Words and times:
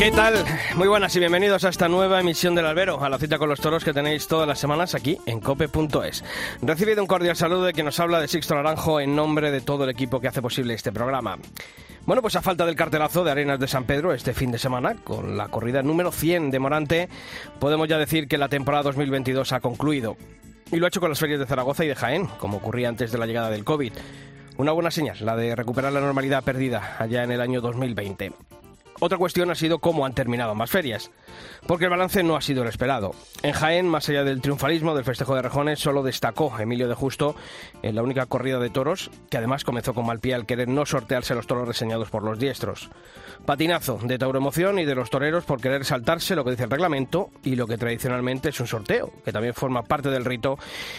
¿Qué 0.00 0.10
tal? 0.10 0.32
Muy 0.76 0.88
buenas 0.88 1.14
y 1.14 1.18
bienvenidos 1.18 1.62
a 1.64 1.68
esta 1.68 1.86
nueva 1.86 2.20
emisión 2.20 2.54
del 2.54 2.64
Albero, 2.64 3.04
a 3.04 3.10
la 3.10 3.18
cita 3.18 3.36
con 3.36 3.50
los 3.50 3.60
toros 3.60 3.84
que 3.84 3.92
tenéis 3.92 4.26
todas 4.26 4.48
las 4.48 4.58
semanas 4.58 4.94
aquí 4.94 5.18
en 5.26 5.40
cope.es. 5.40 6.24
Recibido 6.62 7.02
un 7.02 7.06
cordial 7.06 7.36
saludo 7.36 7.64
de 7.64 7.74
quien 7.74 7.84
nos 7.84 8.00
habla 8.00 8.18
de 8.18 8.26
Sixto 8.26 8.54
Naranjo 8.54 8.98
en 8.98 9.14
nombre 9.14 9.50
de 9.50 9.60
todo 9.60 9.84
el 9.84 9.90
equipo 9.90 10.18
que 10.18 10.28
hace 10.28 10.40
posible 10.40 10.72
este 10.72 10.90
programa. 10.90 11.36
Bueno, 12.06 12.22
pues 12.22 12.34
a 12.34 12.40
falta 12.40 12.64
del 12.64 12.76
cartelazo 12.76 13.24
de 13.24 13.30
Arenas 13.30 13.60
de 13.60 13.68
San 13.68 13.84
Pedro 13.84 14.14
este 14.14 14.32
fin 14.32 14.50
de 14.50 14.58
semana, 14.58 14.94
con 15.04 15.36
la 15.36 15.48
corrida 15.48 15.82
número 15.82 16.12
100 16.12 16.50
de 16.50 16.58
Morante, 16.58 17.08
podemos 17.58 17.86
ya 17.86 17.98
decir 17.98 18.26
que 18.26 18.38
la 18.38 18.48
temporada 18.48 18.84
2022 18.84 19.52
ha 19.52 19.60
concluido. 19.60 20.16
Y 20.72 20.76
lo 20.76 20.86
ha 20.86 20.88
hecho 20.88 21.00
con 21.00 21.10
las 21.10 21.20
ferias 21.20 21.40
de 21.40 21.46
Zaragoza 21.46 21.84
y 21.84 21.88
de 21.88 21.94
Jaén, 21.94 22.24
como 22.38 22.56
ocurría 22.56 22.88
antes 22.88 23.12
de 23.12 23.18
la 23.18 23.26
llegada 23.26 23.50
del 23.50 23.64
COVID. 23.66 23.92
Una 24.56 24.72
buena 24.72 24.90
señal, 24.90 25.18
la 25.20 25.36
de 25.36 25.54
recuperar 25.54 25.92
la 25.92 26.00
normalidad 26.00 26.42
perdida 26.42 26.96
allá 26.98 27.22
en 27.22 27.32
el 27.32 27.42
año 27.42 27.60
2020. 27.60 28.32
Otra 29.02 29.16
cuestión 29.16 29.50
ha 29.50 29.54
sido 29.54 29.78
cómo 29.78 30.04
han 30.04 30.12
terminado 30.12 30.50
ambas 30.50 30.70
ferias, 30.70 31.10
porque 31.66 31.84
el 31.84 31.90
balance 31.90 32.22
no 32.22 32.36
ha 32.36 32.42
sido 32.42 32.62
el 32.62 32.68
esperado. 32.68 33.12
En 33.42 33.52
Jaén, 33.52 33.88
más 33.88 34.06
allá 34.10 34.24
del 34.24 34.42
triunfalismo 34.42 34.94
del 34.94 35.06
festejo 35.06 35.34
de 35.34 35.40
Rejones, 35.40 35.80
solo 35.80 36.02
destacó 36.02 36.52
Emilio 36.58 36.86
de 36.86 36.94
Justo 36.94 37.34
en 37.82 37.94
la 37.94 38.02
única 38.02 38.26
corrida 38.26 38.58
de 38.58 38.68
toros, 38.68 39.10
que 39.30 39.38
además 39.38 39.64
comenzó 39.64 39.94
con 39.94 40.04
mal 40.04 40.20
pie 40.20 40.34
al 40.34 40.44
querer 40.44 40.68
no 40.68 40.84
sortearse 40.84 41.34
los 41.34 41.46
toros 41.46 41.66
reseñados 41.66 42.10
por 42.10 42.22
los 42.22 42.38
diestros. 42.38 42.90
Patinazo 43.46 43.98
de 44.02 44.18
Tauro 44.18 44.38
Emoción 44.38 44.78
y 44.78 44.84
de 44.84 44.94
los 44.94 45.08
toreros 45.08 45.44
por 45.44 45.62
querer 45.62 45.86
saltarse 45.86 46.36
lo 46.36 46.44
que 46.44 46.50
dice 46.50 46.64
el 46.64 46.70
reglamento 46.70 47.30
y 47.42 47.56
lo 47.56 47.66
que 47.66 47.78
tradicionalmente 47.78 48.50
es 48.50 48.60
un 48.60 48.66
sorteo, 48.66 49.10
que 49.24 49.32
también 49.32 49.54
forma 49.54 49.82
parte 49.82 50.10
del 50.10 50.26
rito 50.26 50.58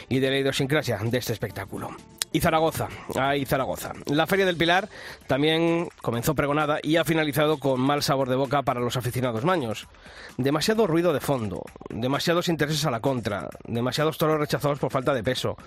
y 0.09 0.17
de 0.17 0.31
la 0.31 0.39
idiosincrasia 0.39 0.97
de 0.97 1.17
este 1.19 1.33
espectáculo. 1.33 1.89
Y 2.33 2.39
Zaragoza, 2.39 2.87
ahí 3.15 3.45
Zaragoza. 3.45 3.91
La 4.05 4.25
Feria 4.25 4.45
del 4.45 4.55
Pilar 4.55 4.87
también 5.27 5.89
comenzó 6.01 6.33
pregonada 6.33 6.79
y 6.81 6.95
ha 6.95 7.03
finalizado 7.03 7.57
con 7.57 7.81
mal 7.81 8.03
sabor 8.03 8.29
de 8.29 8.37
boca 8.37 8.61
para 8.61 8.79
los 8.79 8.95
aficionados 8.95 9.43
maños. 9.43 9.87
Demasiado 10.37 10.87
ruido 10.87 11.11
de 11.11 11.19
fondo, 11.19 11.63
demasiados 11.89 12.47
intereses 12.47 12.85
a 12.85 12.91
la 12.91 13.01
contra, 13.01 13.49
demasiados 13.67 14.17
toros 14.17 14.39
rechazados 14.39 14.79
por 14.79 14.91
falta 14.91 15.13
de 15.13 15.23
peso, 15.23 15.57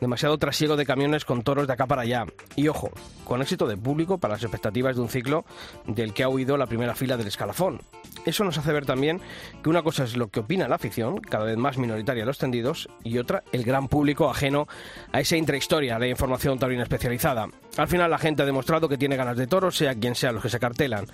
demasiado 0.00 0.38
trasiego 0.38 0.76
de 0.76 0.86
camiones 0.86 1.24
con 1.24 1.42
toros 1.42 1.66
de 1.66 1.72
acá 1.72 1.86
para 1.86 2.02
allá. 2.02 2.24
Y 2.54 2.68
ojo, 2.68 2.90
con 3.24 3.42
éxito 3.42 3.66
de 3.66 3.76
público 3.76 4.18
para 4.18 4.34
las 4.34 4.44
expectativas 4.44 4.94
de 4.94 5.02
un 5.02 5.08
ciclo 5.08 5.44
del 5.86 6.14
que 6.14 6.22
ha 6.22 6.28
huido 6.28 6.56
la 6.56 6.66
primera 6.66 6.94
fila 6.94 7.16
del 7.16 7.26
escalafón. 7.26 7.80
Eso 8.24 8.44
nos 8.44 8.58
hace 8.58 8.72
ver 8.72 8.86
también 8.86 9.20
que 9.62 9.70
una 9.70 9.82
cosa 9.82 10.04
es 10.04 10.16
lo 10.16 10.28
que 10.28 10.40
opina 10.40 10.68
la 10.68 10.76
afición, 10.76 11.18
cada 11.18 11.44
vez 11.44 11.56
más 11.56 11.78
minoritaria 11.78 12.22
a 12.22 12.26
los 12.26 12.38
tendidos, 12.38 12.88
y 13.02 13.18
otra 13.18 13.42
el 13.50 13.64
gran 13.64 13.88
público 13.88 14.30
ajeno 14.30 14.68
a 15.10 15.20
esa 15.20 15.36
intrahistoria 15.36 15.98
de 15.98 16.11
información 16.12 16.58
taurina 16.58 16.84
especializada. 16.84 17.48
Al 17.76 17.88
final 17.88 18.10
la 18.10 18.18
gente 18.18 18.42
ha 18.42 18.46
demostrado 18.46 18.88
que 18.88 18.98
tiene 18.98 19.16
ganas 19.16 19.36
de 19.36 19.46
toros, 19.46 19.76
sea 19.76 19.94
quien 19.94 20.14
sea 20.14 20.32
los 20.32 20.42
que 20.42 20.48
se 20.48 20.60
cartelan. 20.60 21.06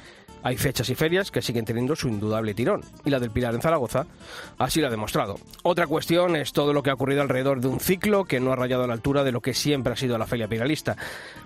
Hay 0.43 0.57
fechas 0.57 0.89
y 0.91 0.95
ferias 0.95 1.31
que 1.31 1.43
siguen 1.43 1.65
teniendo 1.65 1.97
su 1.97 2.09
indudable 2.09 2.55
tirón, 2.55 2.83
y 3.05 3.11
la 3.11 3.19
del 3.19 3.31
Pilar 3.31 3.55
en 3.55 3.61
Zaragoza 3.61 4.07
así 4.59 4.81
lo 4.81 4.87
ha 4.87 4.91
demostrado. 4.91 5.37
Otra 5.63 5.87
cuestión 5.87 6.37
es 6.37 6.53
todo 6.53 6.73
lo 6.73 6.83
que 6.83 6.91
ha 6.91 6.95
ocurrido 6.95 7.23
alrededor 7.23 7.61
de 7.61 7.69
un 7.69 7.81
ciclo 7.81 8.25
que 8.25 8.41
no 8.41 8.53
ha 8.53 8.57
rayado 8.57 8.85
a 8.85 8.87
la 8.87 8.93
altura 8.93 9.25
de 9.25 9.33
lo 9.33 9.41
que 9.41 9.55
siempre 9.55 9.93
ha 9.93 9.97
sido 9.97 10.19
la 10.19 10.27
feria 10.27 10.49
piralista, 10.49 10.97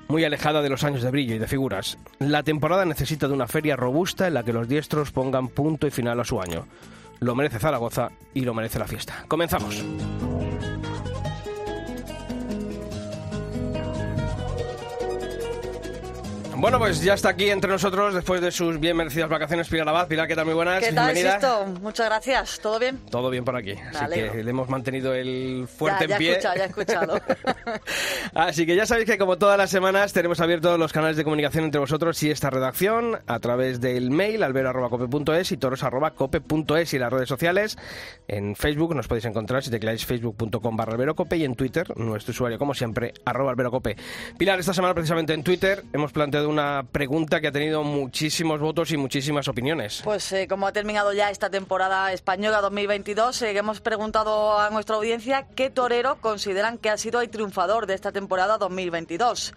muy 0.08 0.24
alejada 0.24 0.62
de 0.62 0.68
los 0.68 0.84
años 0.84 1.02
de 1.02 1.10
brillo 1.10 1.34
y 1.34 1.38
de 1.38 1.48
figuras. 1.48 1.98
La 2.18 2.42
temporada 2.42 2.84
necesita 2.84 3.28
de 3.28 3.34
una 3.34 3.46
feria 3.46 3.76
robusta 3.76 4.26
en 4.26 4.34
la 4.34 4.42
que 4.42 4.52
los 4.52 4.68
diestros 4.68 5.10
pongan 5.10 5.48
punto 5.48 5.86
y 5.86 5.90
final 5.90 6.20
a 6.20 6.24
su 6.24 6.40
año. 6.40 6.66
Lo 7.20 7.34
merece 7.34 7.60
Zaragoza 7.60 8.10
y 8.34 8.40
lo 8.40 8.52
merece 8.52 8.78
la 8.78 8.86
fiesta. 8.86 9.24
Comenzamos. 9.28 9.84
Bueno, 16.62 16.78
pues 16.78 17.02
ya 17.02 17.14
está 17.14 17.30
aquí 17.30 17.50
entre 17.50 17.68
nosotros 17.68 18.14
después 18.14 18.40
de 18.40 18.52
sus 18.52 18.78
bien 18.78 18.96
merecidas 18.96 19.28
vacaciones 19.28 19.68
Pilar 19.68 19.88
Abad. 19.88 20.06
Pilar, 20.06 20.28
¿qué 20.28 20.36
tal? 20.36 20.44
Muy 20.44 20.54
buenas. 20.54 20.78
¿Qué 20.78 20.92
tal, 20.92 21.12
Bienvenida. 21.12 21.40
Sisto? 21.40 21.66
Muchas 21.80 22.06
gracias. 22.06 22.60
¿Todo 22.60 22.78
bien? 22.78 22.98
Todo 23.10 23.30
bien 23.30 23.44
por 23.44 23.56
aquí. 23.56 23.72
Así 23.72 24.04
alegro. 24.04 24.30
que 24.30 24.44
le 24.44 24.50
hemos 24.50 24.68
mantenido 24.68 25.12
el 25.12 25.66
fuerte 25.66 26.06
ya, 26.06 26.14
en 26.14 26.18
pie. 26.20 26.38
Ya 26.40 26.54
he 26.54 26.66
escuchado, 26.66 27.18
ya 27.18 27.24
he 27.24 27.26
escuchado. 27.26 27.80
Así 28.34 28.64
que 28.64 28.76
ya 28.76 28.86
sabéis 28.86 29.10
que 29.10 29.18
como 29.18 29.38
todas 29.38 29.58
las 29.58 29.70
semanas 29.70 30.12
tenemos 30.12 30.38
abiertos 30.38 30.78
los 30.78 30.92
canales 30.92 31.16
de 31.16 31.24
comunicación 31.24 31.64
entre 31.64 31.80
vosotros 31.80 32.22
y 32.22 32.30
esta 32.30 32.48
redacción 32.48 33.18
a 33.26 33.40
través 33.40 33.80
del 33.80 34.12
mail 34.12 34.44
albero.cope.es 34.44 35.50
y 35.50 35.56
toros.cope.es 35.56 36.94
y 36.94 36.98
las 37.00 37.12
redes 37.12 37.28
sociales. 37.28 37.76
En 38.28 38.54
Facebook 38.54 38.94
nos 38.94 39.08
podéis 39.08 39.24
encontrar 39.24 39.64
si 39.64 39.70
tecleáis 39.72 40.06
facebook.com 40.06 40.76
barra 40.76 40.92
alberocope 40.92 41.36
y 41.38 41.44
en 41.44 41.56
Twitter 41.56 41.92
nuestro 41.98 42.30
usuario 42.30 42.56
como 42.56 42.72
siempre 42.72 43.14
arroba 43.24 43.50
alberocope. 43.50 43.96
Pilar, 44.38 44.60
esta 44.60 44.72
semana 44.72 44.94
precisamente 44.94 45.34
en 45.34 45.42
Twitter 45.42 45.82
hemos 45.92 46.12
planteado 46.12 46.51
una 46.52 46.84
pregunta 46.90 47.40
que 47.40 47.48
ha 47.48 47.52
tenido 47.52 47.82
muchísimos 47.82 48.60
votos 48.60 48.92
y 48.92 48.96
muchísimas 48.96 49.48
opiniones. 49.48 50.02
Pues 50.04 50.30
eh, 50.32 50.46
como 50.46 50.66
ha 50.66 50.72
terminado 50.72 51.12
ya 51.12 51.30
esta 51.30 51.50
temporada 51.50 52.12
española 52.12 52.60
2022, 52.60 53.42
eh, 53.42 53.56
hemos 53.56 53.80
preguntado 53.80 54.58
a 54.58 54.70
nuestra 54.70 54.96
audiencia 54.96 55.46
qué 55.54 55.70
torero 55.70 56.20
consideran 56.20 56.78
que 56.78 56.90
ha 56.90 56.98
sido 56.98 57.20
el 57.20 57.30
triunfador 57.30 57.86
de 57.86 57.94
esta 57.94 58.12
temporada 58.12 58.58
2022. 58.58 59.54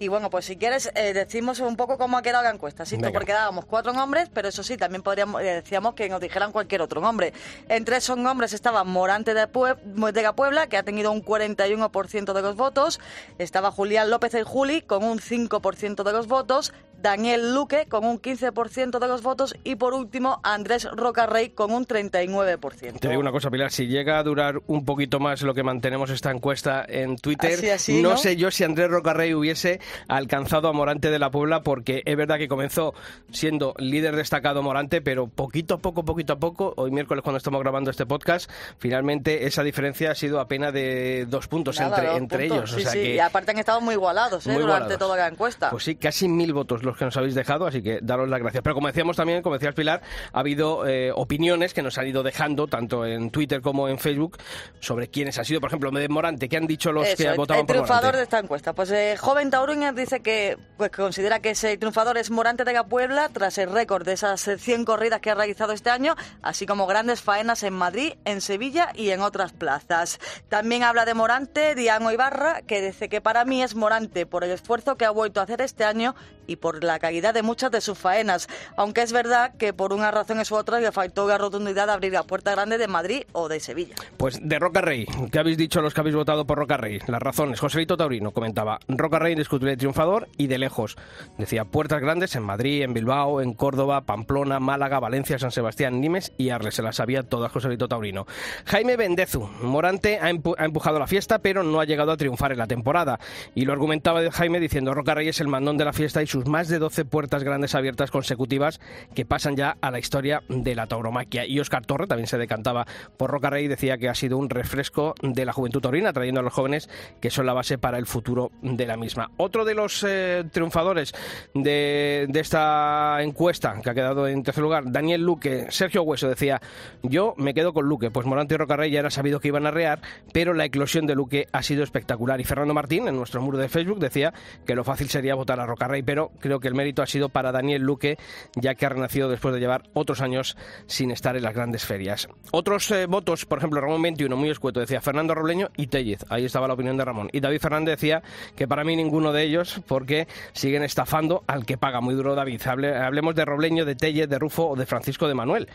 Y 0.00 0.08
bueno, 0.08 0.30
pues 0.30 0.44
si 0.44 0.56
quieres, 0.56 0.90
eh, 0.94 1.12
decimos 1.12 1.58
un 1.60 1.76
poco 1.76 1.98
cómo 1.98 2.16
ha 2.16 2.22
quedado 2.22 2.44
la 2.44 2.50
encuesta, 2.50 2.86
¿sí? 2.86 2.96
Venga. 2.96 3.10
porque 3.12 3.32
dábamos 3.32 3.64
cuatro 3.64 3.92
nombres, 3.92 4.28
pero 4.32 4.48
eso 4.48 4.62
sí, 4.62 4.76
también 4.76 5.02
podríamos, 5.02 5.42
eh, 5.42 5.54
decíamos 5.54 5.94
que 5.94 6.08
nos 6.08 6.20
dijeran 6.20 6.52
cualquier 6.52 6.82
otro 6.82 7.00
nombre. 7.00 7.32
Entre 7.68 7.96
esos 7.96 8.16
nombres 8.16 8.52
estaba 8.52 8.84
Morante 8.84 9.34
de, 9.34 9.48
Pue- 9.48 9.76
de 10.12 10.22
la 10.22 10.34
Puebla, 10.34 10.68
que 10.68 10.76
ha 10.76 10.84
tenido 10.84 11.10
un 11.10 11.20
41% 11.24 12.32
de 12.32 12.42
los 12.42 12.54
votos, 12.56 13.00
estaba 13.38 13.70
Julián 13.72 14.08
López 14.10 14.34
el 14.34 14.44
Juli, 14.44 14.82
con 14.82 15.02
un 15.02 15.18
5% 15.18 16.04
de 16.04 16.12
los 16.12 16.28
votos, 16.28 16.72
Daniel 17.00 17.54
Luque, 17.54 17.86
con 17.88 18.04
un 18.04 18.20
15% 18.20 18.98
de 18.98 19.08
los 19.08 19.22
votos, 19.22 19.54
y 19.64 19.76
por 19.76 19.94
último, 19.94 20.40
Andrés 20.42 20.88
Rocarrey, 20.92 21.50
con 21.50 21.70
un 21.72 21.86
39%. 21.86 22.98
Te 22.98 23.08
digo 23.08 23.20
una 23.20 23.32
cosa, 23.32 23.50
Pilar, 23.50 23.70
si 23.70 23.86
llega 23.86 24.18
a 24.18 24.22
durar 24.22 24.60
un 24.66 24.84
poquito 24.84 25.20
más 25.20 25.42
lo 25.42 25.54
que 25.54 25.62
mantenemos 25.62 26.10
esta 26.10 26.30
encuesta 26.30 26.84
en 26.88 27.16
Twitter, 27.16 27.52
Así, 27.54 27.70
así, 27.70 28.02
no, 28.02 28.10
¿no? 28.10 28.16
sé 28.16 28.36
yo 28.36 28.50
si 28.50 28.64
Andrés 28.64 28.90
Rocarrey 28.90 29.32
hubiese 29.34 29.80
alcanzado 30.08 30.68
a 30.68 30.72
Morante 30.72 31.10
de 31.10 31.18
la 31.18 31.30
Puebla, 31.30 31.62
porque 31.62 32.02
es 32.04 32.16
verdad 32.16 32.38
que 32.38 32.48
comenzó 32.48 32.94
siendo 33.30 33.74
líder 33.78 34.16
destacado 34.16 34.62
Morante, 34.62 35.00
pero 35.00 35.26
poquito 35.28 35.74
a 35.74 35.78
poco, 35.78 36.04
poquito 36.04 36.32
a 36.34 36.36
poco, 36.38 36.74
hoy 36.76 36.90
miércoles 36.90 37.22
cuando 37.22 37.38
estamos 37.38 37.60
grabando 37.60 37.90
este 37.90 38.06
podcast, 38.06 38.50
finalmente 38.78 39.46
esa 39.46 39.62
diferencia 39.62 40.10
ha 40.10 40.14
sido 40.14 40.40
apenas 40.40 40.72
de 40.72 41.26
dos 41.28 41.46
puntos 41.48 41.78
Nada, 41.78 41.96
entre, 41.96 42.08
dos 42.08 42.16
entre 42.18 42.48
puntos. 42.48 42.56
ellos. 42.56 42.70
Sí, 42.70 42.76
o 42.76 42.80
sea 42.82 42.92
sí, 42.92 42.98
que, 43.02 43.14
y 43.14 43.18
aparte 43.18 43.50
han 43.52 43.58
estado 43.58 43.80
muy 43.80 43.94
igualados 43.94 44.46
¿eh? 44.46 44.50
muy 44.50 44.62
durante 44.62 44.94
igualados. 44.94 44.98
toda 44.98 45.16
la 45.16 45.28
encuesta. 45.28 45.70
Pues 45.70 45.84
sí, 45.84 45.96
casi 45.96 46.28
mil 46.28 46.52
votos 46.52 46.82
los 46.88 46.96
que 46.96 47.04
nos 47.04 47.16
habéis 47.16 47.34
dejado, 47.34 47.66
así 47.66 47.82
que 47.82 48.00
daros 48.02 48.28
las 48.28 48.40
gracias. 48.40 48.62
Pero 48.62 48.74
como 48.74 48.88
decíamos 48.88 49.16
también, 49.16 49.42
como 49.42 49.54
decías 49.54 49.74
Pilar, 49.74 50.02
ha 50.32 50.40
habido 50.40 50.86
eh, 50.86 51.12
opiniones 51.14 51.74
que 51.74 51.82
nos 51.82 51.98
han 51.98 52.06
ido 52.06 52.22
dejando, 52.22 52.66
tanto 52.66 53.06
en 53.06 53.30
Twitter 53.30 53.60
como 53.60 53.88
en 53.88 53.98
Facebook, 53.98 54.38
sobre 54.80 55.08
quiénes 55.08 55.38
han 55.38 55.44
sido, 55.44 55.60
por 55.60 55.70
ejemplo, 55.70 55.90
de 55.90 56.08
Morante, 56.08 56.48
¿qué 56.48 56.56
han 56.56 56.66
dicho 56.66 56.92
los 56.92 57.06
Eso, 57.06 57.16
que 57.16 57.28
el, 57.28 57.36
votaban 57.36 57.60
el 57.60 57.66
por 57.66 57.74
triunfador 57.74 58.02
Morante? 58.02 58.18
de 58.18 58.22
esta 58.24 58.38
encuesta. 58.38 58.72
Pues 58.74 58.90
eh, 58.90 59.16
joven 59.18 59.50
Tauruña 59.50 59.92
dice 59.92 60.20
que 60.20 60.58
pues, 60.76 60.90
considera 60.90 61.40
que 61.40 61.50
ese 61.50 61.76
triunfador 61.76 62.18
es 62.18 62.30
Morante 62.30 62.64
de 62.64 62.72
la 62.72 62.86
Puebla 62.86 63.28
tras 63.32 63.58
el 63.58 63.70
récord 63.70 64.04
de 64.04 64.14
esas 64.14 64.46
eh, 64.48 64.58
100 64.58 64.84
corridas 64.84 65.20
que 65.20 65.30
ha 65.30 65.34
realizado 65.34 65.72
este 65.72 65.90
año, 65.90 66.14
así 66.42 66.66
como 66.66 66.86
grandes 66.86 67.22
faenas 67.22 67.62
en 67.62 67.74
Madrid, 67.74 68.14
en 68.24 68.40
Sevilla 68.40 68.90
y 68.94 69.10
en 69.10 69.20
otras 69.20 69.52
plazas. 69.52 70.18
También 70.48 70.82
habla 70.82 71.04
de 71.04 71.14
Morante, 71.14 71.74
Diano 71.74 72.10
Ibarra, 72.12 72.62
que 72.62 72.80
dice 72.80 73.08
que 73.08 73.20
para 73.20 73.44
mí 73.44 73.62
es 73.62 73.74
Morante 73.74 74.26
por 74.26 74.44
el 74.44 74.50
esfuerzo 74.50 74.96
que 74.96 75.04
ha 75.04 75.10
vuelto 75.10 75.40
a 75.40 75.44
hacer 75.44 75.60
este 75.60 75.84
año 75.84 76.14
y 76.48 76.56
por 76.56 76.82
la 76.82 76.98
calidad 76.98 77.32
de 77.32 77.42
muchas 77.42 77.70
de 77.70 77.80
sus 77.80 77.96
faenas, 77.96 78.48
aunque 78.76 79.02
es 79.02 79.12
verdad 79.12 79.54
que 79.56 79.72
por 79.72 79.92
una 79.92 80.10
razón 80.10 80.38
u 80.50 80.54
otra 80.54 80.80
le 80.80 80.90
faltó 80.90 81.28
la 81.28 81.38
rotundidad 81.38 81.86
de 81.86 81.92
abrir 81.92 82.12
la 82.12 82.22
puerta 82.24 82.52
grande 82.52 82.78
de 82.78 82.88
Madrid 82.88 83.22
o 83.32 83.48
de 83.48 83.60
Sevilla. 83.60 83.94
Pues 84.16 84.40
de 84.42 84.58
Roca 84.58 84.80
Rey, 84.80 85.06
¿qué 85.30 85.38
habéis 85.38 85.58
dicho 85.58 85.80
los 85.80 85.94
que 85.94 86.00
habéis 86.00 86.16
votado 86.16 86.46
por 86.46 86.58
Roca 86.58 86.76
Rey? 86.76 86.98
Las 87.06 87.20
razones. 87.20 87.60
Joselito 87.60 87.96
Taurino 87.96 88.30
comentaba, 88.32 88.78
Roca 88.88 89.18
Rey 89.18 89.32
indiscutible 89.32 89.76
triunfador 89.76 90.28
y 90.36 90.46
de 90.46 90.58
lejos. 90.58 90.96
Decía, 91.36 91.64
puertas 91.64 92.00
grandes 92.00 92.34
en 92.36 92.42
Madrid, 92.44 92.82
en 92.82 92.94
Bilbao, 92.94 93.40
en 93.42 93.52
Córdoba, 93.52 94.02
Pamplona, 94.02 94.58
Málaga, 94.58 95.00
Valencia, 95.00 95.38
San 95.38 95.50
Sebastián, 95.50 96.00
Nimes 96.00 96.32
y 96.38 96.50
Arles. 96.50 96.74
Se 96.76 96.82
las 96.82 96.96
sabía 96.96 97.22
todas 97.22 97.52
Joselito 97.52 97.88
Taurino. 97.88 98.26
Jaime 98.64 98.96
Bendezu, 98.96 99.48
Morante 99.62 100.18
ha, 100.18 100.30
empu- 100.30 100.54
ha 100.56 100.64
empujado 100.64 100.98
la 100.98 101.06
fiesta, 101.06 101.40
pero 101.40 101.62
no 101.62 101.80
ha 101.80 101.84
llegado 101.84 102.12
a 102.12 102.16
triunfar 102.16 102.52
en 102.52 102.58
la 102.58 102.66
temporada. 102.66 103.18
Y 103.54 103.64
lo 103.64 103.72
argumentaba 103.72 104.30
Jaime 104.30 104.60
diciendo, 104.60 104.94
Roca 104.94 105.14
Rey 105.14 105.28
es 105.28 105.40
el 105.40 105.48
mandón 105.48 105.76
de 105.76 105.84
la 105.84 105.92
fiesta 105.92 106.22
y 106.22 106.26
sus 106.26 106.37
más 106.46 106.68
de 106.68 106.78
12 106.78 107.04
puertas 107.04 107.44
grandes 107.44 107.74
abiertas 107.74 108.10
consecutivas 108.10 108.80
que 109.14 109.24
pasan 109.24 109.56
ya 109.56 109.76
a 109.80 109.90
la 109.90 109.98
historia 109.98 110.42
de 110.48 110.74
la 110.74 110.86
tauromaquia. 110.86 111.46
Y 111.46 111.60
Oscar 111.60 111.86
Torre 111.86 112.06
también 112.06 112.26
se 112.26 112.38
decantaba 112.38 112.86
por 113.16 113.30
Roca 113.30 113.50
Rey 113.50 113.64
y 113.64 113.68
decía 113.68 113.98
que 113.98 114.08
ha 114.08 114.14
sido 114.14 114.38
un 114.38 114.50
refresco 114.50 115.14
de 115.22 115.44
la 115.44 115.52
juventud 115.52 115.80
taurina, 115.80 116.12
trayendo 116.12 116.40
a 116.40 116.44
los 116.44 116.52
jóvenes 116.52 116.88
que 117.20 117.30
son 117.30 117.46
la 117.46 117.52
base 117.52 117.78
para 117.78 117.98
el 117.98 118.06
futuro 118.06 118.50
de 118.62 118.86
la 118.86 118.96
misma. 118.96 119.30
Otro 119.36 119.64
de 119.64 119.74
los 119.74 120.04
eh, 120.06 120.44
triunfadores 120.52 121.12
de, 121.54 122.26
de 122.28 122.40
esta 122.40 123.22
encuesta 123.22 123.80
que 123.82 123.90
ha 123.90 123.94
quedado 123.94 124.26
en 124.28 124.42
tercer 124.42 124.62
lugar, 124.62 124.84
Daniel 124.90 125.22
Luque, 125.22 125.66
Sergio 125.70 126.02
Hueso 126.02 126.28
decía, 126.28 126.60
yo 127.02 127.34
me 127.36 127.54
quedo 127.54 127.72
con 127.72 127.86
Luque, 127.86 128.10
pues 128.10 128.26
Morante 128.26 128.54
y 128.54 128.58
Rocarrey 128.58 128.90
ya 128.90 129.00
era 129.00 129.10
sabido 129.10 129.40
que 129.40 129.48
iban 129.48 129.66
a 129.66 129.70
rear, 129.70 130.00
pero 130.32 130.54
la 130.54 130.64
eclosión 130.64 131.06
de 131.06 131.14
Luque 131.14 131.46
ha 131.52 131.62
sido 131.62 131.82
espectacular. 131.82 132.40
Y 132.40 132.44
Fernando 132.44 132.74
Martín, 132.74 133.08
en 133.08 133.16
nuestro 133.16 133.40
muro 133.40 133.58
de 133.58 133.68
Facebook, 133.68 133.98
decía 133.98 134.32
que 134.66 134.74
lo 134.74 134.84
fácil 134.84 135.08
sería 135.08 135.34
votar 135.34 135.60
a 135.60 135.66
Rocarrey, 135.66 136.02
pero 136.02 136.27
creo 136.40 136.60
que 136.60 136.68
el 136.68 136.74
mérito 136.74 137.02
ha 137.02 137.06
sido 137.06 137.28
para 137.28 137.52
Daniel 137.52 137.82
Luque, 137.82 138.18
ya 138.54 138.74
que 138.74 138.86
ha 138.86 138.88
renacido 138.88 139.28
después 139.28 139.54
de 139.54 139.60
llevar 139.60 139.84
otros 139.94 140.20
años 140.20 140.56
sin 140.86 141.10
estar 141.10 141.36
en 141.36 141.42
las 141.42 141.54
grandes 141.54 141.84
ferias. 141.84 142.28
Otros 142.50 142.90
eh, 142.90 143.06
votos, 143.06 143.46
por 143.46 143.58
ejemplo, 143.58 143.80
Ramón 143.80 144.02
21, 144.02 144.36
muy 144.36 144.50
escueto, 144.50 144.80
decía 144.80 145.00
Fernando 145.00 145.34
Robleño 145.34 145.70
y 145.76 145.86
Tellez. 145.86 146.24
Ahí 146.28 146.44
estaba 146.44 146.68
la 146.68 146.74
opinión 146.74 146.96
de 146.96 147.04
Ramón. 147.04 147.28
Y 147.32 147.40
David 147.40 147.60
Fernández 147.60 148.00
decía 148.00 148.22
que 148.56 148.68
para 148.68 148.84
mí 148.84 148.96
ninguno 148.96 149.32
de 149.32 149.42
ellos, 149.42 149.80
porque 149.86 150.26
siguen 150.52 150.82
estafando 150.82 151.44
al 151.46 151.66
que 151.66 151.76
paga 151.76 152.00
muy 152.00 152.14
duro 152.14 152.34
David. 152.34 152.62
hablemos 152.66 153.34
de 153.34 153.44
Robleño, 153.44 153.84
de 153.84 153.94
Tellez, 153.94 154.28
de 154.28 154.38
Rufo 154.38 154.68
o 154.68 154.76
de 154.76 154.86
Francisco 154.86 155.28
de 155.28 155.34
Manuel. 155.34 155.68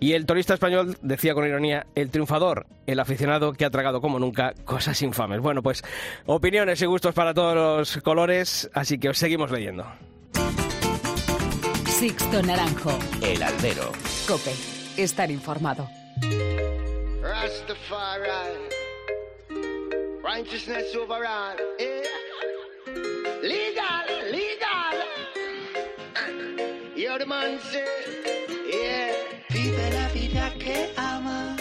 Y 0.00 0.12
el 0.12 0.26
turista 0.26 0.54
español 0.54 0.96
decía 1.02 1.34
con 1.34 1.46
ironía, 1.46 1.86
el 1.94 2.10
triunfador, 2.10 2.66
el 2.86 3.00
aficionado 3.00 3.52
que 3.52 3.64
ha 3.64 3.70
tragado 3.70 4.00
como 4.00 4.18
nunca 4.18 4.54
cosas 4.64 5.00
infames. 5.02 5.40
Bueno, 5.40 5.62
pues 5.62 5.82
opiniones 6.26 6.80
y 6.82 6.86
gustos 6.86 7.14
para 7.14 7.34
todos 7.34 7.54
los 7.54 8.02
colores, 8.02 8.70
así 8.74 8.98
que 8.98 9.08
os 9.08 9.18
seguimos 9.18 9.50
leyendo. 9.50 9.86
Sixto 11.98 12.42
Naranjo. 12.42 12.98
El 13.20 13.42
albero. 13.42 13.92
Cope. 14.26 14.54
Estar 14.96 15.30
informado. 15.30 15.88
Righteousness 20.22 20.94
overall. 20.94 21.56
Eh. 21.78 22.02
Legal, 23.42 24.06
legal. 24.30 24.96
You're 26.94 27.18
the 27.18 27.26
man 27.26 27.58
say, 27.60 27.84
yeah. 28.70 29.12
Vive 29.50 29.90
la 29.94 30.08
vida 30.08 30.52
que 30.58 30.92
amas. 30.96 31.60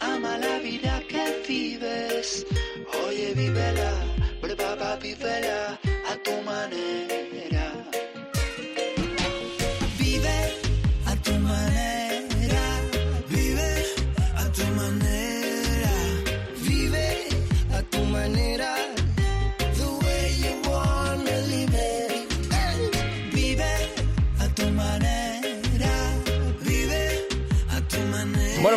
Ama 0.00 0.38
la 0.38 0.58
vida 0.58 1.02
que 1.08 1.42
vives. 1.46 2.44
Oye, 3.06 3.32
vívela. 3.34 3.92
Brava, 4.76 4.96
vívela 4.96 5.75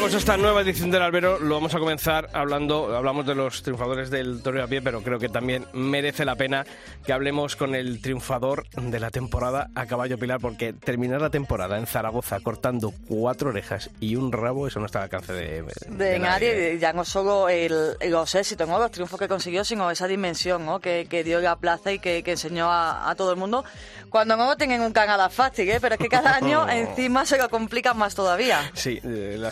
Pues 0.10 0.24
esta 0.24 0.38
nueva 0.38 0.62
edición 0.62 0.90
del 0.90 1.04
Albero 1.04 1.38
lo 1.38 1.54
vamos 1.54 1.76
a 1.76 1.78
comenzar 1.78 2.32
hablando, 2.34 2.98
hablamos 2.98 3.28
de 3.28 3.36
los 3.36 3.62
triunfadores 3.62 4.10
del 4.10 4.42
Toreo 4.42 4.64
a 4.64 4.68
pie, 4.68 4.82
pero 4.82 5.04
creo 5.04 5.20
que 5.20 5.30
también 5.30 5.68
merece 5.72 6.26
la 6.26 6.36
pena 6.36 6.66
que 7.06 7.14
hablemos 7.14 7.56
con 7.56 7.76
el 7.76 8.02
triunfador 8.02 8.68
de 8.70 9.00
la 9.00 9.12
temporada 9.12 9.70
a 9.76 9.86
caballo 9.86 10.18
pilar, 10.18 10.40
porque 10.40 10.74
terminar 10.74 11.22
la 11.22 11.30
temporada 11.30 11.78
en 11.78 11.86
Zaragoza 11.86 12.40
cortando 12.40 12.92
cuatro 13.08 13.50
orejas 13.52 13.92
y 14.00 14.16
un 14.16 14.32
rabo, 14.32 14.66
eso 14.66 14.80
no 14.80 14.88
está 14.88 14.98
al 14.98 15.04
alcance 15.04 15.32
de, 15.32 15.64
de, 15.90 16.18
nadie. 16.18 16.80
Ya 16.80 16.92
no 16.92 17.06
solo 17.06 17.48
el, 17.48 17.96
los 18.08 18.34
éxitos, 18.34 18.68
¿no? 18.68 18.80
los 18.80 18.90
triunfos 18.90 19.20
que 19.20 19.28
consiguió, 19.28 19.64
sino 19.64 19.92
esa 19.92 20.08
dimensión 20.08 20.66
¿no? 20.66 20.80
que, 20.80 21.06
dio 21.24 21.40
la 21.40 21.56
plaza 21.58 21.92
y 21.92 22.00
que, 22.00 22.24
enseñó 22.26 22.68
a, 22.72 23.14
todo 23.16 23.30
el 23.30 23.38
mundo. 23.38 23.64
Cuando 24.10 24.36
no 24.36 24.58
tienen 24.58 24.82
un 24.82 24.92
canal 24.92 25.30
fácil, 25.30 25.70
¿eh? 25.70 25.78
pero 25.80 25.94
es 25.94 26.02
que 26.02 26.10
cada 26.10 26.36
año 26.36 26.68
encima 26.72 27.28
se 27.28 27.38
lo 27.38 27.48
complican 27.48 27.96
más 27.96 28.16
todavía. 28.16 28.72
Sí, 28.74 29.00
eh, 29.04 29.36
la 29.38 29.50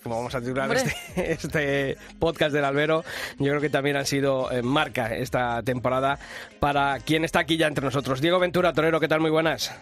como 0.00 0.16
vamos 0.16 0.34
a 0.34 0.40
titular 0.40 0.70
este, 0.72 1.32
este, 1.32 1.96
podcast 2.18 2.54
del 2.54 2.64
albero, 2.64 3.04
yo 3.38 3.50
creo 3.50 3.60
que 3.60 3.70
también 3.70 3.96
han 3.96 4.06
sido 4.06 4.50
en 4.50 4.66
marca 4.66 5.14
esta 5.14 5.62
temporada 5.62 6.18
para 6.60 6.98
quien 7.00 7.24
está 7.24 7.40
aquí 7.40 7.56
ya 7.56 7.66
entre 7.66 7.84
nosotros. 7.84 8.20
Diego 8.20 8.38
Ventura, 8.38 8.72
Torero, 8.72 9.00
¿qué 9.00 9.08
tal? 9.08 9.20
Muy 9.20 9.30
buenas. 9.30 9.74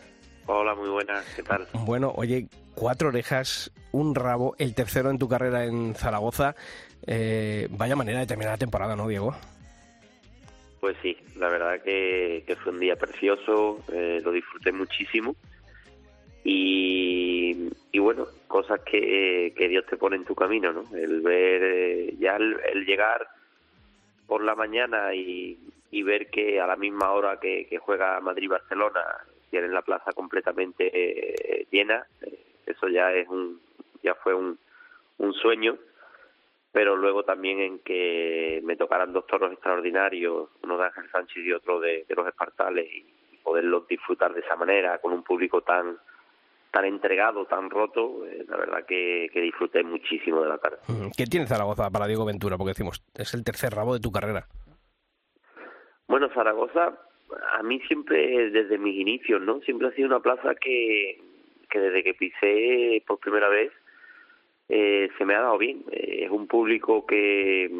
Hola, 0.47 0.75
muy 0.75 0.89
buenas, 0.89 1.25
¿qué 1.37 1.43
tal? 1.43 1.67
Bueno, 1.73 2.13
oye, 2.17 2.49
cuatro 2.75 3.09
orejas, 3.09 3.71
un 3.93 4.15
rabo, 4.15 4.57
el 4.59 4.75
tercero 4.75 5.11
en 5.11 5.19
tu 5.19 5.29
carrera 5.29 5.65
en 5.65 5.95
Zaragoza. 5.95 6.55
Eh, 7.07 7.69
vaya 7.71 7.97
manera 7.97 8.21
de 8.21 8.27
terminar 8.27 8.55
la 8.55 8.59
temporada, 8.59 8.97
¿no, 8.97 9.07
Diego? 9.09 9.35
Pues 10.81 10.97
sí, 11.01 11.17
la 11.37 11.49
verdad 11.49 11.81
que, 11.81 12.57
fue 12.63 12.73
un 12.73 12.81
día 12.81 12.97
precioso, 12.97 13.79
eh, 13.93 14.21
lo 14.25 14.33
disfruté 14.33 14.73
muchísimo 14.73 15.37
y, 16.45 17.71
bueno, 17.99 18.27
cosas 18.53 18.81
que, 18.83 19.55
que, 19.57 19.69
Dios 19.69 19.87
te 19.87 19.97
pone 19.97 20.17
en 20.17 20.27
tu 20.27 20.35
camino, 20.35 20.73
¿no? 20.75 20.85
El 20.95 21.23
ver, 21.23 21.63
eh, 21.65 22.15
ya 22.19 22.37
el, 22.37 22.85
llegar 22.85 23.27
por 24.27 24.45
la 24.45 24.55
mañana 24.55 25.15
y, 25.15 25.59
y, 25.91 26.03
ver 26.03 26.29
que 26.31 26.61
a 26.61 26.67
la 26.67 26.77
misma 26.77 27.13
hora 27.13 27.41
que, 27.41 27.67
juega 27.81 28.21
Madrid-Barcelona 28.21 29.03
tienen 29.49 29.73
la 29.73 29.81
plaza 29.81 30.13
completamente 30.13 30.91
eh, 30.93 31.67
llena, 31.71 32.07
eh, 32.21 32.39
eso 32.67 32.89
ya 32.89 33.13
es 33.15 33.27
un, 33.29 33.59
ya 34.03 34.15
fue 34.17 34.35
un, 34.35 34.59
un 35.19 35.33
sueño 35.33 35.79
pero 36.73 36.97
luego 36.97 37.23
también 37.23 37.61
en 37.61 37.79
que 37.81 38.61
me 38.65 38.77
tocaran 38.77 39.13
dos 39.13 39.27
toros 39.27 39.53
extraordinarios, 39.53 40.49
uno 40.63 40.79
de 40.79 40.85
Ángel 40.85 41.11
Sánchez 41.11 41.45
y 41.45 41.53
otro 41.53 41.79
de, 41.81 42.07
de 42.09 42.15
los 42.15 42.27
Espartales, 42.27 42.89
y 42.91 43.37
poderlos 43.43 43.87
disfrutar 43.87 44.33
de 44.33 44.41
esa 44.41 44.57
manera, 44.57 44.97
con 44.99 45.13
un 45.13 45.23
público 45.23 45.61
tan 45.61 45.99
tan 46.73 46.87
entregado, 46.87 47.45
tan 47.45 47.71
roto, 47.71 48.27
eh, 48.27 48.45
la 48.49 48.57
verdad 48.57 48.87
que, 48.87 49.31
disfruté 49.35 49.85
muchísimo 49.85 50.43
de 50.43 50.49
la 50.49 50.59
tarde. 50.59 50.79
¿Qué 51.17 51.27
tiene 51.27 51.47
Zaragoza 51.47 51.91
para 51.91 52.07
Diego 52.07 52.25
Ventura? 52.25 52.57
Porque 52.57 52.71
decimos, 52.71 53.05
es 53.15 53.35
el 53.35 53.45
tercer 53.45 53.75
rabo 53.75 53.93
de 53.93 54.01
tu 54.01 54.11
carrera. 54.11 54.47
Bueno, 56.09 56.31
Zaragoza, 56.33 56.99
a 57.53 57.63
mí 57.63 57.79
siempre, 57.87 58.51
desde 58.51 58.79
mis 58.79 58.99
inicios, 58.99 59.43
¿no? 59.43 59.61
Siempre 59.61 59.89
ha 59.89 59.93
sido 59.93 60.09
una 60.09 60.21
plaza 60.21 60.55
que, 60.55 61.21
que 61.69 61.79
desde 61.79 62.03
que 62.03 62.15
pisé 62.15 63.05
por 63.07 63.19
primera 63.19 63.51
vez, 63.51 63.71
eh, 64.71 65.11
se 65.19 65.25
me 65.27 65.35
ha 65.35 65.43
dado 65.43 65.59
bien. 65.59 65.85
Eh, 65.93 66.25
es 66.25 66.31
un 66.31 66.47
público 66.47 67.05
que, 67.05 67.71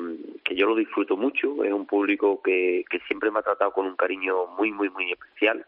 que 0.45 0.55
yo 0.55 0.67
lo 0.67 0.77
disfruto 0.77 1.17
mucho, 1.17 1.65
es 1.65 1.73
un 1.73 1.87
público 1.87 2.43
que, 2.43 2.85
que 2.91 3.01
siempre 3.01 3.31
me 3.31 3.39
ha 3.39 3.43
tratado 3.43 3.73
con 3.73 3.87
un 3.87 3.97
cariño 3.97 4.49
muy, 4.59 4.71
muy, 4.71 4.91
muy 4.91 5.11
especial 5.13 5.65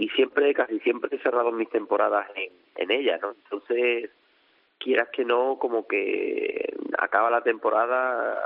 y 0.00 0.08
siempre, 0.08 0.54
casi 0.54 0.80
siempre 0.80 1.14
he 1.14 1.22
cerrado 1.22 1.52
mis 1.52 1.68
temporadas 1.68 2.26
en, 2.34 2.50
en 2.76 2.90
ella, 2.90 3.18
¿no? 3.20 3.32
Entonces, 3.32 4.10
quieras 4.78 5.10
que 5.12 5.26
no, 5.26 5.58
como 5.58 5.86
que 5.86 6.74
acaba 6.98 7.30
la 7.30 7.42
temporada 7.42 8.40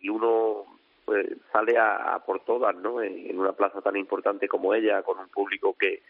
y, 0.00 0.08
uno 0.08 0.64
pues 1.04 1.26
sale 1.52 1.76
a, 1.76 2.22
por 2.24 2.44
todas, 2.44 2.76
¿no? 2.76 3.02
En, 3.02 3.36
una 3.36 3.52
plaza 3.54 3.80
tan 3.80 3.96
importante 3.96 4.46
como 4.46 4.72
ella, 4.72 5.02
con 5.02 5.18
un 5.18 5.28
público 5.30 5.74
que, 5.76 6.02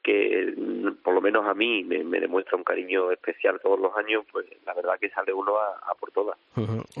que 0.00 0.54
por 1.02 1.12
lo 1.12 1.20
menos 1.20 1.44
a 1.46 1.54
mí 1.54 1.82
me, 1.82 2.20
demuestra 2.20 2.56
un 2.56 2.62
cariño 2.62 3.10
especial 3.10 3.58
todos 3.60 3.80
los 3.80 3.96
años, 3.96 4.24
pues 4.30 4.46
la 4.64 4.74
verdad 4.74 4.96
que 5.00 5.10
sale 5.10 5.32
uno 5.32 5.56
a, 5.56 5.92
por 5.98 6.12
todas. 6.12 6.38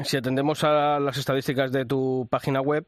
Si 0.02 0.16
atendemos 0.16 0.64
a 0.64 0.98
las 0.98 1.16
estadísticas 1.16 1.70
de 1.70 1.84
tu 1.84 2.26
página 2.28 2.60
web, 2.60 2.84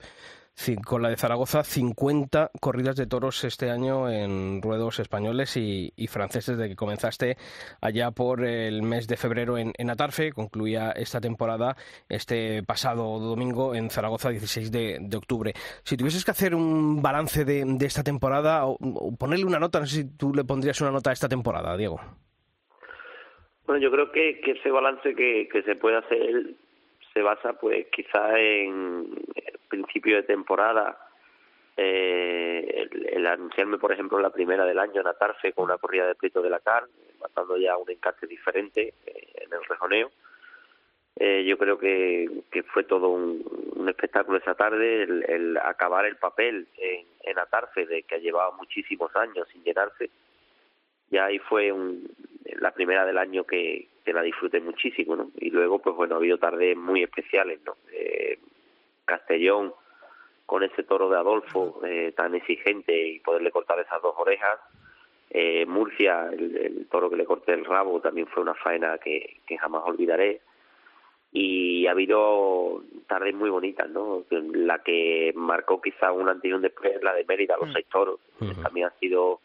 con 0.84 1.00
la 1.02 1.08
de 1.08 1.16
Zaragoza, 1.16 1.64
50 1.64 2.50
corridas 2.60 2.94
de 2.96 3.06
toros 3.06 3.44
este 3.44 3.70
año 3.70 4.10
en 4.10 4.60
ruedos 4.60 4.98
españoles 4.98 5.56
y, 5.56 5.90
franceses 6.08 6.58
desde 6.58 6.70
que 6.70 6.76
comenzaste 6.76 7.36
allá 7.80 8.10
por 8.10 8.44
el 8.44 8.82
mes 8.82 9.06
de 9.06 9.16
febrero 9.16 9.56
en, 9.56 9.90
Atarfe. 9.90 10.32
Concluía 10.32 10.92
esta 10.92 11.20
temporada 11.20 11.76
este 12.08 12.62
pasado 12.62 13.18
domingo 13.20 13.74
en 13.74 13.90
Zaragoza, 13.90 14.30
16 14.30 14.70
de, 14.70 15.16
octubre. 15.16 15.52
Si 15.82 15.96
tuvieses 15.96 16.24
que 16.24 16.32
hacer 16.32 16.54
un 16.54 17.00
balance 17.00 17.44
de, 17.44 17.64
esta 17.80 18.02
temporada 18.02 18.66
o, 18.66 18.76
ponerle 19.18 19.46
una 19.46 19.58
nota, 19.58 19.80
no 19.80 19.86
sé 19.86 20.02
si 20.02 20.16
tú 20.16 20.34
le 20.34 20.44
pondrías 20.44 20.80
una 20.80 20.90
nota 20.90 21.10
a 21.10 21.14
esta 21.14 21.28
temporada, 21.28 21.76
Diego. 21.76 22.00
Bueno, 23.66 23.80
yo 23.80 23.90
creo 23.90 24.12
que, 24.12 24.40
ese 24.44 24.70
balance 24.70 25.14
que, 25.14 25.48
que 25.50 25.62
se 25.62 25.76
puede 25.76 25.96
hacer 25.96 26.54
se 27.14 27.22
basa 27.22 27.54
pues 27.54 27.86
quizá 27.90 28.38
en 28.38 29.06
principio 29.70 30.16
de 30.16 30.24
temporada 30.24 30.98
eh, 31.76 32.88
el, 33.12 33.26
anunciarme 33.26 33.78
por 33.78 33.92
ejemplo 33.92 34.20
la 34.20 34.30
primera 34.30 34.66
del 34.66 34.78
año 34.78 35.00
en 35.00 35.06
Atarfe 35.06 35.54
con 35.54 35.64
una 35.64 35.78
corrida 35.78 36.06
de 36.06 36.14
Prieto 36.14 36.42
de 36.42 36.50
la 36.50 36.60
Car 36.60 36.84
matando 37.20 37.56
ya 37.56 37.78
un 37.78 37.90
encarte 37.90 38.26
diferente 38.26 38.94
eh, 39.06 39.32
en 39.44 39.52
el 39.52 39.64
rejoneo 39.64 40.10
Eh, 41.22 41.44
yo 41.44 41.58
creo 41.58 41.76
que, 41.76 42.28
fue 42.72 42.84
todo 42.84 43.10
un, 43.10 43.44
un 43.76 43.88
espectáculo 43.88 44.38
esa 44.38 44.54
tarde, 44.54 45.02
el, 45.02 45.24
el 45.28 45.56
acabar 45.58 46.06
el 46.06 46.16
papel 46.16 46.66
en, 46.78 47.04
en 47.24 47.38
Atarfe, 47.38 47.84
de 47.84 48.04
que 48.04 48.14
ha 48.14 48.18
llevado 48.18 48.52
muchísimos 48.52 49.14
años 49.16 49.46
sin 49.52 49.62
llenarse. 49.62 50.08
Ya 51.10 51.26
ahí 51.26 51.38
fue 51.38 51.72
un, 51.72 52.08
la 52.58 52.70
primera 52.70 53.04
del 53.04 53.18
año 53.18 53.44
que, 53.44 53.88
que 54.04 54.12
la 54.12 54.22
disfruté 54.22 54.60
muchísimo, 54.60 55.16
¿no? 55.16 55.30
Y 55.38 55.50
luego, 55.50 55.78
pues 55.80 55.94
bueno, 55.94 56.14
ha 56.14 56.18
habido 56.18 56.38
tardes 56.38 56.76
muy 56.76 57.02
especiales, 57.02 57.60
¿no? 57.66 57.76
Eh, 57.92 58.38
Castellón, 59.10 59.74
con 60.46 60.62
ese 60.62 60.82
toro 60.82 61.08
de 61.08 61.16
Adolfo 61.16 61.80
eh, 61.84 62.12
tan 62.16 62.34
exigente 62.34 63.08
y 63.08 63.20
poderle 63.20 63.50
cortar 63.50 63.78
esas 63.78 64.02
dos 64.02 64.14
orejas. 64.16 64.58
Eh, 65.30 65.64
Murcia, 65.66 66.28
el, 66.32 66.56
el, 66.56 66.86
toro 66.88 67.08
que 67.08 67.16
le 67.16 67.24
corté 67.24 67.52
el 67.52 67.64
rabo, 67.64 68.00
también 68.00 68.26
fue 68.26 68.42
una 68.42 68.54
faena 68.54 68.98
que, 68.98 69.40
que 69.46 69.58
jamás 69.58 69.82
olvidaré 69.84 70.40
y 71.32 71.86
ha 71.86 71.92
habido 71.92 72.82
tardes 73.06 73.34
muy 73.34 73.50
bonitas, 73.50 73.88
¿no? 73.88 74.24
La 74.30 74.80
que 74.80 75.32
marcó 75.36 75.80
quizá 75.80 76.10
un 76.10 76.28
antes 76.28 76.50
y 76.50 76.52
un 76.52 76.62
después, 76.62 77.00
la 77.02 77.14
de 77.14 77.24
Mérida, 77.24 77.56
los 77.56 77.68
mm. 77.70 77.72
seis 77.72 77.86
toros, 77.88 78.20
también 78.62 78.88
ha 78.88 78.98
sido 78.98 79.40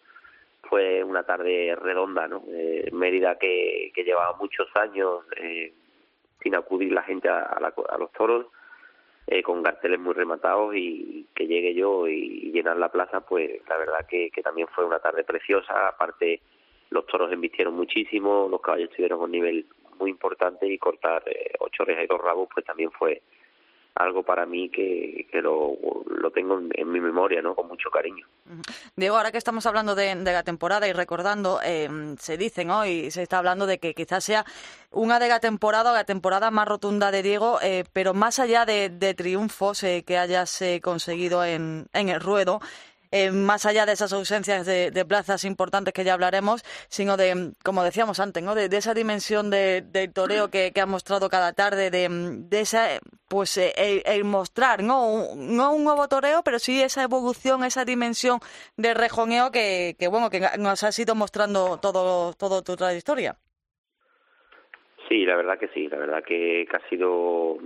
fue 0.67 1.03
una 1.03 1.21
tarde 1.23 1.75
redonda, 1.75 2.27
¿no? 2.27 2.43
Eh, 2.49 2.89
Mérida 2.91 3.37
que, 3.37 3.91
que 3.93 4.03
llevaba 4.03 4.35
muchos 4.37 4.67
años 4.75 5.23
eh, 5.37 5.71
sin 6.41 6.55
acudir 6.55 6.91
la 6.91 7.03
gente 7.03 7.29
a, 7.29 7.43
a, 7.43 7.59
la, 7.59 7.73
a 7.89 7.97
los 7.99 8.11
toros, 8.13 8.47
eh, 9.27 9.41
con 9.41 9.63
carteles 9.63 9.99
muy 9.99 10.13
rematados 10.13 10.75
y 10.75 11.27
que 11.33 11.47
llegue 11.47 11.73
yo 11.73 12.07
y, 12.07 12.51
llenar 12.51 12.77
la 12.77 12.91
plaza, 12.91 13.21
pues 13.21 13.61
la 13.67 13.77
verdad 13.77 14.05
que, 14.07 14.29
también 14.43 14.67
fue 14.69 14.85
una 14.85 14.99
tarde 14.99 15.23
preciosa, 15.23 15.87
aparte 15.87 16.41
los 16.89 17.05
toros 17.07 17.31
embistieron 17.31 17.75
muchísimo, 17.75 18.47
los 18.49 18.61
caballos 18.61 18.89
estuvieron 18.89 19.19
a 19.19 19.23
un 19.23 19.31
nivel 19.31 19.65
muy 19.99 20.11
importante 20.11 20.67
y 20.67 20.77
cortar 20.77 21.23
eh, 21.25 21.53
ocho 21.59 21.83
orejas 21.83 22.05
y 22.05 22.07
dos 22.07 22.21
rabos 22.21 22.47
pues 22.53 22.65
también 22.65 22.91
fue 22.91 23.21
algo 23.95 24.23
para 24.23 24.45
mí 24.45 24.69
que, 24.69 25.27
que 25.31 25.41
lo, 25.41 25.77
lo 26.07 26.31
tengo 26.31 26.59
en, 26.73 26.91
mi 26.91 26.99
memoria, 26.99 27.41
¿no? 27.41 27.55
Con 27.55 27.67
mucho 27.67 27.89
cariño. 27.89 28.27
Diego, 28.95 29.15
ahora 29.15 29.31
que 29.31 29.37
estamos 29.37 29.65
hablando 29.65 29.95
de, 29.95 30.15
de 30.15 30.33
la 30.33 30.43
temporada 30.43 30.87
y 30.87 30.93
recordando, 30.93 31.59
eh, 31.63 32.15
se 32.19 32.37
dice, 32.37 32.65
¿no? 32.65 32.85
Y 32.85 33.09
se 33.11 33.23
está 33.23 33.37
hablando 33.37 33.65
de 33.65 33.79
que 33.79 33.93
quizás 33.93 34.23
sea 34.23 34.45
una 34.91 35.19
de 35.19 35.29
la 35.29 35.39
temporada 35.39 35.93
la 35.93 36.03
temporada 36.03 36.51
más 36.51 36.67
rotunda 36.67 37.11
de 37.11 37.23
Diego, 37.23 37.59
eh, 37.61 37.85
pero 37.93 38.13
más 38.13 38.39
allá 38.39 38.65
de, 38.65 38.89
de 38.89 39.13
triunfos 39.13 39.83
eh, 39.83 40.03
que 40.05 40.17
hayas 40.17 40.61
eh, 40.61 40.81
conseguido 40.81 41.43
en, 41.43 41.87
en 41.93 42.09
el 42.09 42.19
ruedo, 42.19 42.59
eh, 43.17 43.31
más 43.31 43.65
allá 43.65 43.85
de 43.85 43.93
esas 43.93 44.11
ausencias 44.11 44.65
de, 44.65 45.05
plazas 45.07 45.45
importantes 45.45 45.93
que 45.93 46.03
ya 46.03 46.15
hablaremos, 46.15 46.63
sino 46.89 47.15
de, 47.15 47.53
como 47.63 47.81
decíamos 47.81 48.19
antes, 48.19 48.43
¿no? 48.43 48.55
de, 48.55 48.65
esa 48.65 48.93
dimensión 48.93 49.49
de, 49.49 49.83
de 49.83 50.09
toreo 50.09 50.49
que, 50.49 50.73
ha 50.75 50.85
mostrado 50.85 51.29
cada 51.29 51.53
tarde, 51.53 51.89
de, 51.91 52.59
esa, 52.59 52.99
pues, 53.29 53.57
eh, 53.57 54.03
el, 54.05 54.25
mostrar, 54.25 54.83
¿no? 54.83 55.07
Un, 55.07 55.55
no 55.55 55.73
un 55.73 55.85
nuevo 55.85 56.09
toreo, 56.09 56.41
pero 56.43 56.59
sí 56.59 56.81
esa 56.81 57.03
evolución, 57.03 57.63
esa 57.63 57.85
dimensión 57.85 58.39
de 58.75 58.93
rejoneo 58.93 59.49
que, 59.49 59.95
que 59.97 60.09
bueno, 60.09 60.29
que 60.29 60.41
nos 60.59 60.83
has 60.83 60.99
ido 60.99 61.15
mostrando 61.15 61.79
todo, 61.79 62.33
todo 62.33 62.63
tu 62.63 62.75
trayectoria. 62.75 63.37
Sí, 65.07 65.23
la 65.23 65.37
verdad 65.37 65.57
que 65.57 65.69
sí, 65.69 65.87
la 65.87 65.99
verdad 65.99 66.21
que 66.21 66.67
ha 66.69 66.89
sido 66.89 67.59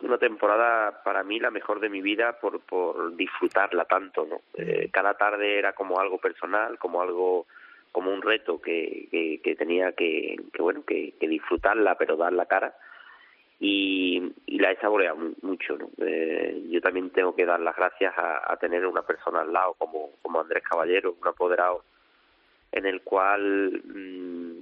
una 0.00 0.18
temporada 0.18 1.02
para 1.02 1.22
mí 1.22 1.40
la 1.40 1.50
mejor 1.50 1.80
de 1.80 1.88
mi 1.88 2.00
vida 2.00 2.38
por, 2.40 2.60
por 2.60 3.16
disfrutarla 3.16 3.84
tanto, 3.86 4.26
¿no? 4.26 4.40
Eh, 4.54 4.88
cada 4.92 5.14
tarde 5.14 5.58
era 5.58 5.72
como 5.72 5.98
algo 5.98 6.18
personal, 6.18 6.78
como 6.78 7.00
algo, 7.00 7.46
como 7.92 8.12
un 8.12 8.22
reto 8.22 8.60
que, 8.60 9.08
que, 9.10 9.40
que 9.42 9.56
tenía 9.56 9.92
que, 9.92 10.36
que 10.52 10.62
bueno, 10.62 10.84
que, 10.84 11.14
que, 11.18 11.28
disfrutarla, 11.28 11.96
pero 11.96 12.16
dar 12.16 12.32
la 12.32 12.46
cara. 12.46 12.74
Y, 13.58 14.34
y 14.44 14.58
la 14.58 14.72
he 14.72 14.76
saboreado 14.76 15.16
mucho, 15.40 15.78
¿no? 15.78 15.88
Eh, 15.98 16.66
yo 16.68 16.80
también 16.82 17.08
tengo 17.10 17.34
que 17.34 17.46
dar 17.46 17.60
las 17.60 17.74
gracias 17.74 18.12
a, 18.18 18.54
tener 18.58 18.86
una 18.86 19.02
persona 19.02 19.40
al 19.40 19.52
lado 19.52 19.74
como, 19.74 20.10
como 20.20 20.40
Andrés 20.40 20.62
Caballero, 20.62 21.16
un 21.18 21.26
apoderado 21.26 21.84
en 22.72 22.84
el 22.84 23.00
cual 23.00 23.80
mmm, 23.82 24.58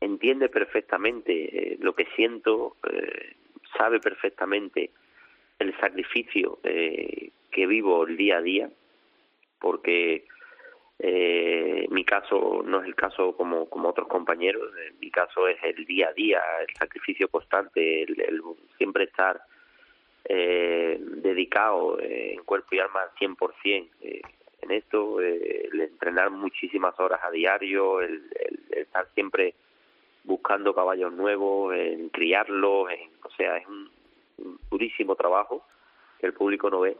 entiende 0.00 0.48
perfectamente 0.48 1.32
eh, 1.72 1.78
lo 1.80 1.94
que 1.94 2.06
siento, 2.16 2.76
eh, 2.90 3.34
sabe 3.78 4.00
perfectamente 4.00 4.90
el 5.58 5.74
sacrificio 5.80 6.58
eh, 6.64 7.30
que 7.50 7.66
vivo 7.66 8.06
el 8.06 8.16
día 8.16 8.38
a 8.38 8.42
día, 8.42 8.70
porque 9.60 10.26
eh, 10.98 11.86
mi 11.90 12.04
caso 12.04 12.62
no 12.64 12.80
es 12.80 12.86
el 12.86 12.94
caso 12.94 13.36
como, 13.36 13.70
como 13.70 13.88
otros 13.88 14.08
compañeros, 14.08 14.70
en 14.88 14.98
mi 14.98 15.10
caso 15.10 15.48
es 15.48 15.56
el 15.62 15.84
día 15.86 16.08
a 16.08 16.12
día, 16.12 16.42
el 16.68 16.74
sacrificio 16.76 17.28
constante, 17.28 18.02
el, 18.02 18.20
el 18.20 18.42
siempre 18.76 19.04
estar 19.04 19.40
eh, 20.24 20.98
dedicado 21.00 21.98
eh, 22.00 22.34
en 22.34 22.44
cuerpo 22.44 22.74
y 22.74 22.80
alma 22.80 23.02
al 23.02 23.10
100% 23.14 23.88
eh, 24.02 24.20
en 24.60 24.70
esto, 24.72 25.20
eh, 25.22 25.68
el 25.72 25.80
entrenar 25.80 26.30
muchísimas 26.30 26.98
horas 26.98 27.20
a 27.22 27.30
diario, 27.30 28.00
el, 28.00 28.22
el 28.38 28.78
estar 28.78 29.06
siempre 29.14 29.54
buscando 30.24 30.74
caballos 30.74 31.12
nuevos, 31.12 31.74
en 31.74 32.08
criarlos, 32.10 32.90
en, 32.90 33.10
o 33.22 33.30
sea, 33.30 33.56
es 33.56 33.66
un, 33.66 33.90
un, 34.38 34.58
durísimo 34.70 35.14
trabajo 35.16 35.64
que 36.18 36.26
el 36.26 36.32
público 36.32 36.70
no 36.70 36.80
ve 36.80 36.96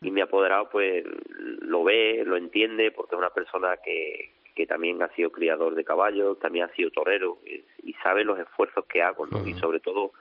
y 0.00 0.10
mi 0.10 0.20
apoderado 0.20 0.68
pues 0.70 1.04
lo 1.28 1.84
ve, 1.84 2.22
lo 2.26 2.36
entiende 2.36 2.90
porque 2.90 3.14
es 3.14 3.18
una 3.18 3.30
persona 3.30 3.76
que, 3.76 4.32
que 4.54 4.66
también 4.66 5.02
ha 5.02 5.08
sido 5.14 5.30
criador 5.30 5.74
de 5.74 5.84
caballos, 5.84 6.38
también 6.40 6.66
ha 6.66 6.74
sido 6.74 6.90
torero 6.90 7.38
y 7.46 7.92
sabe 8.02 8.24
los 8.24 8.38
esfuerzos 8.38 8.84
que 8.86 9.02
hago, 9.02 9.26
¿no? 9.26 9.38
Uh 9.38 9.40
-huh. 9.42 9.48
Y 9.48 9.54
sobre 9.54 9.80
todo 9.80 10.12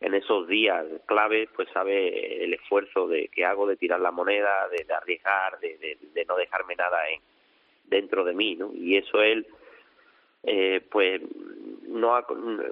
en 0.00 0.14
esos 0.14 0.46
días 0.48 0.84
clave, 1.06 1.48
pues 1.54 1.68
sabe 1.72 2.44
el 2.44 2.52
esfuerzo 2.54 3.08
de 3.08 3.28
que 3.28 3.44
hago 3.44 3.66
de 3.66 3.76
tirar 3.76 4.00
la 4.00 4.10
moneda, 4.10 4.68
de, 4.68 4.84
de 4.84 4.94
arriesgar, 4.94 5.58
de, 5.60 5.78
de, 5.78 5.98
de, 6.12 6.24
no 6.26 6.36
dejarme 6.36 6.76
nada 6.76 7.08
en, 7.08 7.20
dentro 7.84 8.24
de 8.24 8.34
mí, 8.34 8.54
¿no? 8.54 8.70
Y 8.74 8.96
eso 8.96 9.22
él, 9.22 9.46
eh, 10.46 10.82
pues 10.90 11.20
no 11.88 12.16
ha, 12.16 12.26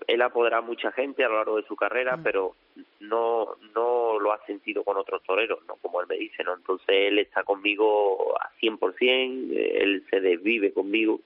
él 0.07 0.23
ha 0.23 0.26
apoderado 0.26 0.62
a 0.62 0.67
mucha 0.67 0.93
gente 0.93 1.25
a 1.25 1.29
lo 1.29 1.37
largo 1.37 1.57
de 1.57 1.67
su 1.67 1.76
carrera, 1.76 2.17
mm. 2.17 2.23
pero 2.23 2.55
no 3.00 3.57
no 3.75 4.19
lo 4.19 4.33
ha 4.33 4.45
sentido 4.47 4.85
con 4.85 4.97
otros 4.97 5.23
toreros, 5.23 5.61
no 5.67 5.76
como 5.76 6.00
él 6.00 6.07
me 6.09 6.17
dice, 6.17 6.45
no. 6.45 6.55
Entonces 6.55 6.88
él 6.88 7.19
está 7.19 7.45
conmigo 7.45 8.35
a 8.41 8.50
100%, 8.61 9.52
él 9.55 10.05
se 10.11 10.21
desvive 10.21 10.73
conmigo 10.73 11.21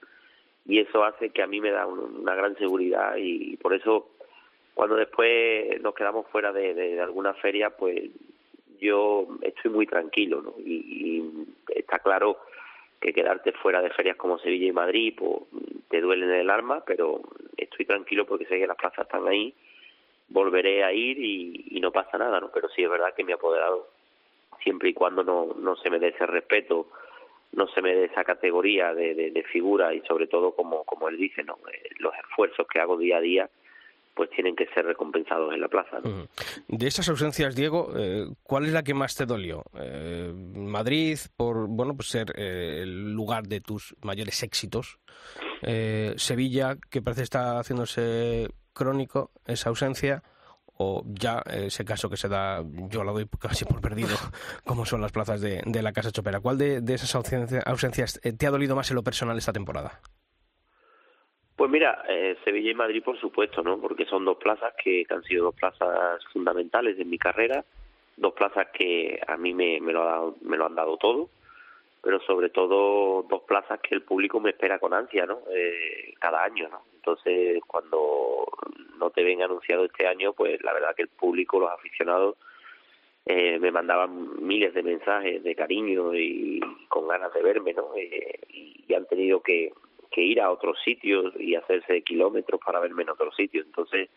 y 0.65 0.79
eso 0.79 1.03
hace 1.03 1.29
que 1.29 1.41
a 1.41 1.47
mí 1.47 1.61
me 1.61 1.71
da 1.71 1.87
una 1.87 2.35
gran 2.35 2.57
seguridad 2.57 3.15
y 3.17 3.55
por 3.57 3.73
eso 3.73 4.09
cuando 4.73 4.95
después 4.95 5.81
nos 5.81 5.95
quedamos 5.95 6.27
fuera 6.27 6.51
de, 6.51 6.73
de, 6.73 6.95
de 6.95 7.01
alguna 7.01 7.33
feria, 7.33 7.71
pues 7.71 8.11
yo 8.79 9.27
estoy 9.41 9.71
muy 9.71 9.87
tranquilo, 9.87 10.41
¿no? 10.41 10.53
Y, 10.59 10.73
y 10.75 11.47
está 11.75 11.99
claro 11.99 12.37
que 12.99 13.13
quedarte 13.13 13.51
fuera 13.53 13.81
de 13.81 13.89
ferias 13.91 14.17
como 14.17 14.39
Sevilla 14.39 14.67
y 14.67 14.71
Madrid, 14.71 15.13
pues 15.17 15.43
te 15.89 16.01
duele 16.01 16.25
en 16.25 16.33
el 16.33 16.49
alma, 16.49 16.83
pero 16.85 17.21
estoy 17.55 17.85
tranquilo 17.85 18.25
porque 18.25 18.45
sé 18.45 18.57
que 18.57 18.67
las 18.67 18.77
plazas 18.77 19.05
están 19.05 19.27
ahí, 19.27 19.53
volveré 20.29 20.83
a 20.83 20.91
ir 20.91 21.17
y, 21.19 21.79
no 21.79 21.91
pasa 21.91 22.17
nada, 22.17 22.39
¿no? 22.39 22.51
Pero 22.51 22.69
sí 22.69 22.83
es 22.83 22.89
verdad 22.89 23.13
que 23.15 23.23
me 23.23 23.33
ha 23.33 23.35
apoderado, 23.35 23.87
siempre 24.63 24.89
y 24.89 24.93
cuando 24.93 25.23
no, 25.23 25.53
no 25.57 25.75
se 25.77 25.89
me 25.89 25.99
dé 25.99 26.09
ese 26.09 26.25
respeto, 26.25 26.87
no 27.53 27.67
se 27.67 27.81
me 27.81 27.95
dé 27.95 28.05
esa 28.05 28.23
categoría 28.23 28.93
de, 28.93 29.15
de, 29.15 29.31
de 29.31 29.43
figura 29.43 29.93
y 29.93 30.01
sobre 30.01 30.27
todo, 30.27 30.53
como, 30.53 30.83
como 30.83 31.07
él 31.07 31.17
dice, 31.17 31.43
¿no? 31.43 31.57
Eh, 31.71 31.89
los 31.99 32.13
esfuerzos 32.15 32.67
que 32.67 32.79
hago 32.79 32.97
día 32.97 33.17
a 33.17 33.21
día, 33.21 33.49
pues 34.17 34.31
tienen 34.31 34.55
que 34.55 34.65
ser 34.73 34.83
recompensados 34.83 35.53
en 35.53 35.61
la 35.61 35.67
plaza. 35.67 35.99
¿no? 36.03 36.27
De 36.67 36.87
esas 36.87 37.07
ausencias, 37.07 37.55
Diego, 37.55 37.91
eh, 37.95 38.25
¿cuál 38.41 38.65
es 38.65 38.73
la 38.73 38.83
que 38.83 38.95
más 38.95 39.15
te 39.15 39.27
dolió? 39.27 39.63
Eh, 39.75 40.33
Madrid, 40.33 41.19
por 41.37 41.67
bueno, 41.67 41.95
pues 41.95 42.09
ser 42.09 42.33
eh, 42.35 42.79
el 42.81 43.13
lugar 43.13 43.47
de 43.47 43.61
tus 43.61 43.95
mayores 44.01 44.41
éxitos. 44.41 44.97
Eh, 45.61 46.15
Sevilla, 46.17 46.77
que 46.89 47.03
parece 47.03 47.21
está 47.21 47.59
haciéndose 47.59 48.49
crónico 48.73 49.31
esa 49.45 49.69
ausencia. 49.69 50.23
O 50.79 51.03
ya 51.07 51.41
ese 51.47 51.83
caso 51.85 52.07
que 52.07 52.17
se 52.17 52.27
da, 52.27 52.63
yo 52.91 53.03
lo 53.03 53.11
doy 53.11 53.27
casi 53.39 53.65
por 53.65 53.81
perdido, 53.81 54.15
como 54.63 54.85
son 54.85 55.01
las 55.01 55.11
plazas 55.11 55.41
de, 55.41 55.63
de 55.65 55.81
la 55.81 55.91
Casa 55.91 56.11
Chopera. 56.11 56.39
¿Cuál 56.39 56.59
de, 56.59 56.81
de 56.81 56.93
esas 56.93 57.15
ausencias, 57.15 57.63
ausencias 57.65 58.19
te 58.21 58.45
ha 58.45 58.51
dolido 58.51 58.75
más 58.75 58.91
en 58.91 58.95
lo 58.95 59.03
personal 59.03 59.35
esta 59.37 59.53
temporada? 59.53 60.01
Pues 61.57 61.71
mira, 61.71 62.03
eh, 62.07 62.37
Sevilla 62.43 62.69
y 62.69 62.75
Madrid 62.75 63.01
por 63.03 63.19
supuesto, 63.19 63.63
¿no? 63.63 63.81
Porque 63.81 64.05
son 64.05 64.23
dos 64.25 64.37
plazas 64.37 64.75
que, 64.75 65.07
han 65.09 65.23
sido 65.23 65.45
dos 65.45 65.55
plazas 65.55 66.23
fundamentales 66.31 66.99
en 66.99 67.09
mi 67.09 67.17
carrera, 67.17 67.65
dos 68.15 68.33
plazas 68.33 68.67
que 68.71 69.19
a 69.27 69.37
mí 69.37 69.55
me, 69.55 69.79
lo, 69.79 70.07
ha 70.07 70.33
me 70.41 70.55
lo 70.55 70.67
han 70.67 70.75
dado 70.75 70.97
todo, 70.97 71.29
pero 72.03 72.19
sobre 72.21 72.49
todo 72.49 73.23
dos 73.23 73.41
plazas 73.47 73.79
que 73.81 73.95
el 73.95 74.03
público 74.03 74.39
me 74.39 74.51
espera 74.51 74.77
con 74.77 74.93
ansia, 74.93 75.25
¿no? 75.25 75.39
Eh, 75.49 76.13
cada 76.19 76.43
año, 76.43 76.69
¿no? 76.69 76.83
Entonces, 76.93 77.59
cuando 77.65 78.45
no 78.99 79.09
te 79.09 79.23
ven 79.23 79.41
anunciado 79.41 79.85
este 79.85 80.05
año, 80.05 80.33
pues 80.33 80.61
la 80.63 80.73
verdad 80.73 80.95
que 80.95 81.03
el 81.03 81.09
público, 81.09 81.59
los 81.59 81.71
aficionados, 81.71 82.35
eh, 83.25 83.57
me 83.57 83.71
mandaban 83.71 84.45
miles 84.45 84.75
de 84.75 84.83
mensajes 84.83 85.41
de 85.43 85.55
cariño 85.55 86.13
y 86.13 86.59
con 86.87 87.07
ganas 87.07 87.33
de 87.33 87.41
verme, 87.41 87.73
¿no? 87.73 87.95
Eh, 87.95 88.41
y 88.47 88.93
han 88.93 89.07
tenido 89.07 89.41
que 89.41 89.73
que 90.09 90.21
ir 90.21 90.41
a 90.41 90.51
otros 90.51 90.77
sitios 90.83 91.33
y 91.39 91.55
hacerse 91.55 92.01
kilómetros 92.03 92.59
para 92.63 92.79
verme 92.79 93.03
en 93.03 93.09
otros 93.09 93.35
sitios. 93.35 93.65
Entonces, 93.65 94.09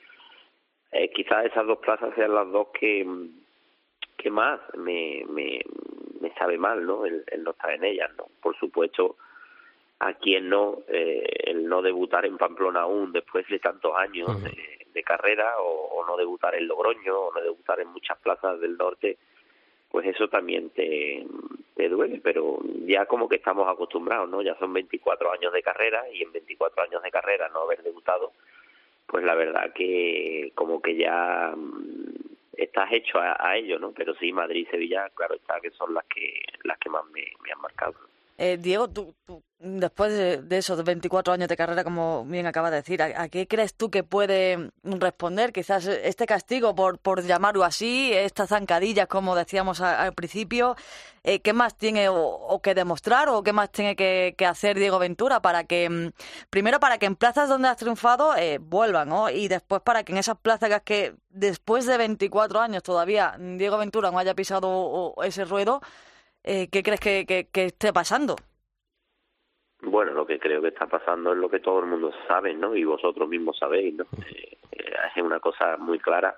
eh, 0.93 1.11
quizás 1.11 1.47
esas 1.47 1.67
dos 1.67 1.79
plazas 1.79 2.15
sean 2.15 2.35
las 2.35 2.51
dos 2.51 2.69
que, 2.79 3.07
que 4.17 4.31
más 4.31 4.61
me, 4.77 5.25
me, 5.29 5.61
me 6.21 6.33
sabe 6.35 6.59
mal, 6.59 6.85
¿no? 6.85 7.07
El, 7.07 7.25
no 7.43 7.53
estar 7.53 7.73
en 7.73 7.85
ellas, 7.85 8.11
¿no? 8.17 8.27
Por 8.43 8.57
supuesto, 8.57 9.17
a 10.01 10.15
quien 10.15 10.49
no, 10.49 10.79
eh, 10.89 11.25
el 11.45 11.67
no 11.67 11.83
debutar 11.83 12.27
en 12.27 12.37
Pamplona 12.37 12.83
aún 12.83 13.13
después 13.13 13.47
de 13.49 13.59
tantos 13.59 13.97
años 13.97 14.43
de, 14.43 15.03
carrera, 15.03 15.55
o, 15.61 16.05
no 16.07 16.17
debutar 16.17 16.55
en 16.55 16.69
Logroño, 16.69 17.19
o 17.19 17.33
no 17.33 17.41
debutar 17.41 17.81
en 17.81 17.89
muchas 17.89 18.19
plazas 18.19 18.61
del 18.61 18.77
norte, 18.77 19.19
pues 19.91 20.07
eso 20.07 20.29
también 20.29 20.71
te, 20.71 21.27
te 21.75 21.89
duele, 21.89 22.21
pero 22.23 22.61
ya 22.87 23.07
como 23.07 23.29
que 23.29 23.37
estamos 23.37 23.69
acostumbrados, 23.69 24.29
¿no? 24.29 24.43
Ya 24.43 24.55
son 24.59 24.73
24 24.73 25.33
años 25.33 25.53
de 25.53 25.63
carrera 25.63 26.03
y 26.13 26.23
en 26.23 26.33
24 26.33 26.85
años 26.85 27.03
de 27.03 27.11
carrera 27.11 27.49
no 27.49 27.63
haber 27.63 27.83
debutado, 27.83 28.33
pues 29.07 29.25
la 29.25 29.35
verdad 29.35 29.73
que 29.73 30.53
como 30.55 30.81
que 30.81 30.97
ya 30.97 31.53
mm, 31.57 32.11
estás 32.57 32.93
hecho 32.93 33.19
a, 33.19 33.57
ello, 33.57 33.79
¿no? 33.79 33.93
Pero 33.93 34.15
sí, 34.15 34.33
Madrid 34.33 34.67
y 34.69 34.71
Sevilla, 34.71 35.09
claro 35.15 35.35
está, 35.35 35.61
que 35.61 35.71
son 35.71 35.95
las 35.95 36.05
que 36.07 36.43
las 36.65 36.79
que 36.79 36.91
más 36.91 37.05
me, 37.07 37.25
me 37.43 37.53
han 37.53 37.61
marcado. 37.61 37.95
Eh, 38.43 38.57
Diego, 38.57 38.89
tú, 38.89 39.15
después 39.59 40.15
de, 40.49 40.57
esos 40.57 40.83
24 40.83 41.35
años 41.35 41.47
de 41.47 41.59
carrera, 41.59 41.85
como 41.85 42.25
bien 42.25 42.47
acabas 42.47 42.71
de 42.71 42.79
decir, 42.79 43.03
¿a, 43.03 43.29
qué 43.29 43.47
crees 43.47 43.75
tú 43.75 43.91
que 43.91 44.03
puede 44.03 44.71
responder 44.83 45.53
quizás 45.53 45.87
este 45.87 46.25
castigo, 46.25 46.75
por, 46.75 46.99
por 46.99 47.23
llamarlo 47.23 47.65
así, 47.65 48.15
estas 48.15 48.49
zancadillas, 48.49 49.09
como 49.09 49.37
decíamos 49.37 49.83
al 49.83 50.15
principio? 50.15 50.75
Eh, 51.23 51.41
¿Qué 51.41 51.53
más 51.53 51.77
tiene 51.77 52.09
o, 52.09 52.61
que 52.63 52.75
demostrar 52.75 53.29
o 53.29 53.43
qué 53.43 53.53
más 53.53 53.71
tiene 53.71 53.95
que, 53.95 54.35
hacer 54.47 54.79
Diego 54.79 54.99
Ventura 54.99 55.43
para 55.43 55.65
que, 55.65 55.91
mm, 55.91 56.13
primero, 56.49 56.81
para 56.81 56.97
que 56.97 57.05
en 57.05 57.17
plazas 57.17 57.47
donde 57.51 57.69
has 57.69 57.77
triunfado 57.77 58.35
eh, 58.37 58.57
vuelvan, 58.57 59.11
¿no? 59.11 59.29
Y 59.29 59.49
después 59.49 59.83
para 59.83 60.03
que 60.03 60.13
en 60.13 60.19
esas 60.19 60.39
plazas 60.39 60.81
que 60.83 61.15
después 61.29 61.85
de 61.85 61.99
24 61.99 62.59
años 62.61 62.83
todavía 62.83 63.37
Diego 63.39 63.77
Ventura 63.77 64.11
no 64.11 64.19
haya 64.19 64.35
pisado 64.35 65.15
ese 65.23 65.45
ruedo, 65.45 65.83
eh, 66.45 66.69
¿qué 66.71 66.83
crees 66.83 67.01
que, 67.01 67.47
que, 67.53 67.65
esté 67.65 67.93
pasando? 67.93 68.37
Bueno, 69.83 70.13
lo 70.13 70.27
que 70.27 70.39
creo 70.39 70.61
que 70.63 70.69
está 70.69 70.87
pasando 70.87 71.33
es 71.33 71.39
lo 71.39 71.49
que 71.49 71.61
todo 71.61 71.81
el 71.81 71.87
mundo 71.87 72.13
sabe, 72.29 72.55
¿no? 72.55 72.75
Y 72.75 72.85
vosotros 72.85 73.29
mismos 73.29 73.59
sabéis, 73.59 73.95
¿no? 73.95 74.05
Eh, 74.27 74.59
eh, 74.73 74.93
es 75.17 75.23
una 75.23 75.41
cosa 75.41 75.77
muy 75.77 75.99
clara 75.99 76.37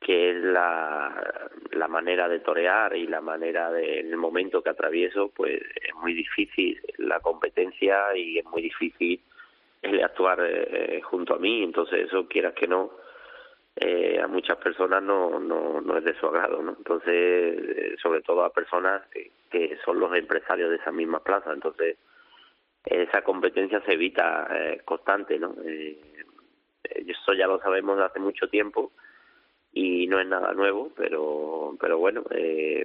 que 0.00 0.30
es 0.30 0.36
la, 0.36 1.50
la 1.72 1.88
manera 1.88 2.28
de 2.28 2.38
torear 2.38 2.96
y 2.96 3.08
la 3.08 3.20
manera 3.20 3.72
de, 3.72 4.00
en 4.00 4.10
el 4.10 4.16
momento 4.16 4.62
que 4.62 4.70
atravieso, 4.70 5.30
pues 5.34 5.60
es 5.60 5.94
muy 5.96 6.14
difícil 6.14 6.80
la 6.98 7.18
competencia 7.18 8.16
y 8.16 8.38
es 8.38 8.44
muy 8.44 8.62
difícil 8.62 9.20
el 9.82 10.02
actuar 10.02 10.40
junto 11.02 11.34
a 11.34 11.38
mí, 11.38 11.64
entonces 11.64 12.06
eso 12.06 12.28
quieras 12.28 12.54
que 12.54 12.68
no, 12.68 12.92
eh, 13.80 14.20
a 14.20 14.26
muchas 14.26 14.56
personas 14.58 15.02
no, 15.02 15.38
no, 15.38 15.80
no 15.80 15.96
es 15.96 16.04
de 16.04 16.14
su 16.18 16.26
agrado, 16.26 16.60
¿no? 16.62 16.74
Entonces, 16.76 17.12
eh, 17.14 17.96
sobre 18.02 18.22
todo 18.22 18.42
a 18.42 18.52
personas 18.52 19.02
que, 19.10 19.30
son 19.84 20.00
los 20.00 20.14
empresarios 20.16 20.70
de 20.70 20.76
esa 20.76 20.90
misma 20.90 21.20
plaza, 21.20 21.52
entonces 21.52 21.96
esa 22.84 23.22
competencia 23.22 23.80
se 23.82 23.92
evita 23.92 24.48
eh, 24.50 24.80
constante, 24.84 25.38
¿no? 25.38 25.54
Eh, 25.64 25.96
eso 26.82 27.32
ya 27.34 27.46
lo 27.46 27.60
sabemos 27.60 28.00
hace 28.00 28.18
mucho 28.18 28.48
tiempo 28.48 28.90
y 29.72 30.06
no 30.08 30.18
es 30.18 30.26
nada 30.26 30.52
nuevo, 30.54 30.90
pero, 30.96 31.76
pero 31.80 31.98
bueno, 31.98 32.24
eh, 32.30 32.84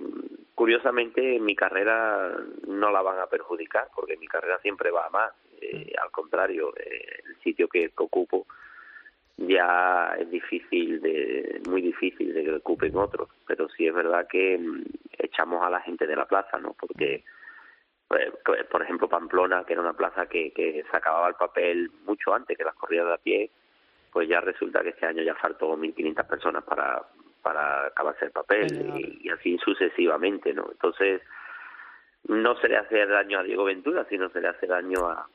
curiosamente 0.54 1.40
mi 1.40 1.56
carrera 1.56 2.36
no 2.68 2.92
la 2.92 3.02
van 3.02 3.20
a 3.20 3.28
perjudicar 3.28 3.88
porque 3.96 4.18
mi 4.18 4.28
carrera 4.28 4.60
siempre 4.60 4.92
va 4.92 5.08
a 5.08 5.10
más, 5.10 5.32
al 6.00 6.12
contrario, 6.12 6.74
el 6.76 7.36
sitio 7.42 7.68
que 7.68 7.92
ocupo 7.96 8.46
ya 9.38 10.16
es 10.20 10.30
difícil 10.30 11.02
de 11.02 11.62
muy 11.68 11.82
difícil 11.82 12.34
de 12.34 12.44
que 12.44 12.54
ocupen 12.54 12.96
otros 12.96 13.30
pero 13.48 13.68
sí 13.70 13.88
es 13.88 13.94
verdad 13.94 14.28
que 14.28 14.58
mm, 14.58 14.84
echamos 15.18 15.64
a 15.64 15.70
la 15.70 15.82
gente 15.82 16.06
de 16.06 16.16
la 16.16 16.26
plaza 16.26 16.60
no 16.60 16.76
porque 16.80 17.24
pues, 18.08 18.32
pues, 18.46 18.64
por 18.66 18.84
ejemplo 18.84 19.10
Pamplona 19.10 19.64
que 19.66 19.74
era 19.74 19.82
una 19.82 19.94
plaza 19.94 20.28
que, 20.28 20.52
que 20.52 20.84
se 20.90 20.98
acababa 20.98 21.30
el 21.30 21.36
papel 21.36 21.90
mucho 22.06 22.34
antes 22.34 22.58
que 22.58 22.64
las 22.64 22.76
corridas 22.76 23.08
de 23.08 23.14
a 23.14 23.18
pie 23.18 23.52
pues 24.12 24.30
ya 24.30 24.40
resulta 24.40 24.84
que 24.84 24.90
este 24.90 25.08
año 25.08 25.24
ya 25.24 25.34
faltó 25.36 25.76
1.500 25.76 26.28
personas 26.28 26.64
para 26.64 27.02
para 27.42 27.88
acabarse 27.88 28.26
el 28.26 28.32
papel 28.32 28.68
y, 29.22 29.30
así 29.30 29.58
sucesivamente 29.58 30.54
no 30.54 30.68
entonces 30.72 31.22
no 32.28 32.56
se 32.58 32.70
le 32.70 32.78
hace 32.78 33.06
daño 33.08 33.40
a 33.40 33.44
Diego 33.44 33.64
Ventura 33.64 34.06
sino 34.10 34.30
se 34.30 34.42
le 34.42 34.50
hace 34.50 34.68
daño 34.68 35.08
a, 35.08 35.28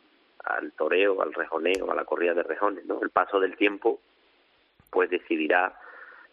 al 0.44 0.72
toreo, 0.72 1.20
al 1.22 1.32
rejoneo, 1.34 1.90
a 1.90 1.94
la 1.94 2.04
corrida 2.04 2.34
de 2.34 2.42
rejones, 2.42 2.84
¿no? 2.86 3.00
El 3.02 3.10
paso 3.10 3.40
del 3.40 3.56
tiempo, 3.56 4.00
pues 4.90 5.10
decidirá, 5.10 5.78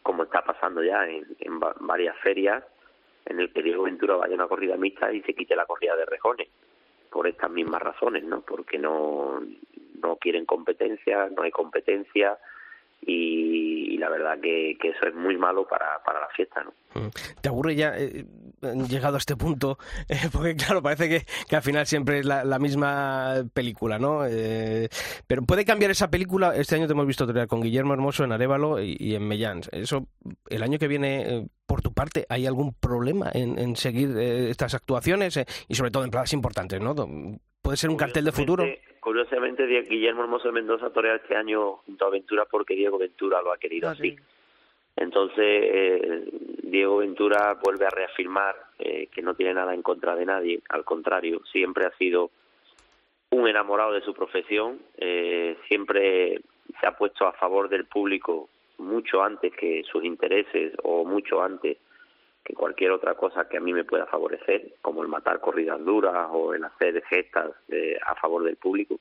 como 0.03 0.23
está 0.23 0.43
pasando 0.43 0.83
ya 0.83 1.07
en, 1.07 1.25
en 1.39 1.59
varias 1.59 2.17
ferias, 2.19 2.63
en 3.25 3.39
el 3.39 3.51
que 3.51 3.63
Diego 3.63 3.83
Ventura 3.83 4.15
vaya 4.15 4.33
a 4.33 4.35
una 4.35 4.47
corrida 4.47 4.77
mixta 4.77 5.11
y 5.11 5.21
se 5.23 5.33
quite 5.33 5.55
la 5.55 5.65
corrida 5.65 5.95
de 5.95 6.05
rejones, 6.05 6.47
por 7.11 7.27
estas 7.27 7.49
mismas 7.49 7.81
razones, 7.81 8.23
¿no? 8.23 8.41
Porque 8.41 8.77
no, 8.77 9.41
no 10.01 10.15
quieren 10.17 10.45
competencia, 10.45 11.29
no 11.35 11.43
hay 11.43 11.51
competencia, 11.51 12.37
y, 13.01 13.97
la 13.97 14.09
verdad 14.09 14.39
que, 14.39 14.71
eso 14.81 15.07
es 15.07 15.15
muy 15.15 15.37
malo 15.37 15.67
para, 15.67 16.01
para 16.03 16.21
la 16.21 16.27
fiesta, 16.29 16.63
¿no? 16.63 16.73
Mm. 16.93 17.09
¿Te 17.41 17.49
aburre 17.49 17.75
ya 17.75 17.97
eh, 17.97 18.25
llegado 18.73 19.15
a 19.15 19.17
este 19.19 19.35
punto? 19.35 19.77
Eh, 20.07 20.29
porque 20.31 20.55
claro, 20.55 20.83
parece 20.83 21.09
que, 21.09 21.25
que, 21.49 21.55
al 21.55 21.61
final 21.63 21.87
siempre 21.87 22.19
es 22.19 22.25
la, 22.25 22.59
misma 22.59 23.43
película, 23.53 23.97
¿no? 23.97 24.25
Eh, 24.25 24.87
pero 25.25 25.41
puede 25.41 25.65
cambiar 25.65 25.89
esa 25.89 26.11
película. 26.11 26.55
Este 26.55 26.75
año 26.75 26.85
te 26.85 26.93
hemos 26.93 27.07
visto 27.07 27.27
con 27.47 27.61
Guillermo 27.61 27.93
Hermoso 27.93 28.23
en 28.23 28.31
Arevalo 28.31 28.79
y, 28.81 29.15
en 29.15 29.27
Mellán. 29.27 29.61
Eso, 29.71 30.07
el 30.49 30.63
año 30.63 30.77
que 30.77 30.87
viene, 30.87 31.47
por 31.65 31.81
tu 31.81 31.91
parte, 31.93 32.25
¿hay 32.29 32.45
algún 32.45 32.73
problema 32.73 33.31
en, 33.33 33.57
en 33.57 33.75
seguir 33.75 34.15
estas 34.17 34.75
actuaciones 34.75 35.39
y 35.67 35.75
sobre 35.75 35.91
todo 35.91 36.03
en 36.03 36.11
plazas 36.11 36.33
importantes, 36.33 36.79
¿no? 36.79 36.93
¿Puede 37.65 37.77
ser 37.77 37.89
un 37.89 37.97
cartel 37.97 38.25
de 38.25 38.31
futuro? 38.31 38.63
Curiosamente, 38.99 39.65
Guillermo 39.65 40.21
Hermoso 40.21 40.49
de 40.49 40.53
Mendoza 40.53 40.91
torea 40.91 41.15
este 41.15 41.35
año 41.35 41.77
junto 41.77 42.05
a 42.05 42.11
Ventura 42.11 42.45
porque 42.45 42.75
Diego 42.75 42.99
Ventura 42.99 43.41
lo 43.41 43.51
ha 43.51 43.57
querido 43.57 43.89
ah, 43.89 43.93
así. 43.93 44.15
Entonces, 44.95 45.37
eh, 45.37 46.29
Diego 46.63 46.97
Ventura 46.97 47.57
vuelve 47.61 47.85
a 47.85 47.89
reafirmar 47.89 48.55
eh, 48.79 49.07
que 49.07 49.21
no 49.21 49.33
tiene 49.33 49.53
nada 49.53 49.73
en 49.73 49.81
contra 49.81 50.15
de 50.15 50.25
nadie, 50.25 50.61
al 50.69 50.83
contrario, 50.83 51.41
siempre 51.51 51.85
ha 51.85 51.97
sido 51.97 52.31
un 53.31 53.47
enamorado 53.47 53.93
de 53.93 54.01
su 54.01 54.13
profesión, 54.13 54.79
eh, 54.97 55.57
siempre 55.67 56.41
se 56.79 56.87
ha 56.87 56.97
puesto 56.97 57.27
a 57.27 57.33
favor 57.33 57.69
del 57.69 57.85
público 57.85 58.49
mucho 58.77 59.23
antes 59.23 59.53
que 59.53 59.83
sus 59.83 60.03
intereses 60.03 60.73
o 60.83 61.05
mucho 61.05 61.41
antes 61.41 61.77
que 62.43 62.53
cualquier 62.53 62.91
otra 62.91 63.15
cosa 63.15 63.49
que 63.49 63.57
a 63.57 63.61
mí 63.61 63.73
me 63.73 63.83
pueda 63.83 64.05
favorecer, 64.05 64.75
como 64.81 65.01
el 65.01 65.07
matar 65.07 65.39
corridas 65.39 65.83
duras 65.83 66.27
o 66.31 66.53
el 66.53 66.63
hacer 66.63 67.03
gestas 67.05 67.51
eh, 67.69 67.97
a 68.05 68.15
favor 68.15 68.43
del 68.43 68.55
público. 68.57 68.99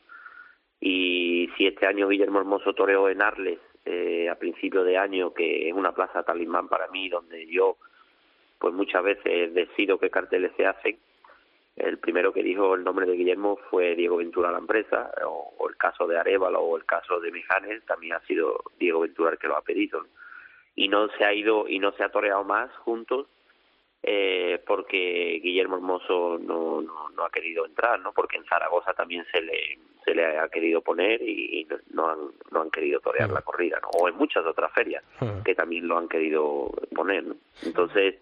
Y 0.81 1.51
si 1.57 1.67
este 1.67 1.87
año 1.87 2.09
Guillermo 2.09 2.39
Hermoso 2.39 2.73
toreó 2.73 3.09
en 3.09 3.23
Arles 3.23 3.59
eh, 3.85 4.29
a 4.29 4.35
principio 4.37 4.85
de 4.85 4.99
año, 4.99 5.33
que 5.35 5.69
es 5.69 5.75
una 5.75 5.93
plaza 5.93 6.23
talismán 6.23 6.69
para 6.69 6.89
mí, 6.89 7.09
donde 7.09 7.47
yo 7.47 7.77
pues 8.59 8.73
muchas 8.73 9.03
veces 9.03 9.53
decido 9.53 9.99
qué 9.99 10.11
carteles 10.11 10.53
se 10.57 10.67
hacen, 10.67 10.99
el 11.77 11.99
primero 11.99 12.33
que 12.33 12.43
dijo 12.43 12.75
el 12.75 12.85
nombre 12.85 13.05
de 13.07 13.17
Guillermo 13.17 13.59
fue 13.69 13.97
Diego 13.97 14.19
Ventura 14.19 14.53
la 14.53 14.59
empresa, 14.59 15.11
o, 15.27 15.69
el 15.69 15.77
caso 15.77 16.07
de 16.07 16.19
Arevalo 16.19 16.61
o 16.61 16.77
el 16.77 16.85
caso 16.85 17.19
de 17.21 17.33
Mejanes, 17.33 17.85
también 17.85 18.15
ha 18.15 18.21
sido 18.21 18.63
Diego 18.79 19.01
Ventura 19.01 19.33
el 19.33 19.39
que 19.39 19.49
lo 19.49 19.57
ha 19.57 19.63
pedido. 19.63 20.07
Y 20.77 20.89
no 20.89 21.09
se 21.09 21.25
ha 21.25 21.33
ido 21.33 21.69
y 21.69 21.79
no 21.79 21.93
se 21.93 22.05
ha 22.05 22.11
toreado 22.11 22.45
más 22.45 22.71
juntos 22.79 23.27
eh, 24.07 24.63
porque 24.67 25.41
Guillermo 25.43 25.77
Hermoso 25.77 26.39
no, 26.39 26.83
no, 26.83 27.25
ha 27.25 27.31
querido 27.31 27.65
entrar, 27.65 27.99
¿no? 28.01 28.13
Porque 28.13 28.37
en 28.37 28.45
Zaragoza 28.45 28.93
también 28.93 29.25
se 29.33 29.41
le 29.41 29.79
se 30.05 30.15
le 30.15 30.39
ha 30.39 30.47
querido 30.49 30.83
poner 30.83 31.23
y, 31.23 31.67
no 31.93 32.11
han 32.11 32.19
no 32.51 32.61
han 32.61 32.71
querido 32.71 33.01
torear 33.01 33.31
la 33.31 33.41
corrida, 33.41 33.81
¿no? 33.81 33.89
O 33.99 34.07
en 34.07 34.17
muchas 34.17 34.45
otras 34.45 34.71
ferias 34.73 35.03
que 35.43 35.55
también 35.55 35.89
lo 35.89 35.97
han 35.97 36.09
querido 36.09 36.71
poner, 36.95 37.25
¿no? 37.25 37.37
Entonces 37.63 38.17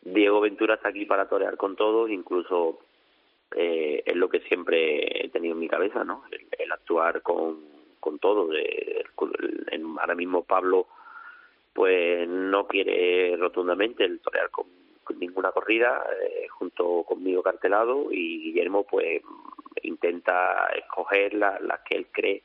Diego 0.00 0.40
Ventura 0.40 0.76
está 0.76 0.88
aquí 0.88 1.04
para 1.04 1.28
torear 1.28 1.58
con 1.58 1.76
todos, 1.76 2.08
incluso 2.10 2.78
eh, 3.54 4.02
es 4.06 4.16
lo 4.16 4.30
que 4.30 4.40
siempre 4.40 5.26
he 5.26 5.28
tenido 5.28 5.52
en 5.52 5.60
mi 5.60 5.68
cabeza, 5.68 6.04
¿no? 6.04 6.24
El, 6.30 6.72
actuar 6.72 7.20
con 7.20 7.58
con 8.00 8.18
todo. 8.18 8.48
ahora 10.00 10.14
mismo 10.14 10.42
Pablo 10.42 10.86
pues 11.74 12.26
no 12.26 12.66
quiere 12.66 13.36
rotundamente 13.36 14.04
el 14.04 14.20
torear 14.20 14.48
con 14.50 14.81
ninguna 15.18 15.52
corrida 15.52 16.04
eh, 16.22 16.46
junto 16.48 17.04
conmigo 17.04 17.42
cartelado 17.42 18.08
y 18.10 18.42
Guillermo 18.42 18.84
pues 18.84 19.22
intenta 19.82 20.68
escoger 20.76 21.34
las 21.34 21.60
la 21.62 21.82
que 21.84 21.96
él 21.96 22.06
cree 22.10 22.42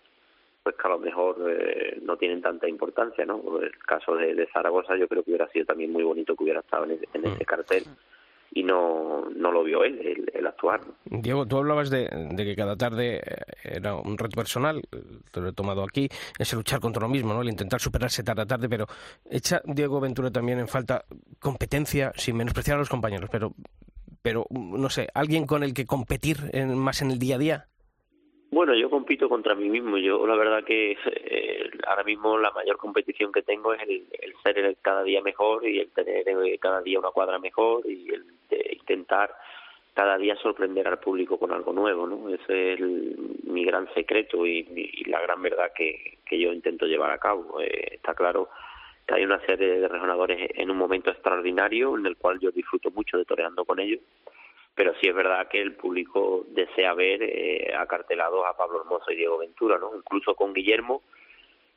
pues 0.63 0.75
que 0.75 0.87
a 0.87 0.89
lo 0.89 0.99
mejor 0.99 1.37
eh, 1.49 1.97
no 2.01 2.17
tienen 2.17 2.41
tanta 2.41 2.67
importancia, 2.67 3.25
¿no? 3.25 3.41
El 3.61 3.71
caso 3.77 4.15
de, 4.15 4.47
Zaragoza 4.51 4.97
yo 4.97 5.07
creo 5.07 5.23
que 5.23 5.31
hubiera 5.31 5.47
sido 5.47 5.65
también 5.65 5.93
muy 5.93 6.03
bonito 6.03 6.35
que 6.35 6.43
hubiera 6.43 6.59
estado 6.59 6.83
en, 6.83 6.91
ese, 6.91 7.07
mm. 7.17 7.45
cartel 7.45 7.83
y 8.51 8.63
no, 8.63 9.29
no 9.29 9.51
lo 9.51 9.63
vio 9.63 9.83
él, 9.83 10.29
el, 10.33 10.47
actuar. 10.47 10.81
Diego, 11.05 11.45
tú 11.45 11.57
hablabas 11.57 11.89
de, 11.89 12.09
que 12.35 12.55
cada 12.55 12.75
tarde 12.75 13.17
eh, 13.17 13.21
era 13.63 13.95
un 13.95 14.17
reto 14.17 14.35
personal, 14.35 14.81
te 15.31 15.41
lo 15.41 15.49
he 15.49 15.53
tomado 15.53 15.83
aquí, 15.83 16.09
es 16.39 16.53
el 16.53 16.59
luchar 16.59 16.79
contra 16.79 17.01
lo 17.01 17.09
mismo, 17.09 17.33
¿no? 17.33 17.41
el 17.41 17.49
intentar 17.49 17.81
superarse 17.81 18.23
tarde 18.23 18.43
a 18.43 18.45
tarde, 18.45 18.69
pero 18.69 18.87
echa 19.29 19.61
Diego 19.65 19.99
Ventura 19.99 20.31
también 20.31 20.59
en 20.59 20.67
falta 20.67 21.03
competencia, 21.39 22.11
sin 22.15 22.37
menospreciar 22.37 22.77
a 22.77 22.79
los 22.79 22.89
compañeros, 22.89 23.29
pero, 23.31 23.53
pero 24.21 24.45
no 24.49 24.89
sé, 24.89 25.09
alguien 25.13 25.45
con 25.45 25.63
el 25.63 25.73
que 25.73 25.85
competir 25.85 26.37
más 26.67 27.01
en 27.01 27.11
el 27.11 27.19
día 27.19 27.35
a 27.35 27.39
día. 27.39 27.67
Bueno, 28.49 28.73
yo 28.73 28.89
compito 28.89 29.27
contra 29.27 29.55
mí 29.55 29.69
mismo. 29.69 29.97
Yo 29.97 30.25
la 30.25 30.35
verdad 30.35 30.63
que 30.63 30.97
eh, 31.05 31.69
ahora 31.87 32.03
mismo 32.03 32.37
la 32.37 32.51
mayor 32.51 32.77
competición 32.77 33.31
que 33.31 33.41
tengo 33.41 33.73
es 33.73 33.81
el, 33.81 34.07
ser 34.43 34.77
cada 34.81 35.03
día 35.03 35.21
mejor 35.21 35.67
y 35.67 35.79
el 35.79 35.89
tener 35.89 36.27
eh, 36.27 36.57
cada 36.57 36.81
día 36.81 36.99
una 36.99 37.11
cuadra 37.11 37.39
mejor 37.39 37.85
y 37.85 38.09
el 38.13 38.25
intentar 38.87 39.35
cada 39.93 40.17
día 40.17 40.35
sorprender 40.37 40.87
al 40.87 40.99
público 40.99 41.37
con 41.37 41.51
algo 41.51 41.73
nuevo, 41.73 42.07
¿no? 42.07 42.29
Ese 42.29 42.73
es 42.73 42.79
mi 42.79 43.65
gran 43.65 43.91
secreto 43.93 44.45
y, 44.45 44.63
la 45.07 45.19
gran 45.21 45.41
verdad 45.41 45.71
que, 45.75 46.19
que, 46.25 46.39
yo 46.39 46.53
intento 46.53 46.85
llevar 46.85 47.11
a 47.11 47.17
cabo. 47.17 47.59
Eh, 47.59 47.95
está 47.95 48.13
claro 48.13 48.49
que 49.05 49.15
hay 49.15 49.23
una 49.25 49.39
serie 49.45 49.79
de 49.79 49.87
resonadores 49.87 50.51
en 50.53 50.69
un 50.69 50.77
momento 50.77 51.09
extraordinario 51.09 51.97
en 51.97 52.05
el 52.05 52.15
cual 52.15 52.39
yo 52.39 52.51
disfruto 52.51 52.91
mucho 52.91 53.17
de 53.17 53.25
toreando 53.25 53.65
con 53.65 53.79
ellos 53.79 53.99
pero 54.77 54.93
sí 55.01 55.07
es 55.07 55.15
verdad 55.15 55.47
que 55.47 55.59
el 55.59 55.73
público 55.73 56.45
desea 56.49 56.93
ver 56.93 57.23
eh, 57.23 57.73
acartelados 57.75 58.45
a 58.45 58.55
Pablo 58.55 58.81
Hermoso 58.81 59.11
y 59.11 59.15
Diego 59.15 59.39
Ventura, 59.39 59.79
¿no? 59.79 59.89
Incluso 59.95 60.35
con 60.35 60.53
Guillermo, 60.53 61.01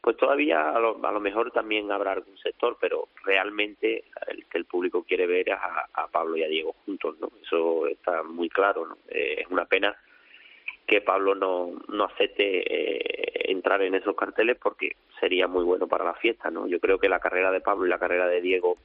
pues 0.02 0.18
todavía 0.18 0.68
a 0.68 0.78
lo, 0.78 1.20
mejor 1.20 1.50
también 1.50 1.90
habrá 1.90 2.12
algún 2.12 2.36
sector, 2.36 2.76
pero 2.78 3.08
realmente 3.24 4.04
el 4.26 4.44
que 4.44 4.58
el 4.58 4.66
público 4.66 5.02
quiere 5.02 5.26
ver 5.26 5.48
es 5.48 5.56
a, 5.94 6.08
Pablo 6.08 6.36
y 6.36 6.42
a 6.42 6.48
Diego 6.48 6.74
juntos, 6.84 7.16
¿no? 7.20 7.30
Eso 7.42 7.86
está 7.86 8.22
muy 8.22 8.50
claro, 8.50 8.84
¿no? 8.84 8.98
Eh, 9.08 9.36
es 9.38 9.46
una 9.48 9.64
pena 9.64 9.96
que 10.86 11.00
Pablo 11.00 11.34
no, 11.34 11.72
no 11.88 12.04
acepte 12.04 12.42
eh, 12.44 13.50
entrar 13.50 13.80
en 13.80 13.94
esos 13.94 14.14
carteles 14.14 14.58
porque 14.62 14.96
sería 15.18 15.48
muy 15.48 15.64
bueno 15.64 15.86
para 15.86 16.04
la 16.04 16.14
fiesta, 16.14 16.50
¿no? 16.50 16.66
Yo 16.66 16.78
creo 16.80 16.98
que 16.98 17.08
la 17.08 17.20
carrera 17.20 17.50
de 17.50 17.62
Pablo 17.62 17.86
y 17.86 17.88
la 17.88 17.98
carrera 17.98 18.26
de 18.26 18.42
Diego 18.42 18.76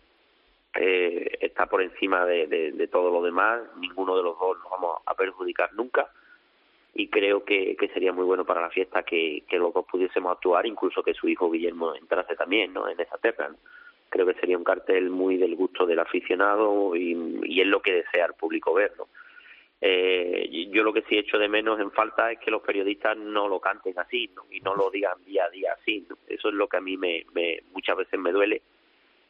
eh, 0.76 1.38
está 1.40 1.68
por 1.68 1.82
encima 1.82 2.26
de, 2.26 2.48
de, 2.48 2.88
todo 2.88 3.10
lo 3.10 3.22
demás, 3.24 3.62
ninguno 3.78 4.18
de 4.18 4.24
los 4.24 4.38
dos 4.38 4.58
nos 4.60 4.70
vamos 4.70 4.98
a 5.06 5.14
perjudicar 5.14 5.74
nunca 5.74 6.10
y 6.94 7.08
creo 7.08 7.44
que, 7.44 7.76
que 7.78 7.90
sería 7.90 8.12
muy 8.12 8.26
bueno 8.26 8.46
para 8.46 8.62
la 8.62 8.70
fiesta 8.70 9.04
que, 9.04 9.44
que 9.48 9.58
los 9.58 9.74
dos 9.74 9.86
pudiésemos 9.86 10.32
actuar, 10.32 10.66
incluso 10.66 11.04
que 11.04 11.14
su 11.14 11.28
hijo 11.28 11.50
Guillermo 11.50 11.94
entrase 11.96 12.36
también 12.36 12.74
¿no? 12.74 12.90
en 12.90 13.00
esa 13.00 13.18
terra. 13.18 13.50
Creo 14.10 14.26
que 14.26 14.34
sería 14.36 14.58
un 14.58 14.64
cartel 14.64 15.10
muy 15.10 15.38
del 15.38 15.56
gusto 15.56 15.86
del 15.86 16.00
aficionado 16.00 16.96
y, 16.96 17.62
es 17.62 17.68
lo 17.68 17.82
que 17.82 17.94
desea 17.94 18.26
el 18.26 18.34
público 18.34 18.74
ver. 18.74 18.94
¿no? 18.98 19.08
Eh, 19.82 20.70
yo 20.72 20.84
lo 20.84 20.94
que 20.94 21.02
sí 21.04 21.18
echo 21.18 21.38
de 21.38 21.50
menos 21.50 21.80
en 21.82 21.92
falta 21.92 22.32
es 22.32 22.40
que 22.40 22.52
los 22.52 22.62
periodistas 22.62 23.18
no 23.18 23.50
lo 23.50 23.60
canten 23.60 24.00
así 24.00 24.30
¿no? 24.34 24.44
y 24.50 24.62
no 24.62 24.74
lo 24.74 24.90
digan 24.90 25.24
día 25.26 25.46
a 25.46 25.50
día 25.50 25.74
así. 25.74 26.08
Eso 26.28 26.48
es 26.48 26.54
lo 26.54 26.68
que 26.68 26.78
a 26.78 26.82
mí 26.82 26.96
me, 26.96 27.26
me 27.34 27.60
muchas 27.74 27.98
veces 27.98 28.18
me 28.20 28.32
duele 28.32 28.62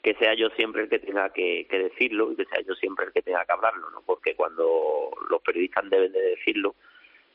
que 0.05 0.13
sea 0.13 0.35
yo 0.35 0.49
siempre 0.49 0.83
el 0.83 0.89
que 0.89 0.99
tenga 0.99 1.31
que, 1.31 1.65
decirlo 1.67 2.31
y 2.31 2.35
que 2.35 2.45
sea 2.45 2.61
yo 2.61 2.75
siempre 2.75 3.07
el 3.07 3.11
que 3.11 3.23
tenga 3.23 3.43
que 3.43 3.53
hablarlo, 3.53 3.89
¿no? 3.89 4.03
Porque 4.05 4.35
cuando 4.35 5.09
los 5.31 5.41
periodistas 5.41 5.89
deben 5.89 6.11
de 6.11 6.21
decirlo, 6.21 6.75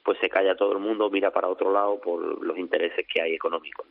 pues 0.04 0.20
se 0.20 0.28
calla 0.28 0.54
todo 0.54 0.74
el 0.74 0.78
mundo, 0.78 1.10
mira 1.10 1.32
para 1.32 1.48
otro 1.48 1.72
lado 1.72 2.00
por 2.00 2.20
los 2.44 2.56
intereses 2.56 3.04
que 3.12 3.20
hay 3.20 3.34
económicos. 3.34 3.88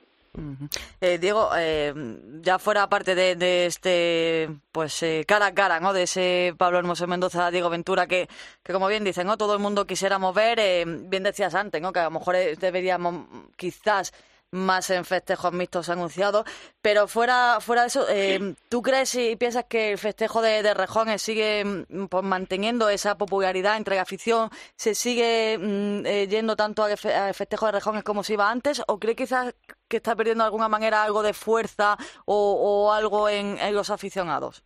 Eh, 1.02 1.18
Diego, 1.18 1.50
eh, 1.58 1.94
ya 2.42 2.58
fuera 2.58 2.88
parte 2.88 3.16
de, 3.16 3.66
este, 3.66 4.48
pues 4.72 5.04
eh, 5.04 5.26
cara 5.28 5.48
a 5.48 5.54
cara, 5.54 5.82
¿no? 5.82 5.92
De 5.92 6.04
ese 6.04 6.54
Pablo 6.58 6.80
Hermoso 6.80 7.06
Mendoza, 7.06 7.52
Diego 7.52 7.70
Ventura, 7.70 8.08
que, 8.08 8.30
que 8.64 8.72
como 8.72 8.88
bien 8.88 9.04
dicen, 9.04 9.28
¿no? 9.28 9.36
Todo 9.36 9.56
el 9.56 9.60
mundo 9.60 9.86
quisiéramos 9.86 10.34
ver, 10.34 10.58
eh, 10.58 10.86
bien 10.88 11.24
decías 11.24 11.54
antes, 11.54 11.82
¿no? 11.82 11.92
Que 11.92 12.00
a 12.00 12.06
lo 12.06 12.12
mejor 12.12 12.38
deberíamos 12.58 13.26
quizás 13.58 14.14
más 14.52 14.90
en 14.90 15.06
festejos 15.06 15.54
mixtos 15.54 15.90
anunciados. 15.90 16.46
Pero 16.82 17.08
fuera, 17.08 17.60
fuera 17.60 17.82
de 17.82 17.88
eso, 17.88 18.06
eh, 18.10 18.56
¿tú 18.70 18.82
crees 18.82 19.14
y 19.16 19.36
piensas 19.36 19.66
que 19.66 19.92
el 19.92 19.98
festejo 19.98 20.42
de, 20.42 20.64
de 20.64 20.74
Rejón 20.74 21.18
sigue 21.20 21.64
mm, 21.66 22.08
pues, 22.08 22.24
manteniendo 22.24 22.90
esa 22.90 23.18
popularidad 23.18 23.78
entre 23.78 23.96
la 23.96 24.04
afición? 24.04 24.50
¿Se 24.76 24.96
sigue 24.96 25.58
mm, 25.58 26.06
eh, 26.06 26.28
yendo 26.28 26.56
tanto 26.56 26.84
al 26.84 26.98
festejo 27.34 27.68
de 27.68 27.72
Rejón 27.74 28.02
como 28.02 28.24
se 28.24 28.34
iba 28.34 28.50
antes? 28.50 28.82
¿O 28.88 29.00
cree 29.00 29.16
quizás 29.16 29.56
que 29.88 29.98
está 29.98 30.16
perdiendo 30.16 30.44
de 30.44 30.48
alguna 30.48 30.70
manera 30.70 31.04
algo 31.04 31.24
de 31.24 31.34
fuerza 31.34 31.98
o, 32.26 32.92
algo 32.94 33.30
en, 33.30 33.58
los 33.74 33.90
aficionados? 33.90 34.64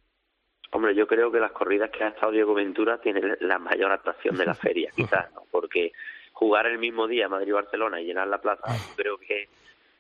Hombre, 0.71 0.95
yo 0.95 1.07
creo 1.07 1.31
que 1.31 1.39
las 1.39 1.51
corridas 1.51 1.91
que 1.91 2.03
ha 2.03 2.09
estado 2.09 2.31
Diego 2.31 2.53
Ventura 2.53 2.99
tienen 2.99 3.37
la 3.41 3.59
mayor 3.59 3.91
atracción 3.91 4.35
de 4.35 4.45
la 4.45 4.55
feria, 4.55 4.89
quizás, 4.95 5.31
¿no? 5.33 5.43
Porque 5.51 5.91
jugar 6.33 6.65
el 6.65 6.79
mismo 6.79 7.07
día 7.07 7.29
Madrid-Barcelona 7.29 8.01
y 8.01 8.05
llenar 8.05 8.27
la 8.27 8.41
plaza, 8.41 8.63
creo 8.95 9.17
que 9.17 9.49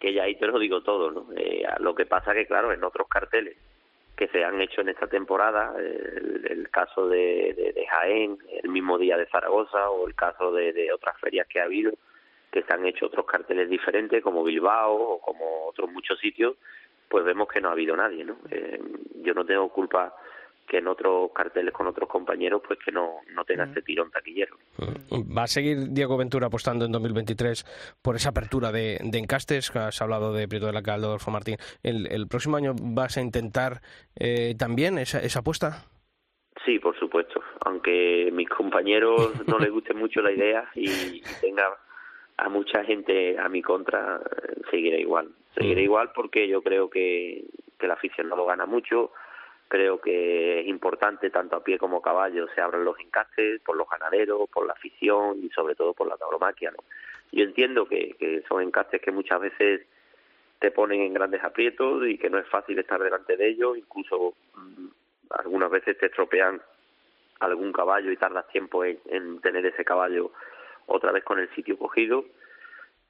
que 0.03 0.11
ya 0.11 0.23
ahí 0.23 0.35
te 0.35 0.47
lo 0.47 0.59
digo 0.59 0.83
todo, 0.83 1.11
¿no? 1.11 1.27
Eh, 1.33 1.63
lo 1.79 1.95
que 1.95 2.05
pasa 2.05 2.33
que, 2.33 2.45
claro, 2.45 2.73
en 2.73 2.83
otros 2.83 3.07
carteles 3.07 3.55
que 4.17 4.27
se 4.27 4.43
han 4.43 4.59
hecho 4.59 4.81
en 4.81 4.89
esta 4.89 5.07
temporada, 5.07 5.73
el, 5.77 6.67
caso 6.69 7.07
de, 7.07 7.73
de, 7.73 7.87
Jaén, 7.87 8.37
el 8.61 8.69
mismo 8.69 8.97
día 8.97 9.15
de 9.15 9.27
Zaragoza, 9.27 9.89
o 9.91 10.05
el 10.05 10.13
caso 10.13 10.51
de, 10.51 10.91
otras 10.91 11.17
ferias 11.21 11.47
que 11.47 11.61
ha 11.61 11.63
habido, 11.63 11.93
que 12.51 12.63
se 12.63 12.73
han 12.73 12.85
hecho 12.85 13.05
otros 13.05 13.25
carteles 13.25 13.69
diferentes, 13.69 14.21
como 14.21 14.43
Bilbao 14.43 14.93
o 14.93 15.21
como 15.21 15.67
otros 15.67 15.89
muchos 15.89 16.19
sitios, 16.19 16.57
pues 17.07 17.23
vemos 17.23 17.47
que 17.47 17.61
no 17.61 17.69
ha 17.69 17.71
habido 17.71 17.95
nadie, 17.95 18.25
¿no? 18.25 18.35
Eh, 18.51 18.81
yo 19.21 19.33
no 19.33 19.45
tengo 19.45 19.69
culpa 19.69 20.13
que 20.67 20.77
en 20.77 20.87
otros 20.87 21.31
carteles 21.33 21.73
con 21.73 21.87
otros 21.87 22.09
compañeros 22.09 22.61
pues 22.65 22.79
que 22.83 22.91
no, 22.91 23.21
no 23.33 23.43
tenga 23.45 23.65
ese 23.65 23.81
tirón 23.81 24.09
taquillero. 24.11 24.57
¿Va 25.35 25.43
a 25.43 25.47
seguir 25.47 25.89
Diego 25.89 26.17
Ventura 26.17 26.47
apostando 26.47 26.85
en 26.85 26.91
2023 26.91 27.95
por 28.01 28.15
esa 28.15 28.29
apertura 28.29 28.71
de, 28.71 28.99
de 29.03 29.17
encastes? 29.19 29.75
Has 29.75 30.01
hablado 30.01 30.33
de 30.33 30.47
Prieto 30.47 30.67
de 30.67 30.73
la 30.73 30.81
Caldo, 30.81 31.07
Adolfo 31.07 31.31
Martín. 31.31 31.57
¿El, 31.83 32.07
¿El, 32.11 32.27
próximo 32.27 32.57
año 32.57 32.73
vas 32.81 33.17
a 33.17 33.21
intentar 33.21 33.81
eh, 34.15 34.55
también 34.57 34.97
esa, 34.97 35.19
esa 35.19 35.39
apuesta? 35.39 35.85
Sí, 36.65 36.79
por 36.79 36.97
supuesto. 36.97 37.41
Aunque 37.65 38.29
mis 38.31 38.49
compañeros 38.49 39.31
no 39.47 39.59
les 39.59 39.71
guste 39.71 39.93
mucho 39.93 40.21
la 40.21 40.31
idea 40.31 40.69
y 40.75 41.21
tenga 41.41 41.65
a 42.37 42.49
mucha 42.49 42.83
gente 42.83 43.37
a 43.37 43.47
mi 43.49 43.61
contra, 43.61 44.19
seguiré 44.71 45.01
igual. 45.01 45.29
Seguiré 45.55 45.81
mm. 45.81 45.85
igual 45.85 46.11
porque 46.15 46.47
yo 46.47 46.61
creo 46.61 46.89
que, 46.89 47.45
que 47.77 47.87
la 47.87 47.93
afición 47.93 48.29
no 48.29 48.35
lo 48.35 48.45
gana 48.45 48.65
mucho 48.65 49.11
creo 49.73 49.99
que 49.99 50.59
es 50.59 50.67
importante, 50.67 51.31
tanto 51.31 51.55
a 51.55 51.63
pie 51.63 51.79
como 51.79 51.97
a 51.97 52.01
caballo, 52.03 52.47
se 52.53 52.61
abran 52.61 52.85
los 52.85 52.99
encastes 52.99 53.59
por 53.61 53.75
los 53.75 53.89
ganaderos, 53.89 54.47
por 54.51 54.67
la 54.67 54.73
afición 54.73 55.39
y 55.43 55.49
sobre 55.49 55.73
todo 55.73 55.95
por 55.95 56.07
la 56.07 56.15
tauromaquia. 56.15 56.71
Yo 57.31 57.43
entiendo 57.43 57.87
que, 57.87 58.15
que 58.19 58.43
son 58.47 58.61
encastes 58.61 59.01
que 59.01 59.11
muchas 59.11 59.41
veces 59.41 59.81
te 60.59 60.69
ponen 60.69 61.01
en 61.01 61.15
grandes 61.15 61.43
aprietos 61.43 62.05
y 62.07 62.19
que 62.19 62.29
no 62.29 62.37
es 62.37 62.47
fácil 62.49 62.77
estar 62.77 63.01
delante 63.01 63.35
de 63.35 63.47
ellos, 63.47 63.75
incluso 63.75 64.35
mm, 64.53 64.87
algunas 65.31 65.71
veces 65.71 65.97
te 65.97 66.05
estropean 66.05 66.61
algún 67.39 67.73
caballo 67.73 68.11
y 68.11 68.17
tardas 68.17 68.47
tiempo 68.49 68.85
en 68.85 69.41
tener 69.41 69.65
ese 69.65 69.83
caballo 69.83 70.33
otra 70.85 71.11
vez 71.11 71.23
con 71.23 71.39
el 71.39 71.49
sitio 71.55 71.79
cogido 71.79 72.25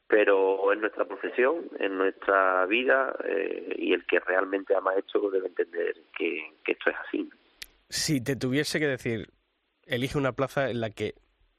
pero 0.07 0.71
en 0.71 0.81
nuestra 0.81 1.05
profesión, 1.05 1.69
en 1.79 1.97
nuestra 1.97 2.65
vida, 2.65 3.15
eh, 3.25 3.75
y 3.77 3.93
el 3.93 4.05
que 4.05 4.19
realmente 4.19 4.75
ama 4.75 4.93
esto 4.95 5.29
debe 5.29 5.47
entender 5.47 5.95
que, 6.17 6.53
esto 6.67 6.89
es 6.89 6.95
así. 7.07 7.29
Si 7.89 8.23
te 8.23 8.35
tuviese 8.35 8.79
que 8.79 8.87
decir, 8.87 9.29
elige 9.85 10.17
una 10.17 10.33
plaza 10.33 10.69
en 10.69 10.81
la 10.81 10.89
que 10.89 11.15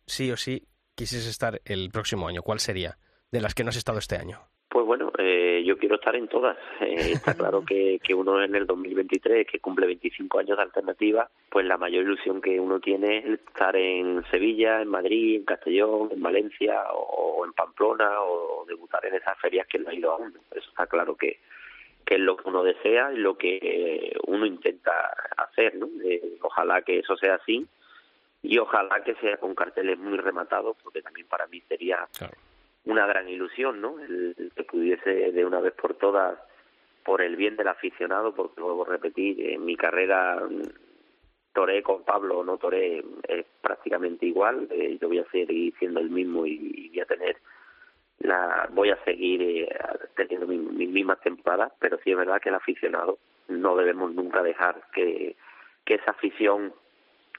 sí 0.06 0.30
o 0.30 0.36
sí 0.36 0.66
quisieses 0.94 1.28
estar 1.28 1.60
el 1.64 1.90
próximo 1.90 2.28
año, 2.28 2.42
¿cuál 2.42 2.60
sería? 2.60 2.96
De 3.30 3.40
las 3.40 3.54
que 3.54 3.64
no 3.64 3.70
has 3.70 3.76
estado 3.76 3.98
este 3.98 4.16
año. 4.16 4.38
Pues 4.68 4.86
bueno, 4.86 5.12
eh, 5.18 5.53
yo 5.64 5.78
quiero 5.78 5.96
estar 5.96 6.14
en 6.14 6.28
todas. 6.28 6.56
Eh, 6.80 7.12
está 7.12 7.34
claro 7.36 7.64
que, 7.64 7.98
que 8.02 8.14
uno 8.14 8.42
en 8.42 8.54
el 8.54 8.66
2023, 8.66 9.46
que 9.46 9.60
cumple 9.60 9.86
25 9.86 10.38
años 10.38 10.56
de 10.56 10.62
alternativa, 10.62 11.28
pues 11.50 11.66
la 11.66 11.78
mayor 11.78 12.04
ilusión 12.04 12.40
que 12.40 12.60
uno 12.60 12.80
tiene 12.80 13.18
es 13.18 13.24
estar 13.40 13.74
en 13.76 14.24
Sevilla, 14.30 14.82
en 14.82 14.88
Madrid, 14.88 15.36
en 15.36 15.44
Castellón, 15.44 16.10
en 16.12 16.22
Valencia 16.22 16.82
o 16.92 17.44
en 17.44 17.52
Pamplona 17.52 18.20
o 18.20 18.64
debutar 18.66 19.04
en 19.06 19.14
esas 19.14 19.38
ferias 19.38 19.66
que 19.66 19.78
no 19.78 19.90
ha 19.90 19.94
ido 19.94 20.12
aún. 20.12 20.34
Eso 20.50 20.68
está 20.68 20.86
claro 20.86 21.16
que, 21.16 21.40
que 22.04 22.14
es 22.14 22.20
lo 22.20 22.36
que 22.36 22.48
uno 22.48 22.62
desea 22.62 23.12
y 23.12 23.16
lo 23.16 23.36
que 23.36 24.16
uno 24.26 24.46
intenta 24.46 24.92
hacer. 25.36 25.74
¿no? 25.76 25.88
Eh, 26.04 26.38
ojalá 26.42 26.82
que 26.82 26.98
eso 26.98 27.16
sea 27.16 27.36
así 27.36 27.66
y 28.42 28.58
ojalá 28.58 29.02
que 29.02 29.14
sea 29.16 29.38
con 29.38 29.54
carteles 29.54 29.98
muy 29.98 30.18
rematados, 30.18 30.76
porque 30.82 31.00
también 31.00 31.26
para 31.26 31.46
mí 31.46 31.62
sería 31.66 32.06
una 32.86 33.06
gran 33.06 33.28
ilusión, 33.28 33.80
¿no? 33.80 33.98
El, 34.00 34.52
que 34.54 34.64
pudiese 34.64 35.32
de 35.32 35.44
una 35.44 35.60
vez 35.60 35.72
por 35.74 35.94
todas, 35.94 36.38
por 37.04 37.22
el 37.22 37.36
bien 37.36 37.56
del 37.56 37.68
aficionado, 37.68 38.34
porque 38.34 38.60
luego 38.60 38.84
repetir, 38.84 39.40
en 39.50 39.64
mi 39.64 39.76
carrera 39.76 40.40
mm, 40.48 40.62
toré 41.52 41.82
con 41.82 42.04
Pablo 42.04 42.38
o 42.38 42.44
no 42.44 42.58
toré 42.58 43.04
es 43.28 43.46
prácticamente 43.60 44.26
igual, 44.26 44.68
eh, 44.70 44.98
yo 45.00 45.08
voy 45.08 45.20
a 45.20 45.30
seguir 45.30 45.74
siendo 45.78 46.00
el 46.00 46.10
mismo 46.10 46.46
y, 46.46 46.88
voy 46.90 47.00
a 47.00 47.06
tener 47.06 47.36
la 48.20 48.68
voy 48.72 48.90
a 48.90 49.04
seguir 49.04 49.42
eh, 49.42 49.68
teniendo 50.16 50.46
mis, 50.46 50.88
mismas 50.88 51.20
temporadas, 51.20 51.72
pero 51.78 51.98
sí 52.04 52.10
es 52.10 52.16
verdad 52.16 52.40
que 52.40 52.48
el 52.48 52.54
aficionado 52.54 53.18
no 53.48 53.76
debemos 53.76 54.14
nunca 54.14 54.42
dejar 54.42 54.82
que, 54.92 55.36
que 55.84 55.94
esa 55.94 56.12
afición 56.12 56.72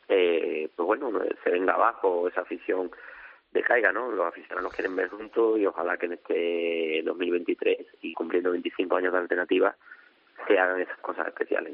eh, 0.08 0.70
pues 0.76 0.86
bueno, 0.86 1.12
se 1.44 1.50
venga 1.50 1.74
abajo 1.74 2.28
esa 2.28 2.42
afición 2.42 2.92
decaiga, 3.56 3.92
¿no? 3.92 4.12
Los 4.12 4.28
aficionados 4.28 4.74
quieren 4.74 4.96
ver 4.96 5.10
juntos 5.10 5.58
y 5.60 5.66
ojalá 5.66 5.98
que 5.98 6.06
en 6.06 6.14
este 6.14 7.02
2023 7.04 7.78
y 8.02 8.14
cumpliendo 8.14 8.52
25 8.52 8.96
años 8.98 9.14
de 9.14 9.20
alternativa 9.20 9.76
se 10.48 10.60
hagan 10.60 10.82
esas 10.82 10.98
cosas 11.00 11.28
especiales. 11.28 11.74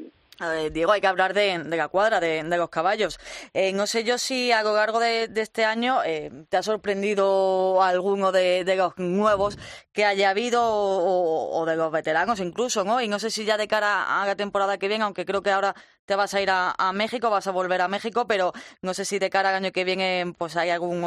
Diego, 0.71 0.91
hay 0.91 1.01
que 1.01 1.07
hablar 1.07 1.33
de, 1.33 1.59
la 1.59 1.87
cuadra, 1.87 2.19
de, 2.19 2.43
los 2.43 2.69
caballos. 2.69 3.19
Eh, 3.53 3.73
no 3.73 3.85
sé 3.85 4.03
yo 4.03 4.17
si 4.17 4.51
a 4.51 4.63
lo 4.63 4.75
largo 4.75 4.99
de, 4.99 5.29
este 5.35 5.65
año 5.65 6.03
eh, 6.03 6.31
te 6.49 6.57
ha 6.57 6.63
sorprendido 6.63 7.83
alguno 7.83 8.31
de, 8.31 8.63
los 8.75 8.97
nuevos 8.97 9.57
que 9.91 10.05
haya 10.05 10.31
habido 10.31 10.61
o, 10.63 11.65
de 11.65 11.75
los 11.75 11.91
veteranos 11.91 12.39
incluso, 12.39 12.83
¿no? 12.83 13.01
Y 13.01 13.07
no 13.07 13.19
sé 13.19 13.29
si 13.29 13.45
ya 13.45 13.57
de 13.57 13.67
cara 13.67 14.21
a 14.21 14.25
la 14.25 14.35
temporada 14.35 14.77
que 14.77 14.87
viene, 14.87 15.03
aunque 15.03 15.25
creo 15.25 15.43
que 15.43 15.51
ahora 15.51 15.75
te 16.05 16.15
vas 16.15 16.33
a 16.33 16.41
ir 16.41 16.49
a, 16.51 16.91
México, 16.93 17.29
vas 17.29 17.47
a 17.47 17.51
volver 17.51 17.81
a 17.81 17.87
México, 17.87 18.25
pero 18.27 18.51
no 18.81 18.93
sé 18.93 19.05
si 19.05 19.19
de 19.19 19.29
cara 19.29 19.49
al 19.49 19.55
año 19.55 19.71
que 19.71 19.83
viene 19.83 20.33
pues 20.37 20.55
hay 20.57 20.69
algún, 20.69 21.03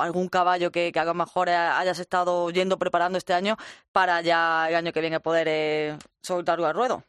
algún 0.00 0.28
caballo 0.28 0.70
que, 0.72 0.92
a 0.94 1.04
lo 1.04 1.14
mejor 1.14 1.48
hayas 1.48 1.98
estado 1.98 2.50
yendo 2.50 2.78
preparando 2.78 3.18
este 3.18 3.34
año 3.34 3.56
para 3.92 4.20
ya 4.20 4.66
el 4.68 4.74
año 4.74 4.92
que 4.92 5.00
viene 5.00 5.20
poder 5.20 5.46
eh, 5.48 5.98
soltarlo 6.22 6.66
al 6.66 6.74
ruedo. 6.74 7.04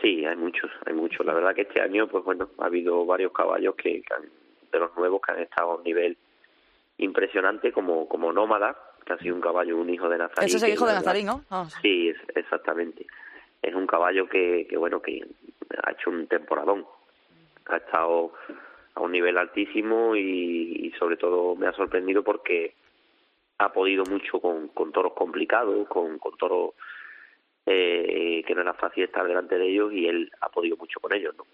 Sí, 0.00 0.24
hay 0.24 0.36
muchos, 0.36 0.70
hay 0.86 0.92
muchos. 0.92 1.24
La 1.24 1.34
verdad 1.34 1.54
que 1.54 1.62
este 1.62 1.80
año, 1.80 2.06
pues 2.08 2.24
bueno, 2.24 2.50
ha 2.58 2.66
habido 2.66 3.06
varios 3.06 3.32
caballos 3.32 3.74
que, 3.76 4.02
de 4.72 4.78
los 4.78 4.96
nuevos 4.96 5.20
que 5.22 5.32
han 5.32 5.40
estado 5.40 5.72
a 5.72 5.76
un 5.76 5.84
nivel 5.84 6.16
impresionante, 6.98 7.72
como 7.72 8.08
como 8.08 8.32
Nómada, 8.32 8.76
que 9.04 9.12
ha 9.12 9.18
sido 9.18 9.34
un 9.34 9.40
caballo, 9.40 9.76
un 9.78 9.90
hijo 9.90 10.08
de 10.08 10.18
Nazarín. 10.18 10.46
Ese 10.46 10.56
es 10.56 10.62
el 10.62 10.72
hijo 10.72 10.86
de 10.86 10.94
Nazarín, 10.94 11.26
¿no? 11.26 11.44
Ah, 11.50 11.66
sí, 11.82 12.08
es, 12.08 12.16
exactamente. 12.34 13.06
Es 13.62 13.74
un 13.74 13.86
caballo 13.86 14.28
que, 14.28 14.66
que, 14.68 14.76
bueno, 14.76 15.00
que 15.00 15.24
ha 15.82 15.92
hecho 15.92 16.10
un 16.10 16.26
temporadón. 16.26 16.86
Ha 17.66 17.76
estado 17.76 18.32
a 18.94 19.00
un 19.00 19.12
nivel 19.12 19.38
altísimo 19.38 20.14
y, 20.14 20.86
y 20.86 20.90
sobre 20.98 21.16
todo 21.16 21.56
me 21.56 21.66
ha 21.66 21.72
sorprendido 21.72 22.22
porque 22.22 22.74
ha 23.58 23.72
podido 23.72 24.04
mucho 24.04 24.40
con, 24.40 24.68
con 24.68 24.92
toros 24.92 25.14
complicados, 25.14 25.88
con, 25.88 26.18
con 26.18 26.36
toros 26.36 26.74
eh, 27.66 28.42
que 28.46 28.54
no 28.54 28.62
era 28.62 28.74
fácil 28.74 29.04
estar 29.04 29.26
delante 29.26 29.56
de 29.56 29.68
ellos 29.68 29.92
y 29.92 30.06
él 30.06 30.30
ha 30.40 30.48
podido 30.48 30.76
mucho 30.76 31.00
con 31.00 31.14
ellos, 31.14 31.34
¿no? 31.36 31.44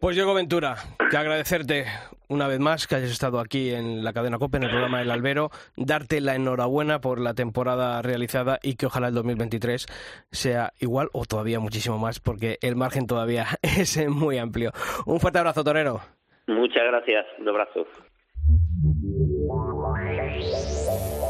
Pues 0.00 0.16
Diego 0.16 0.34
Ventura, 0.34 0.76
que 1.10 1.16
agradecerte 1.16 1.84
una 2.28 2.48
vez 2.48 2.58
más 2.58 2.86
que 2.86 2.96
hayas 2.96 3.10
estado 3.10 3.38
aquí 3.38 3.70
en 3.70 4.02
la 4.02 4.12
cadena 4.12 4.38
COPE, 4.38 4.56
en 4.58 4.62
el 4.64 4.70
programa 4.70 5.02
El 5.02 5.10
Albero, 5.10 5.50
darte 5.76 6.20
la 6.20 6.34
enhorabuena 6.34 7.00
por 7.00 7.20
la 7.20 7.34
temporada 7.34 8.00
realizada 8.02 8.58
y 8.62 8.76
que 8.76 8.86
ojalá 8.86 9.08
el 9.08 9.14
2023 9.14 9.86
sea 10.30 10.72
igual 10.80 11.08
o 11.12 11.24
todavía 11.26 11.60
muchísimo 11.60 11.98
más, 11.98 12.20
porque 12.20 12.58
el 12.62 12.76
margen 12.76 13.06
todavía 13.06 13.46
es 13.62 14.08
muy 14.08 14.38
amplio. 14.38 14.72
Un 15.06 15.20
fuerte 15.20 15.38
abrazo, 15.38 15.64
Torero. 15.64 16.00
Muchas 16.46 16.84
gracias, 16.84 17.26
un 17.38 17.48
abrazo. 17.48 17.86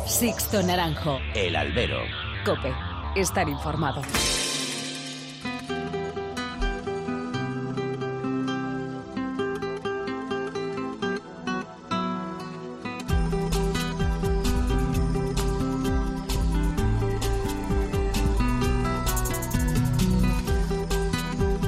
Sixto 0.06 0.62
Naranjo. 0.62 1.18
El 1.34 1.54
Albero. 1.54 1.98
COPE 2.44 2.93
estar 3.14 3.48
informado. 3.48 4.02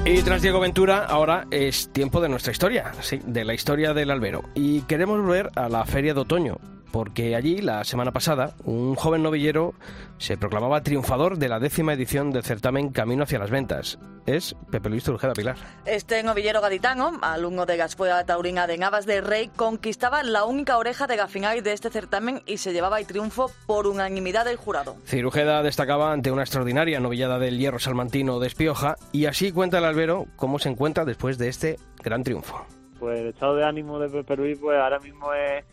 Y 0.09 0.21
tras 0.21 0.41
Diego 0.41 0.61
Ventura, 0.61 1.03
ahora 1.03 1.47
es 1.51 1.89
tiempo 1.89 2.21
de 2.21 2.29
nuestra 2.29 2.53
historia, 2.53 2.93
sí, 3.01 3.19
de 3.25 3.43
la 3.43 3.53
historia 3.53 3.93
del 3.93 4.09
albero. 4.09 4.41
Y 4.55 4.81
queremos 4.83 5.19
volver 5.19 5.51
a 5.55 5.67
la 5.67 5.83
feria 5.83 6.13
de 6.13 6.21
otoño, 6.21 6.59
porque 6.91 7.35
allí, 7.35 7.61
la 7.61 7.83
semana 7.83 8.11
pasada, 8.11 8.53
un 8.63 8.95
joven 8.95 9.23
novillero 9.23 9.73
se 10.17 10.37
proclamaba 10.37 10.81
triunfador 10.81 11.37
de 11.37 11.49
la 11.49 11.59
décima 11.59 11.93
edición 11.93 12.31
del 12.31 12.43
certamen 12.43 12.89
Camino 12.89 13.23
hacia 13.23 13.39
las 13.39 13.51
Ventas. 13.51 13.99
Es 14.25 14.55
Pepe 14.71 14.89
Luis 14.89 15.03
Trujeda 15.03 15.33
Pilar. 15.33 15.55
Este 15.85 16.21
novillero 16.21 16.59
gaditano, 16.59 17.13
alumno 17.21 17.65
de 17.65 17.77
la 17.77 17.85
Escuela 17.85 18.25
Taurina 18.25 18.67
de 18.67 18.77
Navas 18.77 19.05
de 19.05 19.21
Rey, 19.21 19.49
conquistaba 19.55 20.21
la 20.23 20.43
única 20.43 20.77
oreja 20.77 21.07
de 21.07 21.15
la 21.15 21.27
final 21.27 21.63
de 21.63 21.71
este 21.71 21.89
certamen 21.89 22.41
y 22.45 22.57
se 22.57 22.73
llevaba 22.73 22.99
el 22.99 23.07
triunfo 23.07 23.51
por 23.65 23.87
unanimidad 23.87 24.45
del 24.45 24.57
jurado. 24.57 24.97
Cirujeda 25.05 25.63
destacaba 25.63 26.11
ante 26.11 26.31
una 26.31 26.41
extraordinaria 26.43 26.99
novillada 26.99 27.39
del 27.39 27.57
hierro 27.57 27.79
salmantino 27.79 28.39
de 28.39 28.47
Espioja 28.47 28.97
y 29.13 29.27
así 29.27 29.51
cuenta 29.51 29.77
el 29.77 29.85
albero 29.85 30.25
cómo 30.35 30.59
se 30.59 30.69
encuentra 30.69 31.05
después 31.05 31.37
de 31.37 31.47
este 31.47 31.77
gran 32.03 32.23
triunfo. 32.23 32.65
Pues 32.99 33.19
el 33.19 33.27
estado 33.27 33.55
de 33.55 33.63
ánimo 33.63 33.99
de 33.99 34.09
Pepe 34.09 34.35
Luis 34.35 34.59
pues 34.59 34.77
ahora 34.77 34.99
mismo 34.99 35.33
es 35.33 35.63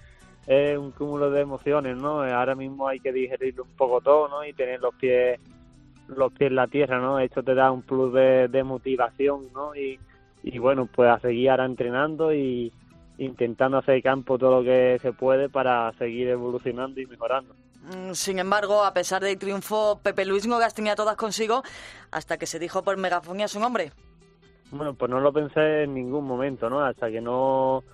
es 0.47 0.79
un 0.79 0.91
cúmulo 0.91 1.31
de 1.31 1.41
emociones, 1.41 1.97
¿no? 1.97 2.23
Ahora 2.23 2.55
mismo 2.55 2.89
hay 2.89 3.01
que 3.01 3.13
digerirlo 3.13 3.65
un 3.65 3.77
poco 3.77 4.01
todo, 4.01 4.29
¿no? 4.29 4.45
Y 4.45 4.53
tener 4.53 4.81
los 4.81 4.95
pies 4.95 5.41
los 6.09 6.33
pies 6.33 6.51
en 6.51 6.57
la 6.57 6.67
tierra, 6.67 6.99
¿no? 7.01 7.19
Esto 7.19 7.43
te 7.43 7.55
da 7.55 7.71
un 7.71 7.83
plus 7.83 8.13
de, 8.13 8.63
motivación, 8.65 9.45
¿no? 9.55 9.75
Y, 9.75 9.99
y 10.43 10.59
bueno, 10.59 10.87
pues 10.87 11.11
a 11.11 11.19
seguir 11.19 11.51
ahora 11.51 11.65
entrenando 11.65 12.35
y 12.35 12.73
intentando 13.19 13.79
hacer 13.79 14.03
campo 14.03 14.39
todo 14.39 14.59
lo 14.59 14.65
que 14.65 14.99
se 15.01 15.13
puede 15.13 15.49
para 15.49 15.93
seguir 15.95 16.29
evolucionando 16.29 17.01
y 17.01 17.07
mejorando. 17.07 17.55
Mm, 17.85 18.13
sin 18.13 18.39
embargo, 18.39 18.85
a 18.85 18.93
pesar 18.93 19.23
del 19.23 19.39
triunfo, 19.39 20.01
Pepe 20.03 20.25
Luis 20.25 20.47
no 20.47 20.59
las 20.59 20.75
tenía 20.75 20.95
todas 20.95 21.17
consigo 21.17 21.63
hasta 22.11 22.39
que 22.39 22.47
se 22.47 22.59
dijo 22.59 22.83
por 22.83 22.97
megafonía 22.97 23.49
su 23.49 23.61
nombre. 23.61 23.93
Bueno, 24.71 24.95
pues 24.95 25.11
no 25.11 25.21
lo 25.21 25.33
pensé 25.33 25.85
en 25.85 25.95
ningún 25.95 26.27
momento, 26.27 26.69
¿no? 26.69 26.81
Hasta 26.81 27.11
que 27.11 27.21
no 27.21 27.85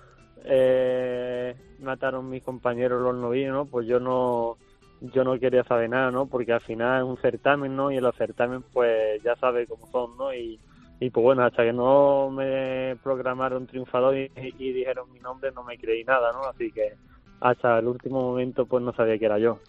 eh, 0.45 1.55
mataron 1.79 2.29
mis 2.29 2.43
compañeros 2.43 3.01
los 3.01 3.15
novillos, 3.15 3.53
¿no? 3.53 3.65
Pues 3.65 3.87
yo 3.87 3.99
no 3.99 4.57
yo 5.01 5.23
no 5.23 5.39
quería 5.39 5.63
saber 5.63 5.89
nada, 5.89 6.11
¿no? 6.11 6.27
Porque 6.27 6.53
al 6.53 6.61
final 6.61 7.01
es 7.01 7.09
un 7.09 7.17
certamen, 7.17 7.75
¿no? 7.75 7.91
Y 7.91 7.97
en 7.97 8.03
los 8.03 8.15
certamen 8.15 8.63
pues 8.73 9.21
ya 9.23 9.35
sabe 9.35 9.65
cómo 9.65 9.87
son, 9.87 10.15
¿no? 10.17 10.33
Y, 10.33 10.59
y 10.99 11.09
pues 11.09 11.23
bueno, 11.23 11.43
hasta 11.43 11.63
que 11.63 11.73
no 11.73 12.29
me 12.29 12.95
programaron 13.03 13.65
triunfador 13.65 14.15
y, 14.15 14.29
dijeron 14.57 15.11
mi 15.11 15.19
nombre 15.19 15.51
no 15.51 15.63
me 15.63 15.77
creí 15.77 16.03
nada, 16.03 16.31
¿no? 16.31 16.43
Así 16.45 16.71
que 16.71 16.93
hasta 17.39 17.79
el 17.79 17.87
último 17.87 18.21
momento 18.21 18.67
pues 18.67 18.83
no 18.83 18.93
sabía 18.93 19.17
que 19.17 19.25
era 19.25 19.39
yo. 19.39 19.59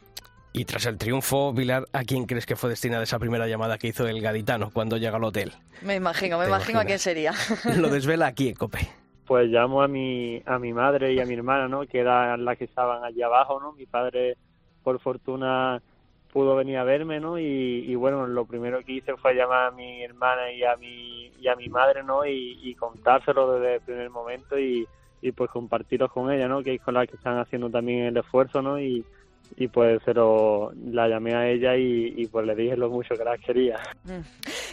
Y 0.54 0.66
tras 0.66 0.84
el 0.84 0.98
triunfo, 0.98 1.54
Vilar, 1.54 1.86
¿a 1.94 2.04
quién 2.04 2.26
crees 2.26 2.44
que 2.44 2.56
fue 2.56 2.68
destinada 2.68 3.04
esa 3.04 3.18
primera 3.18 3.46
llamada 3.46 3.78
que 3.78 3.88
hizo 3.88 4.06
el 4.06 4.20
gaditano 4.20 4.70
cuando 4.70 4.98
llega 4.98 5.16
al 5.16 5.24
hotel? 5.24 5.52
Me 5.80 5.94
imagino, 5.94 6.38
me 6.38 6.46
imagino 6.46 6.80
a 6.80 6.84
quién 6.84 6.98
sería. 6.98 7.32
Lo 7.78 7.88
desvela 7.90 8.26
aquí 8.26 8.52
COPE 8.52 9.01
pues 9.26 9.48
llamo 9.48 9.82
a 9.82 9.88
mi, 9.88 10.42
a 10.46 10.58
mi 10.58 10.72
madre 10.72 11.12
y 11.12 11.20
a 11.20 11.26
mi 11.26 11.34
hermana, 11.34 11.68
¿no? 11.68 11.86
Que 11.86 12.00
eran 12.00 12.44
las 12.44 12.58
que 12.58 12.64
estaban 12.64 13.04
allí 13.04 13.22
abajo, 13.22 13.60
¿no? 13.60 13.72
Mi 13.72 13.86
padre, 13.86 14.36
por 14.82 15.00
fortuna, 15.00 15.80
pudo 16.32 16.56
venir 16.56 16.78
a 16.78 16.84
verme, 16.84 17.20
¿no? 17.20 17.38
Y, 17.38 17.94
bueno, 17.94 18.26
lo 18.26 18.44
primero 18.46 18.82
que 18.84 18.92
hice 18.92 19.16
fue 19.16 19.34
llamar 19.34 19.68
a 19.68 19.70
mi 19.70 20.02
hermana 20.02 20.52
y 20.52 20.64
a 20.64 20.76
mi, 20.76 21.26
y 21.40 21.48
a 21.48 21.56
mi 21.56 21.68
madre, 21.68 22.02
¿no? 22.02 22.26
Y, 22.26 22.58
y 22.62 22.74
contárselo 22.74 23.52
desde 23.52 23.76
el 23.76 23.80
primer 23.82 24.10
momento 24.10 24.58
y, 24.58 24.86
y 25.20 25.32
pues 25.32 25.50
compartirlo 25.50 26.08
con 26.08 26.30
ella, 26.32 26.48
¿no? 26.48 26.62
Que 26.62 26.74
es 26.74 26.82
con 26.82 26.94
la 26.94 27.06
que 27.06 27.16
están 27.16 27.38
haciendo 27.38 27.70
también 27.70 28.06
el 28.06 28.16
esfuerzo, 28.16 28.60
¿no? 28.60 28.80
Y, 28.80 29.04
y 29.56 29.68
pues 29.68 30.00
pero 30.04 30.72
la 30.90 31.08
llamé 31.08 31.34
a 31.34 31.48
ella 31.48 31.76
y, 31.76 32.26
pues 32.26 32.46
le 32.46 32.54
dije 32.54 32.76
lo 32.76 32.90
mucho 32.90 33.14
que 33.14 33.24
la 33.24 33.36
quería. 33.38 33.78
Mm. 34.04 34.20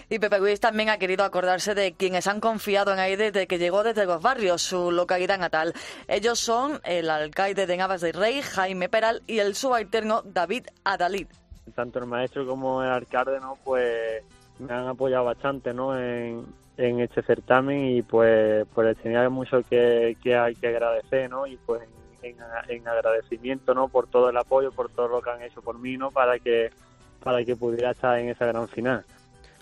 Y 0.10 0.20
Pepe 0.20 0.39
Luis 0.39 0.60
también 0.60 0.89
ha 0.89 0.98
querido 0.98 1.24
acordarse 1.24 1.76
de 1.76 1.94
quienes 1.94 2.28
han 2.28 2.39
confiado 2.39 2.94
en 2.94 3.00
ahí 3.00 3.15
desde 3.15 3.48
que 3.48 3.58
llegó 3.58 3.84
desde 3.84 4.06
los 4.06 4.22
barrios, 4.22 4.62
su 4.62 4.92
localidad 4.92 5.38
natal. 5.38 5.74
Ellos 6.08 6.39
son 6.39 6.80
el 6.84 7.10
alcalde 7.10 7.68
de 7.68 7.78
Navas 7.78 8.02
del 8.02 8.13
Rey, 8.13 8.42
Jaime 8.42 8.89
Peral, 8.89 9.22
y 9.28 9.39
el 9.39 9.56
subalterno 9.56 10.24
David 10.24 10.68
Adalid. 10.84 11.28
Tanto 11.76 12.00
el 12.00 12.06
maestro 12.06 12.48
como 12.48 12.84
el 12.84 12.89
alcalde, 12.89 13.39
¿no? 13.39 13.58
Pues 13.63 14.24
me 14.60 14.74
han 14.74 14.88
apoyado 14.88 15.26
bastante, 15.26 15.74
¿no? 15.74 15.98
En, 15.98 16.46
en 16.78 17.00
este 17.02 17.22
certamen 17.22 17.86
y 17.86 18.02
pues, 18.02 18.65
pues 18.74 18.98
tenía 18.98 19.30
mucho 19.30 19.62
que, 19.70 20.18
que 20.24 20.36
hay 20.36 20.56
que 20.56 20.68
agradecer, 20.68 21.30
¿no? 21.30 21.46
Y 21.46 21.58
pues 21.58 21.82
en, 22.22 22.88
agradecimiento 22.88 23.74
no 23.74 23.88
por 23.88 24.08
todo 24.08 24.30
el 24.30 24.38
apoyo 24.38 24.72
por 24.72 24.90
todo 24.90 25.08
lo 25.08 25.22
que 25.22 25.30
han 25.30 25.42
hecho 25.42 25.62
por 25.62 25.80
mí 25.80 25.98
no 25.98 26.12
para 26.12 26.40
que 26.40 26.72
para 27.24 27.44
que 27.44 27.56
pudiera 27.56 27.92
estar 27.92 28.18
en 28.20 28.30
esa 28.30 28.46
gran 28.46 28.68
final 28.68 29.06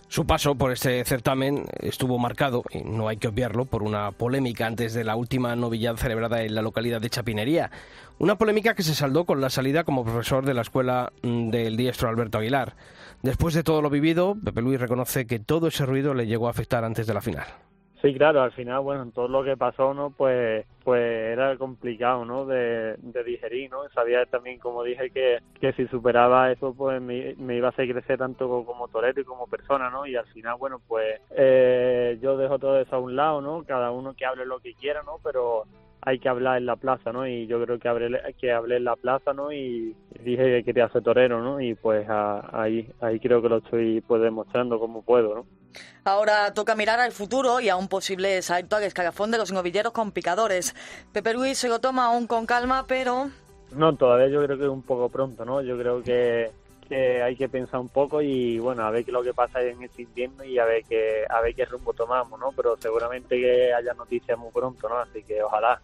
su 0.09 0.25
paso 0.25 0.55
por 0.55 0.71
este 0.71 1.03
certamen 1.03 1.65
estuvo 1.81 2.17
marcado, 2.17 2.63
y 2.71 2.79
no 2.79 3.09
hay 3.09 3.17
que 3.17 3.27
obviarlo, 3.27 3.65
por 3.65 3.83
una 3.83 4.11
polémica 4.11 4.65
antes 4.65 4.93
de 4.93 5.03
la 5.03 5.17
última 5.17 5.53
novillada 5.57 5.97
celebrada 5.97 6.43
en 6.43 6.55
la 6.55 6.61
localidad 6.61 7.01
de 7.01 7.09
Chapinería. 7.09 7.71
Una 8.17 8.37
polémica 8.37 8.73
que 8.73 8.83
se 8.83 8.95
saldó 8.95 9.25
con 9.25 9.41
la 9.41 9.49
salida 9.49 9.83
como 9.83 10.05
profesor 10.05 10.45
de 10.45 10.53
la 10.53 10.61
escuela 10.61 11.11
mm, 11.23 11.49
del 11.49 11.75
diestro 11.75 12.07
Alberto 12.07 12.37
Aguilar. 12.37 12.75
Después 13.21 13.53
de 13.53 13.63
todo 13.63 13.81
lo 13.81 13.89
vivido, 13.89 14.37
Pepe 14.41 14.61
Luis 14.61 14.79
reconoce 14.79 15.27
que 15.27 15.39
todo 15.39 15.67
ese 15.67 15.85
ruido 15.85 16.13
le 16.13 16.25
llegó 16.25 16.47
a 16.47 16.51
afectar 16.51 16.85
antes 16.85 17.05
de 17.05 17.13
la 17.13 17.21
final 17.21 17.47
Sí, 18.01 18.13
claro, 18.13 18.43
al 18.43 18.51
final, 18.51 18.81
bueno, 18.81 19.01
en 19.01 19.11
todo 19.11 19.27
lo 19.27 19.43
que 19.43 19.57
pasó, 19.57 19.91
¿no? 19.91 20.11
Pues, 20.11 20.65
pues 20.83 21.01
era 21.01 21.57
complicado, 21.57 22.25
¿no? 22.25 22.45
De, 22.45 22.95
digerir, 23.25 23.71
¿no? 23.71 23.89
Sabía 23.89 24.23
también, 24.27 24.59
como 24.59 24.83
dije, 24.83 25.09
que, 25.09 25.39
que 25.59 25.73
si 25.73 25.87
superaba 25.87 26.51
eso, 26.51 26.75
pues 26.75 27.01
me, 27.01 27.35
iba 27.55 27.67
a 27.67 27.71
hacer 27.71 27.91
crecer 27.91 28.19
tanto 28.19 28.63
como 28.65 28.87
torero 28.87 29.19
y 29.19 29.23
como 29.23 29.47
persona, 29.47 29.89
¿no? 29.89 30.05
Y 30.05 30.15
al 30.15 30.27
final, 30.27 30.57
bueno, 30.59 30.79
pues 30.87 31.19
eh, 31.31 32.19
yo 32.21 32.37
dejo 32.37 32.59
todo 32.59 32.79
eso 32.79 32.95
a 32.95 32.99
un 32.99 33.15
lado, 33.15 33.41
¿no? 33.41 33.63
Cada 33.63 33.89
uno 33.89 34.13
que 34.13 34.25
hable 34.25 34.45
lo 34.45 34.59
que 34.59 34.75
quiera, 34.75 35.01
¿no? 35.01 35.19
Pero 35.23 35.63
hay 36.01 36.19
que 36.19 36.29
hablar 36.29 36.59
en 36.59 36.67
la 36.67 36.75
plaza, 36.75 37.11
¿no? 37.11 37.27
Y 37.27 37.47
yo 37.47 37.61
creo 37.63 37.79
que 37.79 37.87
hablé, 37.87 38.21
que 38.39 38.51
hablé 38.51 38.77
en 38.77 38.83
la 38.83 38.95
plaza, 38.95 39.33
¿no? 39.33 39.51
Y 39.51 39.95
dije 40.23 40.43
que 40.43 40.63
quería 40.63 40.87
ser 40.89 41.01
torero, 41.01 41.41
¿no? 41.41 41.59
Y 41.59 41.73
pues 41.73 42.07
ahí, 42.07 42.87
ahí 43.01 43.19
creo 43.19 43.41
que 43.41 43.49
lo 43.49 43.57
estoy 43.57 44.01
pues 44.01 44.21
demostrando 44.21 44.79
como 44.79 45.01
puedo, 45.01 45.33
¿no? 45.33 45.56
Ahora 46.03 46.53
toca 46.53 46.75
mirar 46.75 46.99
al 46.99 47.11
futuro 47.11 47.59
y 47.59 47.69
a 47.69 47.75
un 47.75 47.87
posible 47.87 48.41
salto 48.41 48.75
al 48.75 48.83
escalafón 48.83 49.31
de 49.31 49.37
los 49.37 49.51
novilleros 49.51 49.93
con 49.93 50.11
picadores. 50.11 50.75
Pepe 51.11 51.33
Luis 51.33 51.57
se 51.57 51.69
lo 51.69 51.79
toma 51.79 52.05
aún 52.05 52.27
con 52.27 52.45
calma, 52.45 52.85
pero... 52.87 53.29
No, 53.71 53.95
todavía 53.95 54.27
yo 54.29 54.43
creo 54.43 54.57
que 54.57 54.63
es 54.63 54.69
un 54.69 54.83
poco 54.83 55.09
pronto, 55.09 55.43
¿no? 55.43 55.61
Yo 55.61 55.77
creo 55.77 56.01
que 56.01 56.51
que 56.87 57.21
hay 57.21 57.35
que 57.35 57.49
pensar 57.49 57.79
un 57.79 57.89
poco 57.89 58.21
y 58.21 58.59
bueno, 58.59 58.83
a 58.83 58.91
ver 58.91 59.03
qué 59.03 59.11
es 59.11 59.13
lo 59.13 59.23
que 59.23 59.33
pasa 59.33 59.61
en 59.61 59.83
este 59.83 60.03
invierno 60.03 60.43
y 60.43 60.57
a 60.57 60.65
ver 60.65 60.83
qué, 60.87 61.25
a 61.29 61.41
ver 61.41 61.53
qué 61.53 61.65
rumbo 61.65 61.93
tomamos, 61.93 62.39
¿no? 62.39 62.51
Pero 62.55 62.77
seguramente 62.77 63.39
que 63.39 63.73
haya 63.73 63.93
noticias 63.93 64.37
muy 64.37 64.51
pronto, 64.51 64.87
¿no? 64.87 64.97
Así 64.97 65.23
que 65.23 65.41
ojalá. 65.43 65.81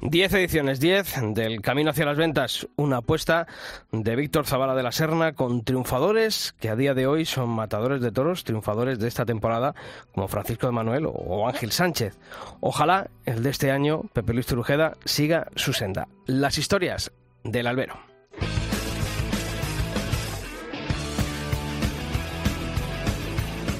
10 0.00 0.34
ediciones, 0.34 0.78
10 0.80 1.34
del 1.34 1.62
Camino 1.62 1.90
hacia 1.90 2.04
las 2.06 2.16
Ventas, 2.16 2.68
una 2.76 2.98
apuesta 2.98 3.46
de 3.92 4.16
Víctor 4.16 4.46
Zavala 4.46 4.74
de 4.74 4.82
la 4.82 4.92
Serna 4.92 5.32
con 5.32 5.64
triunfadores 5.64 6.54
que 6.60 6.68
a 6.68 6.76
día 6.76 6.94
de 6.94 7.06
hoy 7.06 7.24
son 7.24 7.48
matadores 7.48 8.00
de 8.00 8.12
toros, 8.12 8.44
triunfadores 8.44 8.98
de 8.98 9.08
esta 9.08 9.24
temporada 9.24 9.74
como 10.12 10.28
Francisco 10.28 10.66
de 10.66 10.72
Manuel 10.72 11.06
o 11.08 11.48
Ángel 11.48 11.72
Sánchez. 11.72 12.18
Ojalá 12.60 13.10
el 13.24 13.42
de 13.42 13.50
este 13.50 13.70
año, 13.70 14.02
Pepe 14.12 14.34
Luis 14.34 14.46
Trujeda, 14.46 14.96
siga 15.04 15.48
su 15.56 15.72
senda. 15.72 16.08
Las 16.26 16.58
historias 16.58 17.12
del 17.42 17.66
albero. 17.66 17.98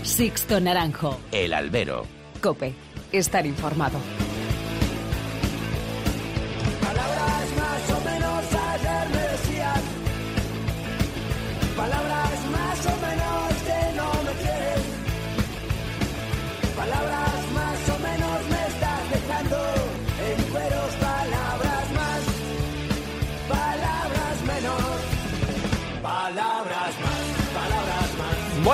Sixto 0.02 0.60
Naranjo. 0.60 1.20
El 1.32 1.52
albero. 1.52 2.06
Cope. 2.40 2.72
Estar 3.12 3.44
informado. 3.44 3.98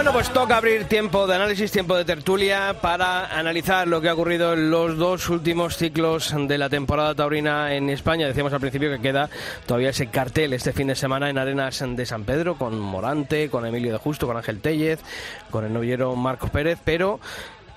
Bueno, 0.03 0.15
pues 0.15 0.33
toca 0.33 0.57
abrir 0.57 0.87
tiempo 0.87 1.29
de 1.29 1.37
análisis, 1.37 1.71
tiempo 1.71 1.95
de 1.95 2.05
tertulia 2.05 2.75
para 2.83 3.39
analizar 3.39 3.87
lo 3.87 4.01
que 4.01 4.09
ha 4.09 4.15
ocurrido 4.15 4.53
en 4.53 4.69
los 4.69 4.99
dos 4.99 5.29
últimos 5.29 5.77
ciclos 5.77 6.35
de 6.37 6.59
la 6.59 6.69
temporada 6.69 7.15
taurina 7.15 7.73
en 7.73 7.89
España. 7.89 8.27
Decíamos 8.27 8.53
al 8.53 8.59
principio 8.59 8.91
que 8.91 9.01
queda 9.01 9.31
todavía 9.65 9.91
ese 9.91 10.09
cartel 10.09 10.55
este 10.55 10.73
fin 10.73 10.89
de 10.89 10.97
semana 10.97 11.31
en 11.31 11.39
Arenas 11.39 11.85
de 11.87 12.05
San 12.05 12.25
Pedro 12.25 12.57
con 12.57 12.81
Morante, 12.81 13.49
con 13.49 13.65
Emilio 13.65 13.93
de 13.93 13.99
Justo, 13.99 14.27
con 14.27 14.37
Ángel 14.37 14.61
Tellez, 14.61 14.99
con 15.53 15.65
el 15.65 15.73
novillero 15.73 16.17
Marcos 16.17 16.51
Pérez, 16.51 16.81
pero 16.85 17.21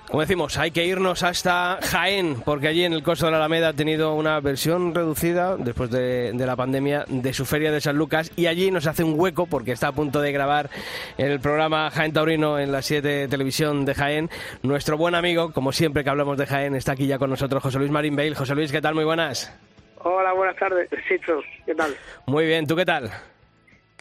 como 0.08 0.20
decimos, 0.20 0.56
hay 0.56 0.70
que 0.70 0.86
irnos 0.86 1.22
hasta 1.22 1.78
Jaén, 1.82 2.42
porque 2.44 2.68
allí 2.68 2.84
en 2.84 2.92
el 2.92 3.02
Costo 3.02 3.26
de 3.26 3.32
la 3.32 3.38
Alameda 3.38 3.68
ha 3.68 3.72
tenido 3.72 4.14
una 4.14 4.38
versión 4.40 4.94
reducida 4.94 5.56
después 5.56 5.90
de, 5.90 6.32
de, 6.32 6.46
la 6.46 6.56
pandemia 6.56 7.04
de 7.08 7.32
su 7.32 7.44
feria 7.44 7.72
de 7.72 7.80
San 7.80 7.96
Lucas 7.96 8.30
y 8.36 8.46
allí 8.46 8.70
nos 8.70 8.86
hace 8.86 9.02
un 9.02 9.18
hueco 9.18 9.46
porque 9.46 9.72
está 9.72 9.88
a 9.88 9.92
punto 9.92 10.20
de 10.20 10.32
grabar 10.32 10.70
el 11.18 11.40
programa 11.40 11.90
Jaén 11.90 12.12
Taurino 12.12 12.58
en 12.58 12.72
la 12.72 12.82
7 12.82 13.28
Televisión 13.28 13.84
de 13.84 13.94
Jaén. 13.94 14.30
Nuestro 14.62 14.96
buen 14.96 15.14
amigo, 15.14 15.52
como 15.52 15.72
siempre 15.72 16.04
que 16.04 16.10
hablamos 16.10 16.38
de 16.38 16.46
Jaén, 16.46 16.74
está 16.76 16.92
aquí 16.92 17.06
ya 17.06 17.18
con 17.18 17.30
nosotros 17.30 17.62
José 17.62 17.78
Luis 17.78 17.90
Marín 17.90 18.16
Bale. 18.16 18.34
José 18.34 18.54
Luis, 18.54 18.70
¿qué 18.70 18.80
tal? 18.80 18.94
Muy 18.94 19.04
buenas. 19.04 19.52
Hola, 19.98 20.32
buenas 20.34 20.56
tardes. 20.56 20.88
Cito, 21.08 21.40
¿qué 21.64 21.74
tal? 21.74 21.94
Muy 22.26 22.46
bien, 22.46 22.66
¿tú 22.66 22.76
qué 22.76 22.84
tal? 22.84 23.10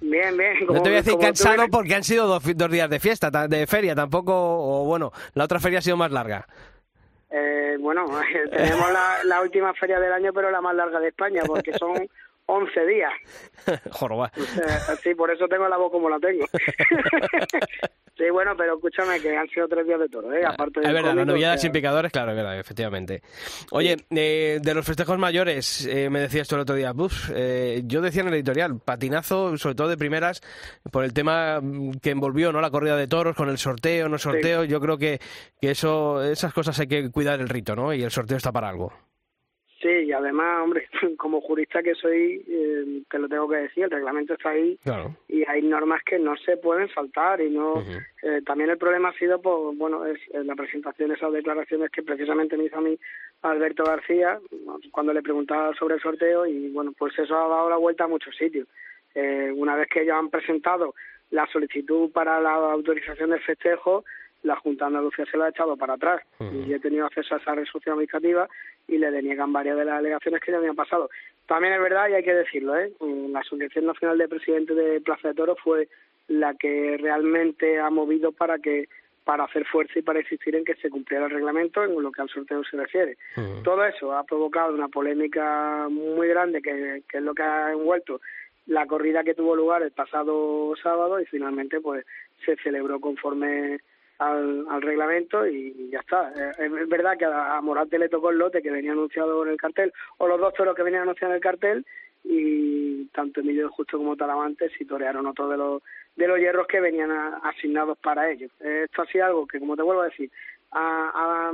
Bien, 0.01 0.35
bien. 0.37 0.65
no 0.67 0.81
te 0.81 0.89
voy 0.89 0.93
a 0.93 1.01
decir 1.01 1.17
cansado 1.19 1.67
porque 1.71 1.95
han 1.95 2.03
sido 2.03 2.27
dos, 2.27 2.43
dos, 2.55 2.71
días 2.71 2.89
de 2.89 2.99
fiesta, 2.99 3.29
de 3.47 3.67
feria, 3.67 3.95
tampoco, 3.95 4.33
o 4.33 4.85
bueno, 4.85 5.11
la 5.33 5.45
otra 5.45 5.59
feria 5.59 5.79
ha 5.79 5.81
sido 5.81 5.97
más 5.97 6.11
larga. 6.11 6.45
Eh, 7.29 7.77
bueno, 7.79 8.05
tenemos 8.51 8.91
la, 8.91 9.23
la, 9.25 9.41
última 9.41 9.73
feria 9.73 9.99
del 9.99 10.13
año, 10.13 10.31
pero 10.33 10.51
la 10.51 10.61
más 10.61 10.75
larga 10.75 10.99
de 10.99 11.09
España, 11.09 11.43
porque 11.45 11.73
son 11.73 12.07
11 12.45 12.85
días. 12.85 13.13
Joroba. 13.91 14.31
Sí, 15.01 15.15
por 15.15 15.31
eso 15.31 15.47
tengo 15.47 15.67
la 15.67 15.77
voz 15.77 15.91
como 15.91 16.09
la 16.09 16.19
tengo. 16.19 16.45
sí, 18.17 18.29
bueno, 18.31 18.55
pero 18.57 18.75
escúchame 18.75 19.19
que 19.19 19.35
han 19.35 19.47
sido 19.49 19.67
tres 19.67 19.85
días 19.85 19.99
de 19.99 20.09
toro, 20.09 20.33
¿eh? 20.33 20.43
Aparte 20.45 20.81
es 20.81 20.93
verdad, 20.93 21.15
las 21.15 21.27
novilladas 21.27 21.61
sin 21.61 21.71
picadores, 21.71 22.11
claro, 22.11 22.31
es 22.31 22.37
verdad, 22.37 22.59
efectivamente. 22.59 23.21
Oye, 23.71 23.97
eh, 24.09 24.59
de 24.61 24.73
los 24.73 24.85
festejos 24.85 25.17
mayores, 25.17 25.85
eh, 25.85 26.09
me 26.09 26.19
decías 26.19 26.47
tú 26.47 26.55
el 26.55 26.61
otro 26.61 26.75
día, 26.75 26.91
Uf, 26.95 27.31
eh, 27.33 27.81
yo 27.85 28.01
decía 28.01 28.21
en 28.21 28.29
el 28.29 28.35
editorial, 28.35 28.79
patinazo, 28.79 29.57
sobre 29.57 29.75
todo 29.75 29.87
de 29.87 29.97
primeras, 29.97 30.41
por 30.91 31.03
el 31.03 31.13
tema 31.13 31.61
que 32.01 32.11
envolvió 32.11 32.51
no 32.51 32.61
la 32.61 32.71
corrida 32.71 32.95
de 32.97 33.07
toros, 33.07 33.35
con 33.35 33.49
el 33.49 33.57
sorteo, 33.57 34.09
no 34.09 34.17
sorteo, 34.17 34.63
sí. 34.63 34.69
yo 34.69 34.79
creo 34.79 34.97
que, 34.97 35.19
que 35.61 35.71
eso 35.71 36.23
esas 36.23 36.53
cosas 36.53 36.79
hay 36.79 36.87
que 36.87 37.11
cuidar 37.11 37.39
el 37.39 37.49
rito, 37.49 37.75
¿no? 37.75 37.93
Y 37.93 38.03
el 38.03 38.11
sorteo 38.11 38.37
está 38.37 38.51
para 38.51 38.69
algo. 38.69 38.93
Sí, 39.85 39.91
y 39.91 40.11
además, 40.13 40.63
hombre, 40.63 40.89
como 41.17 41.41
jurista 41.41 41.83
que 41.83 41.93
soy, 41.93 42.43
eh, 42.47 43.03
te 43.07 43.19
lo 43.19 43.29
tengo 43.29 43.47
que 43.47 43.57
decir, 43.57 43.83
el 43.83 43.91
reglamento 43.91 44.33
está 44.33 44.49
ahí 44.49 44.79
claro. 44.83 45.15
y 45.27 45.43
hay 45.47 45.61
normas 45.61 46.01
que 46.03 46.17
no 46.17 46.35
se 46.37 46.57
pueden 46.57 46.89
saltar 46.89 47.39
y 47.39 47.51
no. 47.51 47.73
Uh 47.73 47.81
-huh. 47.81 48.05
eh, 48.23 48.41
también 48.43 48.71
el 48.71 48.79
problema 48.79 49.09
ha 49.09 49.19
sido, 49.19 49.39
pues, 49.39 49.77
bueno, 49.77 50.03
es 50.07 50.17
la 50.33 50.55
presentación 50.55 51.09
de 51.09 51.15
esas 51.15 51.31
declaraciones 51.31 51.91
que 51.91 52.01
precisamente 52.01 52.57
me 52.57 52.63
hizo 52.63 52.77
a 52.77 52.81
mí 52.81 52.97
Alberto 53.43 53.83
García 53.83 54.39
cuando 54.89 55.13
le 55.13 55.21
preguntaba 55.21 55.75
sobre 55.75 55.95
el 55.95 56.01
sorteo 56.01 56.47
y, 56.47 56.71
bueno, 56.71 56.91
pues 56.97 57.13
eso 57.19 57.37
ha 57.37 57.47
dado 57.47 57.69
la 57.69 57.77
vuelta 57.77 58.05
a 58.05 58.07
muchos 58.07 58.35
sitios. 58.35 58.67
Eh, 59.13 59.53
una 59.55 59.75
vez 59.75 59.87
que 59.87 60.01
ellos 60.01 60.15
han 60.15 60.31
presentado 60.31 60.95
la 61.29 61.45
solicitud 61.53 62.11
para 62.11 62.41
la 62.41 62.53
autorización 62.55 63.29
del 63.29 63.41
festejo, 63.41 64.03
la 64.45 64.55
Junta 64.55 64.85
de 64.85 64.89
Andalucía 64.89 65.25
se 65.25 65.37
la 65.37 65.45
ha 65.45 65.49
echado 65.49 65.75
para 65.75 65.95
atrás 65.95 66.21
uh 66.39 66.43
-huh. 66.43 66.67
y 66.67 66.73
he 66.73 66.79
tenido 66.79 67.05
acceso 67.05 67.35
a 67.35 67.39
esa 67.39 67.55
resolución 67.55 67.93
administrativa 67.93 68.47
y 68.87 68.97
le 68.97 69.11
deniegan 69.11 69.51
varias 69.51 69.77
de 69.77 69.85
las 69.85 69.97
alegaciones 69.99 70.41
que 70.41 70.51
ya 70.51 70.57
habían 70.57 70.75
pasado. 70.75 71.09
También 71.47 71.73
es 71.73 71.81
verdad, 71.81 72.09
y 72.09 72.13
hay 72.13 72.23
que 72.23 72.33
decirlo, 72.33 72.77
¿eh? 72.77 72.91
la 73.31 73.39
Asociación 73.39 73.85
Nacional 73.85 74.17
de 74.17 74.27
Presidentes 74.27 74.75
de 74.75 75.01
Plaza 75.01 75.29
de 75.29 75.33
Toros 75.33 75.57
fue 75.63 75.87
la 76.27 76.53
que 76.53 76.97
realmente 76.99 77.79
ha 77.79 77.89
movido 77.89 78.31
para 78.31 78.59
que 78.59 78.87
para 79.25 79.45
hacer 79.45 79.65
fuerza 79.65 79.97
y 79.97 80.03
para 80.03 80.19
insistir 80.19 80.55
en 80.55 80.63
que 80.63 80.75
se 80.75 80.91
cumpliera 80.91 81.25
el 81.25 81.31
reglamento 81.31 81.83
en 81.83 81.99
lo 81.99 82.11
que 82.11 82.21
al 82.21 82.29
sorteo 82.29 82.63
se 82.63 82.77
refiere. 82.77 83.17
Uh 83.35 83.41
-huh. 83.41 83.63
Todo 83.63 83.83
eso 83.83 84.13
ha 84.13 84.23
provocado 84.23 84.71
una 84.71 84.87
polémica 84.87 85.87
muy 85.89 86.27
grande 86.27 86.61
que, 86.61 87.01
que 87.09 87.17
es 87.17 87.23
lo 87.23 87.33
que 87.33 87.41
ha 87.41 87.71
envuelto 87.71 88.21
la 88.67 88.85
corrida 88.85 89.23
que 89.23 89.33
tuvo 89.33 89.55
lugar 89.55 89.81
el 89.83 89.91
pasado 89.91 90.75
sábado 90.81 91.19
y 91.19 91.25
finalmente 91.25 91.79
pues 91.81 92.05
se 92.45 92.55
celebró 92.57 92.99
conforme 92.99 93.79
al, 94.19 94.65
al 94.69 94.81
reglamento 94.81 95.47
y, 95.47 95.89
ya 95.91 95.99
está. 95.99 96.31
Eh, 96.35 96.51
es 96.65 96.89
verdad 96.89 97.17
que 97.17 97.25
a, 97.25 97.57
a 97.57 97.61
Morante 97.61 97.99
le 97.99 98.09
tocó 98.09 98.29
el 98.29 98.37
lote 98.37 98.61
que 98.61 98.71
venía 98.71 98.91
anunciado 98.91 99.43
en 99.43 99.51
el 99.51 99.57
cartel, 99.57 99.91
o 100.17 100.27
los 100.27 100.39
dos 100.39 100.53
toros 100.53 100.75
que 100.75 100.83
venían 100.83 101.03
anunciados 101.03 101.31
en 101.31 101.35
el 101.35 101.41
cartel, 101.41 101.85
y 102.23 103.05
tanto 103.07 103.41
Emilio 103.41 103.69
Justo 103.69 103.97
como 103.97 104.15
Talavante 104.15 104.69
sí 104.77 104.85
torearon 104.85 105.27
otro 105.27 105.47
de 105.47 105.57
los 105.57 105.83
de 106.15 106.27
los 106.27 106.39
hierros 106.39 106.67
que 106.67 106.79
venían 106.79 107.11
a, 107.11 107.37
asignados 107.43 107.97
para 107.97 108.31
ellos. 108.31 108.49
Esto 108.59 109.01
ha 109.01 109.05
sido 109.07 109.25
algo 109.25 109.47
que, 109.47 109.59
como 109.59 109.75
te 109.75 109.83
vuelvo 109.83 110.01
a 110.01 110.05
decir, 110.05 110.31
ha, 110.71 111.11
ha, 111.13 111.51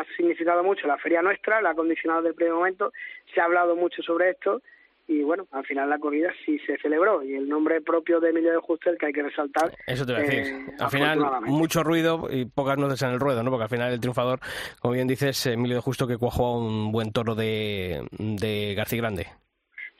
ha 0.00 0.04
significado 0.16 0.62
mucho 0.62 0.86
la 0.86 0.98
feria 0.98 1.22
nuestra, 1.22 1.62
la 1.62 1.70
ha 1.70 1.74
condicionado 1.74 2.22
desde 2.22 2.36
primer 2.36 2.54
momento, 2.54 2.92
se 3.34 3.40
ha 3.40 3.44
hablado 3.44 3.76
mucho 3.76 4.02
sobre 4.02 4.30
esto, 4.30 4.60
y 5.06 5.22
bueno, 5.22 5.46
al 5.50 5.64
final 5.66 5.90
la 5.90 5.98
corrida 5.98 6.32
sí 6.44 6.58
se 6.60 6.78
celebró 6.78 7.22
y 7.22 7.34
el 7.34 7.48
nombre 7.48 7.80
propio 7.82 8.20
de 8.20 8.30
Emilio 8.30 8.52
de 8.52 8.58
Justo 8.58 8.88
el 8.90 8.96
que 8.96 9.06
hay 9.06 9.12
que 9.12 9.22
resaltar. 9.22 9.76
Eso 9.86 10.06
te 10.06 10.12
voy 10.12 10.22
a 10.22 10.24
decir. 10.24 10.44
Eh, 10.44 10.66
al 10.78 10.90
final, 10.90 11.18
mucho 11.42 11.82
ruido 11.82 12.26
y 12.30 12.46
pocas 12.46 12.78
nueces 12.78 13.02
en 13.02 13.10
el 13.10 13.20
ruedo, 13.20 13.42
¿no? 13.42 13.50
Porque 13.50 13.64
al 13.64 13.68
final 13.68 13.92
el 13.92 14.00
triunfador, 14.00 14.40
como 14.80 14.94
bien 14.94 15.06
dices, 15.06 15.46
Emilio 15.46 15.76
de 15.76 15.82
Justo 15.82 16.06
que 16.06 16.16
cuajó 16.16 16.58
un 16.58 16.90
buen 16.90 17.12
toro 17.12 17.34
de, 17.34 18.06
de 18.18 18.74
García 18.74 19.00
Grande. 19.00 19.26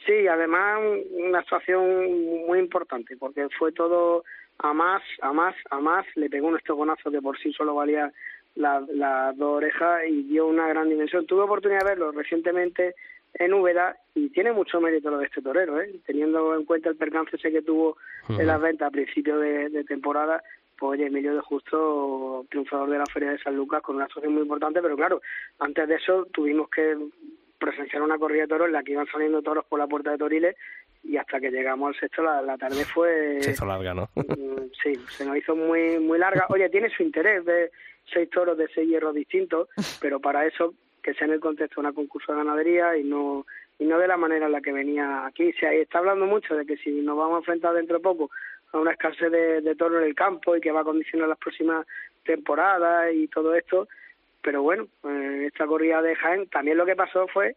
Sí, 0.07 0.27
además 0.27 0.81
una 1.11 1.41
actuación 1.41 2.47
muy 2.47 2.59
importante 2.59 3.17
porque 3.17 3.49
fue 3.59 3.73
todo 3.73 4.25
a 4.59 4.73
más, 4.73 5.03
a 5.23 5.33
más, 5.33 5.55
a 5.71 5.81
más. 5.81 6.07
Le 6.15 6.31
pegó 6.31 6.49
un 6.49 6.57
estogonazo 6.57 7.11
que 7.11 7.21
por 7.21 7.39
sí 7.39 7.53
solo 7.53 7.75
valía 7.75 8.13
las 8.55 8.89
la 8.89 9.33
dos 9.35 9.57
orejas 9.57 10.03
y 10.09 10.23
dio 10.25 10.47
una 10.47 10.69
gran 10.69 10.89
dimensión. 10.89 11.27
Tuve 11.27 11.43
oportunidad 11.43 11.81
de 11.81 11.91
verlo 11.91 12.13
recientemente 12.13 12.95
en 13.35 13.53
Úbeda 13.55 13.97
y 14.15 14.31
tiene 14.31 14.53
mucho 14.53 14.81
mérito 14.81 15.11
lo 15.11 15.19
de 15.19 15.27
este 15.27 15.43
torero, 15.43 15.81
¿eh? 15.81 16.01
teniendo 16.07 16.55
en 16.55 16.65
cuenta 16.65 16.89
el 16.89 16.97
percance 16.97 17.37
ese 17.37 17.51
que 17.51 17.63
tuvo 17.63 17.91
uh 17.91 18.33
-huh. 18.33 18.41
en 18.41 18.47
las 18.47 18.61
ventas 18.61 18.89
a 18.89 18.93
principio 18.93 19.39
de, 19.39 19.69
de, 19.71 19.85
temporada, 19.85 20.43
pues 20.79 20.93
oye, 20.93 21.07
Emilio 21.07 21.35
de 21.35 21.41
Justo, 21.41 22.47
triunfador 22.49 22.91
de 22.91 22.99
la 22.99 23.07
Feria 23.07 23.31
de 23.31 23.39
San 23.39 23.57
Lucas, 23.57 23.83
con 23.83 23.97
una 23.97 24.05
actuación 24.05 24.35
muy 24.35 24.43
importante, 24.43 24.81
pero 24.81 24.97
claro, 24.97 25.21
antes 25.59 25.89
de 25.89 25.97
eso 25.97 26.27
tuvimos 26.33 26.69
que 26.71 26.97
presenciar 27.59 28.03
una 28.03 28.19
corrida 28.19 28.43
de 28.43 28.49
toros 28.49 28.67
en 28.67 28.73
la 28.73 28.83
que 28.83 28.93
iban 28.93 29.07
saliendo 29.07 29.43
toros 29.43 29.65
por 29.65 29.79
la 29.79 29.87
puerta 29.87 30.11
de 30.11 30.19
Toriles 30.19 30.57
y 31.03 31.17
hasta 31.17 31.41
que 31.41 31.51
llegamos 31.51 31.89
al 31.89 32.01
sexto 32.01 32.23
la, 32.23 32.43
la 32.43 32.57
tarde 32.57 32.85
fue... 32.85 33.39
Se 33.41 33.53
hizo 33.53 33.67
larga, 33.67 33.95
¿no? 33.95 34.09
Mm, 34.17 34.71
sí, 34.83 34.95
se 35.11 35.25
nos 35.25 35.37
hizo 35.37 35.55
muy 35.55 35.99
muy 35.99 36.19
larga. 36.19 36.47
Oye, 36.49 36.69
tiene 36.69 36.89
su 36.91 37.03
interés 37.03 37.45
de 37.45 37.71
seis 38.13 38.29
toros 38.31 38.57
de 38.59 38.69
seis 38.75 38.89
hierros 38.89 39.15
distintos, 39.15 39.69
pero 40.01 40.21
para 40.21 40.47
eso 40.47 40.75
que 41.05 41.15
sea 41.15 41.27
en 41.27 41.35
el 41.35 41.41
contexto 41.41 41.81
de 41.81 41.87
una 41.87 41.95
concurso 41.95 42.33
de 42.33 42.39
ganadería 42.39 42.97
y 42.97 43.05
no 43.05 43.47
y 43.79 43.85
no 43.85 43.99
de 43.99 44.09
la 44.09 44.17
manera 44.17 44.47
en 44.47 44.53
la 44.53 44.61
que 44.61 44.73
venía 44.73 45.27
aquí. 45.27 45.53
Se 45.53 45.81
está 45.81 45.99
hablando 45.99 46.27
mucho 46.27 46.57
de 46.57 46.65
que 46.65 46.77
si 46.79 46.91
nos 46.91 47.17
vamos 47.17 47.35
a 47.35 47.39
enfrentar 47.39 47.75
dentro 47.75 47.99
de 47.99 48.03
poco 48.03 48.31
a 48.73 48.79
una 48.79 48.93
escasez 48.93 49.31
de, 49.31 49.61
de 49.61 49.75
toro 49.75 49.99
en 49.99 50.07
el 50.07 50.15
campo 50.15 50.57
y 50.57 50.61
que 50.61 50.73
va 50.73 50.81
a 50.81 50.85
condicionar 50.85 51.29
las 51.29 51.39
próximas 51.39 51.87
temporadas 52.25 53.13
y 53.13 53.29
todo 53.29 53.55
esto, 53.55 53.89
pero 54.45 54.63
bueno, 54.63 54.87
eh, 55.05 55.45
esta 55.47 55.67
corrida 55.67 56.03
de 56.03 56.15
Jaén, 56.17 56.49
también 56.49 56.77
lo 56.77 56.87
que 56.87 56.97
pasó 56.97 57.27
fue, 57.29 57.55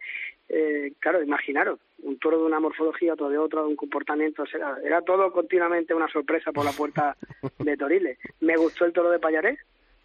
eh, 0.49 0.93
claro, 0.99 1.21
imaginaros, 1.21 1.79
un 2.03 2.17
toro 2.17 2.39
de 2.39 2.45
una 2.45 2.59
morfología, 2.59 3.13
otro 3.13 3.29
de 3.29 3.37
otro, 3.37 3.63
de 3.63 3.69
un 3.69 3.75
comportamiento, 3.75 4.43
o 4.43 4.47
sea, 4.47 4.77
era 4.83 5.01
todo 5.01 5.31
continuamente 5.31 5.93
una 5.93 6.07
sorpresa 6.07 6.51
por 6.51 6.65
la 6.65 6.71
puerta 6.71 7.15
de 7.59 7.77
Toriles. 7.77 8.17
Me 8.39 8.55
gustó 8.55 8.85
el 8.85 8.93
toro 8.93 9.09
de 9.09 9.19
Payaré, 9.19 9.57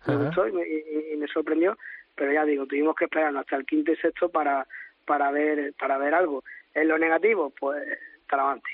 me 0.07 0.17
gustó 0.17 0.49
y 0.49 0.53
me, 0.53 0.63
y, 0.67 1.13
y 1.13 1.17
me 1.17 1.29
sorprendió, 1.29 1.77
pero 2.15 2.33
ya 2.33 2.45
digo, 2.45 2.67
tuvimos 2.67 2.95
que 2.97 3.05
esperar 3.05 3.37
hasta 3.37 3.57
el 3.57 3.67
quinto 3.67 3.93
y 3.93 3.97
sexto 3.97 4.29
para 4.29 4.67
para 5.05 5.31
ver 5.31 5.75
para 5.79 5.99
ver 5.99 6.15
algo. 6.15 6.45
En 6.75 6.89
lo 6.89 6.99
negativo, 6.99 7.51
pues 7.59 7.83
Talavante. 8.29 8.71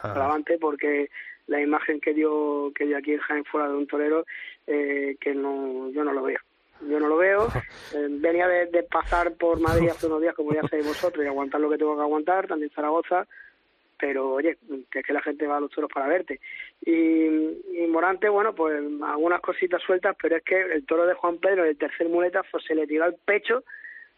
Talavante 0.00 0.58
porque 0.58 1.10
la 1.46 1.60
imagen 1.60 2.00
que 2.00 2.14
dio 2.14 2.72
que 2.74 2.86
dio 2.86 2.96
aquí 2.96 3.12
en 3.12 3.20
Jaén 3.20 3.44
fuera 3.44 3.68
de 3.68 3.74
un 3.74 3.86
torero 3.86 4.24
eh, 4.66 5.16
que 5.20 5.34
no 5.34 5.90
yo 5.90 6.04
no 6.04 6.12
lo 6.12 6.22
veo. 6.22 6.40
Yo 6.88 6.98
no 6.98 7.08
lo 7.08 7.16
veo. 7.16 7.48
Eh, 7.94 8.06
venía 8.08 8.48
de, 8.48 8.66
de, 8.68 8.84
pasar 8.84 9.34
por 9.34 9.60
Madrid 9.60 9.88
hace 9.90 10.06
unos 10.06 10.22
días, 10.22 10.34
como 10.34 10.54
ya 10.54 10.62
sabéis 10.62 10.86
vosotros, 10.86 11.22
y 11.22 11.28
aguantar 11.28 11.60
lo 11.60 11.68
que 11.68 11.76
tengo 11.76 11.94
que 11.94 12.00
aguantar, 12.00 12.46
también 12.46 12.70
Zaragoza, 12.70 13.26
pero 14.02 14.32
oye, 14.32 14.58
que 14.90 14.98
es 14.98 15.06
que 15.06 15.12
la 15.12 15.22
gente 15.22 15.46
va 15.46 15.58
a 15.58 15.60
los 15.60 15.70
toros 15.70 15.88
para 15.88 16.08
verte. 16.08 16.40
Y, 16.84 16.90
y 16.92 17.86
Morante, 17.88 18.28
bueno, 18.28 18.52
pues 18.52 18.82
algunas 19.00 19.40
cositas 19.40 19.80
sueltas, 19.80 20.16
pero 20.20 20.38
es 20.38 20.42
que 20.42 20.60
el 20.60 20.84
toro 20.84 21.06
de 21.06 21.14
Juan 21.14 21.38
Pedro, 21.38 21.64
el 21.64 21.78
tercer 21.78 22.08
muleta, 22.08 22.42
pues, 22.50 22.64
se 22.64 22.74
le 22.74 22.88
tiró 22.88 23.04
al 23.04 23.14
pecho 23.14 23.62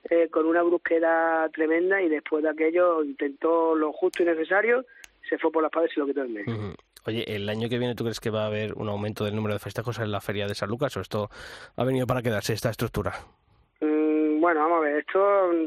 eh, 0.08 0.30
con 0.30 0.46
una 0.46 0.62
brusquedad 0.62 1.50
tremenda 1.50 2.00
y 2.00 2.08
después 2.08 2.42
de 2.42 2.48
aquello 2.48 3.04
intentó 3.04 3.74
lo 3.74 3.92
justo 3.92 4.22
y 4.22 4.26
necesario, 4.26 4.86
se 5.28 5.36
fue 5.36 5.52
por 5.52 5.62
las 5.62 5.70
paredes 5.70 5.94
y 5.94 6.00
lo 6.00 6.06
quitó 6.06 6.22
en 6.22 6.32
medio. 6.32 6.74
Oye, 7.04 7.36
¿el 7.36 7.46
año 7.50 7.68
que 7.68 7.76
viene 7.76 7.94
tú 7.94 8.04
crees 8.04 8.20
que 8.20 8.30
va 8.30 8.44
a 8.44 8.46
haber 8.46 8.72
un 8.72 8.88
aumento 8.88 9.26
del 9.26 9.36
número 9.36 9.52
de 9.52 9.60
festejos 9.60 9.98
en 9.98 10.10
la 10.10 10.22
feria 10.22 10.46
de 10.46 10.54
San 10.54 10.70
Lucas 10.70 10.96
o 10.96 11.02
esto 11.02 11.28
ha 11.76 11.84
venido 11.84 12.06
para 12.06 12.22
quedarse 12.22 12.54
esta 12.54 12.70
estructura? 12.70 13.12
Mm, 14.54 14.56
bueno, 14.56 14.68
vamos 14.68 14.78
a 14.78 14.88
ver, 14.88 14.96
esto 14.98 15.20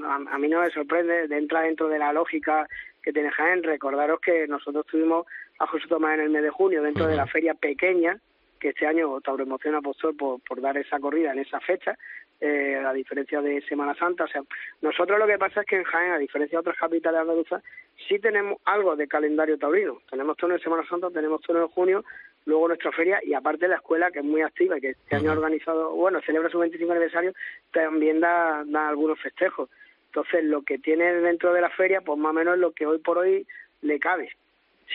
a, 0.06 0.16
a, 0.16 0.38
mí 0.38 0.48
no 0.48 0.62
me 0.62 0.70
sorprende, 0.70 1.28
entra 1.30 1.62
dentro 1.62 1.90
de 1.90 2.00
la 2.00 2.14
lógica 2.14 2.68
que 3.04 3.12
tiene 3.12 3.32
Jaén. 3.32 3.64
Recordaros 3.64 4.20
que 4.22 4.48
nosotros 4.48 4.86
tuvimos 4.86 5.26
a 5.60 5.68
José 5.68 5.88
Tomás 5.88 6.16
en 6.16 6.22
el 6.22 6.30
mes 6.30 6.44
de 6.44 6.50
junio 6.50 6.82
dentro 6.82 7.04
uh 7.04 7.08
-huh. 7.08 7.12
de 7.12 7.18
la 7.18 7.28
feria 7.28 7.54
pequeña, 7.54 8.20
que 8.60 8.70
este 8.70 8.88
año 8.88 9.20
Tauro 9.22 9.44
Emoción 9.44 9.76
apostó 9.76 10.14
por, 10.14 10.40
por 10.42 10.62
dar 10.62 10.78
esa 10.78 11.00
corrida 11.00 11.32
en 11.32 11.40
esa 11.40 11.60
fecha, 11.60 11.98
eh, 12.40 12.76
a 12.76 12.94
diferencia 12.94 13.42
de 13.42 13.62
Semana 13.62 13.94
Santa. 13.96 14.24
O 14.24 14.28
sea, 14.28 14.42
nosotros 14.82 15.20
lo 15.20 15.28
que 15.28 15.38
pasa 15.38 15.62
es 15.62 15.68
que 15.68 15.78
en 15.78 15.84
Jaén, 15.84 16.12
a 16.14 16.18
diferencia 16.18 16.58
de 16.58 16.62
otras 16.62 16.78
capitales 16.78 17.22
andaluzas, 17.22 17.64
sí 18.08 18.20
tenemos 18.20 18.60
algo 18.66 18.96
de 18.96 19.08
calendario 19.08 19.58
taurino. 19.58 20.02
Tenemos 20.10 20.38
todo 20.38 20.54
en 20.54 20.60
Semana 20.60 20.86
Santa, 20.88 21.10
tenemos 21.10 21.42
todo 21.42 21.62
en 21.62 21.68
junio, 21.68 22.04
luego 22.48 22.70
nuestra 22.70 22.92
feria 22.94 23.20
y 23.24 23.34
aparte 23.34 23.68
la 23.68 23.76
escuela, 23.76 24.10
que 24.10 24.20
es 24.20 24.26
muy 24.26 24.42
activa 24.42 24.78
y 24.78 24.82
que 24.82 24.90
este 24.92 25.16
uh 25.16 25.20
-huh. 25.20 25.22
año 25.22 25.30
ha 25.32 25.34
organizado, 25.34 25.92
bueno, 25.92 26.22
celebra 26.22 26.50
su 26.50 26.58
25 26.58 26.92
aniversario, 26.92 27.34
también 27.72 28.22
da, 28.22 28.64
da 28.66 28.88
algunos 28.88 29.20
festejos. 29.20 29.70
Entonces, 30.08 30.46
lo 30.46 30.62
que 30.62 30.80
tiene 30.80 31.14
dentro 31.16 31.54
de 31.54 31.62
la 31.62 31.70
feria, 31.70 32.02
pues 32.02 32.18
más 32.18 32.32
o 32.32 32.34
menos 32.34 32.58
lo 32.58 32.72
que 32.72 32.86
hoy 32.86 33.00
por 33.00 33.18
hoy 33.18 33.46
le 33.82 34.00
cabe. 34.00 34.30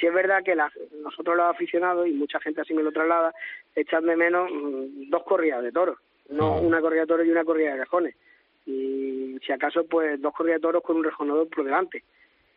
Si 0.01 0.07
es 0.07 0.15
verdad 0.15 0.43
que 0.43 0.55
la, 0.55 0.73
nosotros 1.03 1.37
los 1.37 1.47
aficionados, 1.47 2.09
y 2.09 2.13
mucha 2.13 2.41
gente 2.41 2.63
así 2.63 2.73
me 2.73 2.83
lo 2.83 2.91
traslada, 2.91 3.35
echan 3.77 4.07
de 4.07 4.17
menos 4.17 4.51
mmm, 4.51 5.11
dos 5.11 5.23
corridas 5.25 5.63
de 5.63 5.73
toros, 5.73 5.99
no 6.31 6.59
una 6.59 6.81
corrida 6.81 7.03
de 7.03 7.07
toros 7.07 7.27
y 7.27 7.31
una 7.31 7.45
corrida 7.45 7.73
de 7.73 7.81
rejones. 7.81 8.17
Y 8.65 9.39
si 9.45 9.53
acaso, 9.53 9.85
pues 9.85 10.21
dos 10.23 10.33
corridas 10.33 10.61
de 10.61 10.63
toros 10.63 10.83
con 10.83 10.97
un 10.97 11.05
rejonador 11.05 11.49
por 11.49 11.65
delante. 11.65 12.03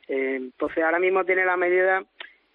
Eh, 0.08 0.36
entonces, 0.38 0.84
ahora 0.84 1.00
mismo 1.00 1.26
tiene 1.26 1.44
la 1.44 1.58
medida 1.58 2.02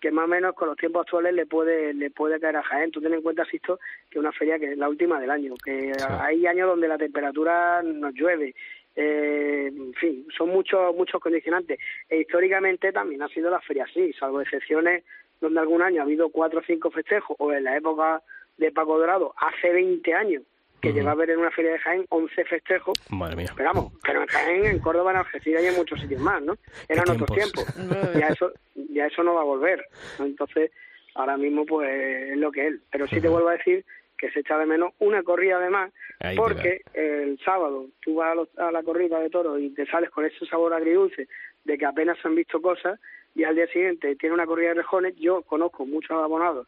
que 0.01 0.11
más 0.11 0.25
o 0.25 0.29
menos 0.29 0.55
con 0.55 0.69
los 0.69 0.77
tiempos 0.77 1.03
actuales 1.03 1.35
le 1.35 1.47
puede 1.47 1.93
le 1.95 2.11
puede 2.11 2.41
caer 2.41 2.57
a 2.57 2.63
Jaén. 2.63 2.91
Tú 2.91 3.01
ten 3.01 3.13
en 3.13 3.23
cuenta, 3.23 3.45
Sisto, 3.45 3.79
que 4.11 4.19
es 4.19 4.21
una 4.21 4.33
feria 4.33 4.59
que 4.59 4.73
es 4.73 4.79
la 4.79 4.89
última 4.89 5.21
del 5.21 5.31
año, 5.31 5.55
que 5.63 5.93
sí. 5.95 6.05
hay 6.09 6.47
años 6.47 6.69
donde 6.69 6.89
la 6.89 6.99
temperatura 6.99 7.83
nos 7.83 8.15
llueve, 8.15 8.55
eh, 8.97 9.67
en 9.67 9.95
fin, 9.95 10.27
son 10.37 10.49
muchos 10.49 10.95
muchos 10.97 11.21
condicionantes. 11.21 11.79
E 12.09 12.21
históricamente 12.21 12.93
también 12.93 13.23
ha 13.23 13.29
sido 13.29 13.51
la 13.51 13.61
feria 13.61 13.85
así, 13.85 14.13
salvo 14.15 14.41
excepciones 14.41 15.05
donde 15.41 15.61
algún 15.61 15.83
año 15.83 16.01
ha 16.01 16.05
habido 16.05 16.29
cuatro 16.31 16.61
o 16.61 16.63
cinco 16.67 16.91
festejos, 16.91 17.37
o 17.39 17.53
en 17.53 17.65
la 17.65 17.77
época 17.77 18.23
de 18.59 18.73
Paco 18.73 18.99
Dorado, 18.99 19.35
hace 19.39 19.73
20 19.73 20.13
años, 20.15 20.43
que 20.81 20.89
uh 20.89 20.93
-huh. 20.93 20.95
llegó 20.95 21.11
a 21.11 21.15
ver 21.15 21.31
en 21.31 21.39
una 21.39 21.51
feria 21.51 21.73
de 21.73 21.79
Jaén 21.79 22.07
11 22.09 22.45
festejos. 22.45 22.99
Madre 23.11 23.37
mía. 23.37 23.53
Pero 23.57 23.73
vamos, 23.75 23.93
pero 24.03 24.23
en 24.23 24.27
Jaén, 24.29 24.65
en 24.67 24.79
Córdoba, 24.79 25.11
en 25.13 25.19
Algeciras 25.19 25.63
y 25.63 25.67
en 25.67 25.77
muchos 25.77 26.01
sitios 26.01 26.21
más, 26.21 26.43
¿no? 26.43 26.55
Eran 26.89 27.09
otros 27.11 27.31
tiempos. 27.33 27.65
ya 28.19 28.29
eso 28.29 28.53
ya 28.91 29.07
eso 29.07 29.23
no 29.23 29.35
va 29.35 29.43
a 29.43 29.45
volver. 29.45 29.85
Entonces, 30.19 30.71
ahora 31.15 31.37
mismo 31.37 31.65
pues 31.67 31.89
es 32.33 32.37
lo 32.37 32.51
que 32.51 32.67
es. 32.67 32.75
Pero 32.91 33.07
sí 33.07 33.17
uh 33.17 33.19
-huh. 33.19 33.23
te 33.23 33.29
vuelvo 33.29 33.49
a 33.49 33.57
decir 33.57 33.85
que 34.21 34.31
se 34.31 34.41
echa 34.41 34.59
de 34.59 34.67
menos 34.67 34.93
una 34.99 35.23
corrida 35.23 35.57
además, 35.57 35.93
Ahí 36.21 36.37
porque 36.37 36.83
el 36.93 37.39
sábado 37.43 37.87
tú 38.03 38.17
vas 38.17 38.33
a, 38.33 38.35
los, 38.35 38.59
a, 38.59 38.71
la 38.71 38.83
corrida 38.83 39.19
de 39.19 39.31
toros 39.31 39.59
y 39.59 39.71
te 39.71 39.87
sales 39.87 40.11
con 40.11 40.27
ese 40.27 40.45
sabor 40.45 40.75
agridulce 40.75 41.27
de 41.65 41.79
que 41.79 41.87
apenas 41.87 42.19
se 42.19 42.29
han 42.29 42.35
visto 42.35 42.61
cosas 42.61 43.01
y 43.35 43.45
al 43.45 43.55
día 43.55 43.67
siguiente 43.69 44.15
tiene 44.17 44.35
una 44.35 44.45
corrida 44.45 44.69
de 44.69 44.75
rejones. 44.75 45.17
Yo 45.17 45.41
conozco 45.43 45.87
muchos 45.87 46.11
abonados 46.11 46.67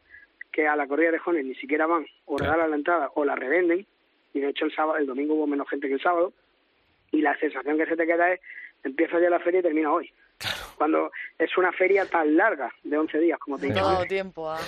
que 0.50 0.66
a 0.66 0.76
la 0.76 0.86
corrida 0.86 1.10
de 1.10 1.18
rejones 1.18 1.44
ni 1.44 1.54
siquiera 1.56 1.86
van 1.86 2.06
o 2.24 2.38
regalan 2.38 2.70
la 2.70 2.76
entrada 2.76 3.10
o 3.14 3.24
la 3.24 3.34
revenden 3.34 3.86
y 4.32 4.40
de 4.40 4.48
hecho 4.48 4.64
el 4.64 4.74
sábado, 4.74 4.98
el 4.98 5.06
domingo 5.06 5.34
hubo 5.34 5.46
menos 5.46 5.68
gente 5.68 5.88
que 5.88 5.94
el 5.94 6.02
sábado 6.02 6.32
y 7.10 7.20
la 7.20 7.36
sensación 7.38 7.76
que 7.76 7.86
se 7.86 7.96
te 7.96 8.06
queda 8.06 8.32
es 8.32 8.40
empieza 8.84 9.20
ya 9.20 9.30
la 9.30 9.40
feria 9.40 9.60
y 9.60 9.62
termina 9.62 9.92
hoy. 9.92 10.10
Claro. 10.38 10.56
Cuando 10.76 11.10
es 11.38 11.56
una 11.56 11.72
feria 11.72 12.04
tan 12.06 12.36
larga 12.36 12.72
de 12.82 12.98
11 12.98 13.18
días 13.20 13.38
como 13.38 13.58
te 13.58 13.68
dado 13.68 14.04
tiempo 14.06 14.50
a... 14.50 14.58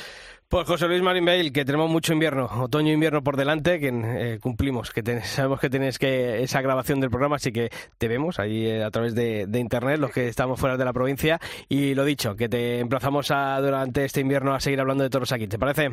Pues 0.48 0.68
José 0.68 0.86
Luis 0.86 1.02
Marín 1.02 1.24
Bale, 1.24 1.50
que 1.50 1.64
tenemos 1.64 1.90
mucho 1.90 2.12
invierno, 2.12 2.44
otoño 2.44 2.90
e 2.90 2.94
invierno 2.94 3.24
por 3.24 3.36
delante, 3.36 3.80
que 3.80 3.88
eh, 3.88 4.38
cumplimos, 4.40 4.92
que 4.92 5.02
ten, 5.02 5.22
sabemos 5.22 5.58
que 5.58 5.68
tienes 5.68 5.98
que 5.98 6.42
esa 6.44 6.60
grabación 6.60 7.00
del 7.00 7.10
programa, 7.10 7.36
así 7.36 7.50
que 7.50 7.70
te 7.98 8.06
vemos 8.06 8.38
ahí 8.38 8.66
eh, 8.66 8.84
a 8.84 8.90
través 8.90 9.16
de, 9.16 9.46
de, 9.48 9.58
internet, 9.58 9.98
los 9.98 10.12
que 10.12 10.28
estamos 10.28 10.60
fuera 10.60 10.76
de 10.76 10.84
la 10.84 10.92
provincia, 10.92 11.40
y 11.68 11.94
lo 11.94 12.04
dicho, 12.04 12.36
que 12.36 12.48
te 12.48 12.78
emplazamos 12.78 13.32
a, 13.32 13.60
durante 13.60 14.04
este 14.04 14.20
invierno 14.20 14.54
a 14.54 14.60
seguir 14.60 14.80
hablando 14.80 15.02
de 15.02 15.10
toros 15.10 15.32
aquí, 15.32 15.48
¿te 15.48 15.58
parece? 15.58 15.90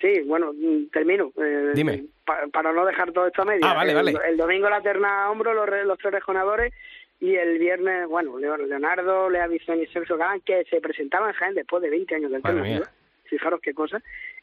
Sí, 0.00 0.20
bueno, 0.26 0.52
mm, 0.52 0.86
termino. 0.92 1.32
Eh, 1.36 1.72
Dime. 1.74 2.04
Pa, 2.24 2.46
para 2.52 2.72
no 2.72 2.84
dejar 2.84 3.12
todo 3.12 3.26
esto 3.26 3.42
a 3.42 3.44
media. 3.44 3.70
Ah, 3.70 3.74
vale, 3.74 3.94
vale. 3.94 4.14
El 4.28 4.36
domingo 4.36 4.68
la 4.68 4.80
terna 4.80 5.24
a 5.24 5.30
hombro, 5.30 5.54
los, 5.54 5.68
los 5.86 5.98
tres 5.98 6.14
rejonadores, 6.14 6.72
y 7.20 7.36
el 7.36 7.58
viernes, 7.58 8.08
bueno, 8.08 8.38
Leonardo, 8.38 9.30
Lea 9.30 9.46
Vicente 9.46 9.84
y 9.84 9.92
Sergio 9.92 10.16
Galán, 10.16 10.40
que 10.40 10.64
se 10.64 10.80
presentaban 10.80 11.30
en 11.30 11.36
Jaén 11.36 11.54
después 11.54 11.82
de 11.82 11.90
20 11.90 12.14
años 12.14 12.30
del 12.30 12.42
terna. 12.42 12.82
Fijaros 13.24 13.60
qué 13.60 13.72
cosa. 13.72 14.02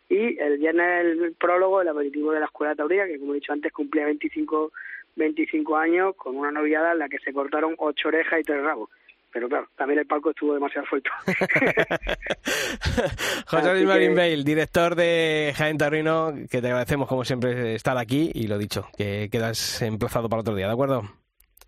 Y 0.09 0.39
el 0.39 0.57
viernes 0.57 1.05
el 1.05 1.33
prólogo, 1.33 1.81
el 1.81 1.87
aperitivo 1.87 2.31
de 2.31 2.39
la 2.39 2.47
Escuela 2.47 2.75
Taurina, 2.75 3.05
que 3.05 3.19
como 3.19 3.33
he 3.33 3.35
dicho 3.35 3.53
antes 3.53 3.71
cumplía 3.71 4.05
25, 4.05 4.71
25 5.15 5.77
años, 5.77 6.15
con 6.15 6.35
una 6.35 6.51
noviada 6.51 6.93
en 6.93 6.99
la 6.99 7.09
que 7.09 7.19
se 7.19 7.33
cortaron 7.33 7.75
ocho 7.77 8.07
orejas 8.07 8.39
y 8.39 8.43
tres 8.43 8.63
rabos 8.63 8.89
pero 9.31 9.47
claro, 9.47 9.67
también 9.75 9.99
el 9.99 10.07
palco 10.07 10.31
estuvo 10.31 10.53
demasiado 10.53 10.87
suelto. 10.87 11.09
José 13.47 13.73
Luis 13.73 13.85
Marín 13.85 14.09
que... 14.09 14.15
Bale, 14.15 14.43
director 14.43 14.95
de 14.95 15.53
Jaén 15.55 15.77
Taurino, 15.77 16.33
que 16.49 16.61
te 16.61 16.67
agradecemos 16.67 17.07
como 17.07 17.23
siempre 17.23 17.75
estar 17.75 17.97
aquí 17.97 18.31
y 18.33 18.47
lo 18.47 18.57
dicho, 18.57 18.87
que 18.97 19.29
quedas 19.31 19.81
emplazado 19.81 20.29
para 20.29 20.41
otro 20.41 20.55
día, 20.55 20.67
¿de 20.67 20.73
acuerdo? 20.73 21.03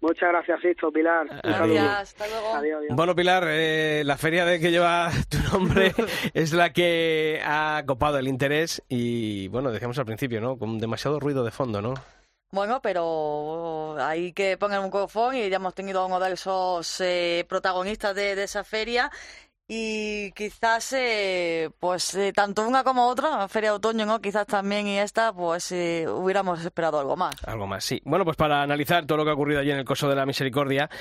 Muchas 0.03 0.33
gracias, 0.33 0.59
Sisto, 0.59 0.91
Pilar. 0.91 1.25
Gracias, 1.41 1.79
hasta 1.79 2.27
luego. 2.27 2.55
Adiós, 2.55 2.77
adiós. 2.79 2.93
Bueno, 2.93 3.15
Pilar, 3.15 3.45
eh, 3.47 4.03
la 4.03 4.17
feria 4.17 4.43
de 4.43 4.59
que 4.59 4.69
lleva 4.69 5.09
tu 5.29 5.37
nombre 5.53 5.93
es 6.33 6.51
la 6.51 6.73
que 6.73 7.39
ha 7.41 7.81
copado 7.85 8.17
el 8.17 8.27
interés 8.27 8.83
y, 8.89 9.47
bueno, 9.47 9.71
decíamos 9.71 9.97
al 9.99 10.05
principio, 10.05 10.41
¿no? 10.41 10.57
Con 10.57 10.77
demasiado 10.77 11.21
ruido 11.21 11.45
de 11.45 11.51
fondo, 11.51 11.81
¿no? 11.81 11.93
Bueno, 12.53 12.83
pero 12.83 13.97
hay 13.99 14.31
que 14.31 14.57
poner 14.57 14.79
un 14.79 14.91
cofón 14.91 15.35
y 15.35 15.49
ya 15.49 15.55
hemos 15.55 15.73
tenido 15.73 16.01
a 16.01 16.05
uno 16.05 16.19
de 16.19 16.33
esos 16.33 17.01
eh, 17.01 17.47
protagonistas 17.49 18.13
de, 18.13 18.35
de, 18.35 18.43
esa 18.43 18.63
feria 18.63 19.09
y 19.67 20.31
quizás 20.33 20.93
eh, 20.93 21.71
pues 21.79 22.13
eh, 22.13 22.31
tanto 22.31 22.67
una 22.67 22.83
como 22.83 23.07
otra 23.07 23.47
feria 23.47 23.71
de 23.71 23.77
otoño 23.77 24.05
no 24.05 24.21
quizás 24.21 24.45
también 24.45 24.85
y 24.85 24.99
esta 24.99 25.33
pues 25.33 25.71
eh, 25.71 26.05
hubiéramos 26.07 26.63
esperado 26.63 26.99
algo 26.99 27.15
más. 27.15 27.33
Algo 27.47 27.65
más 27.65 27.83
sí. 27.85 27.99
Bueno 28.05 28.23
pues 28.23 28.37
para 28.37 28.61
analizar 28.61 29.07
todo 29.07 29.17
lo 29.17 29.23
que 29.23 29.31
ha 29.31 29.33
ocurrido 29.33 29.59
allí 29.59 29.71
en 29.71 29.79
el 29.79 29.85
coso 29.85 30.07
de 30.07 30.15
la 30.15 30.27
misericordia 30.27 30.91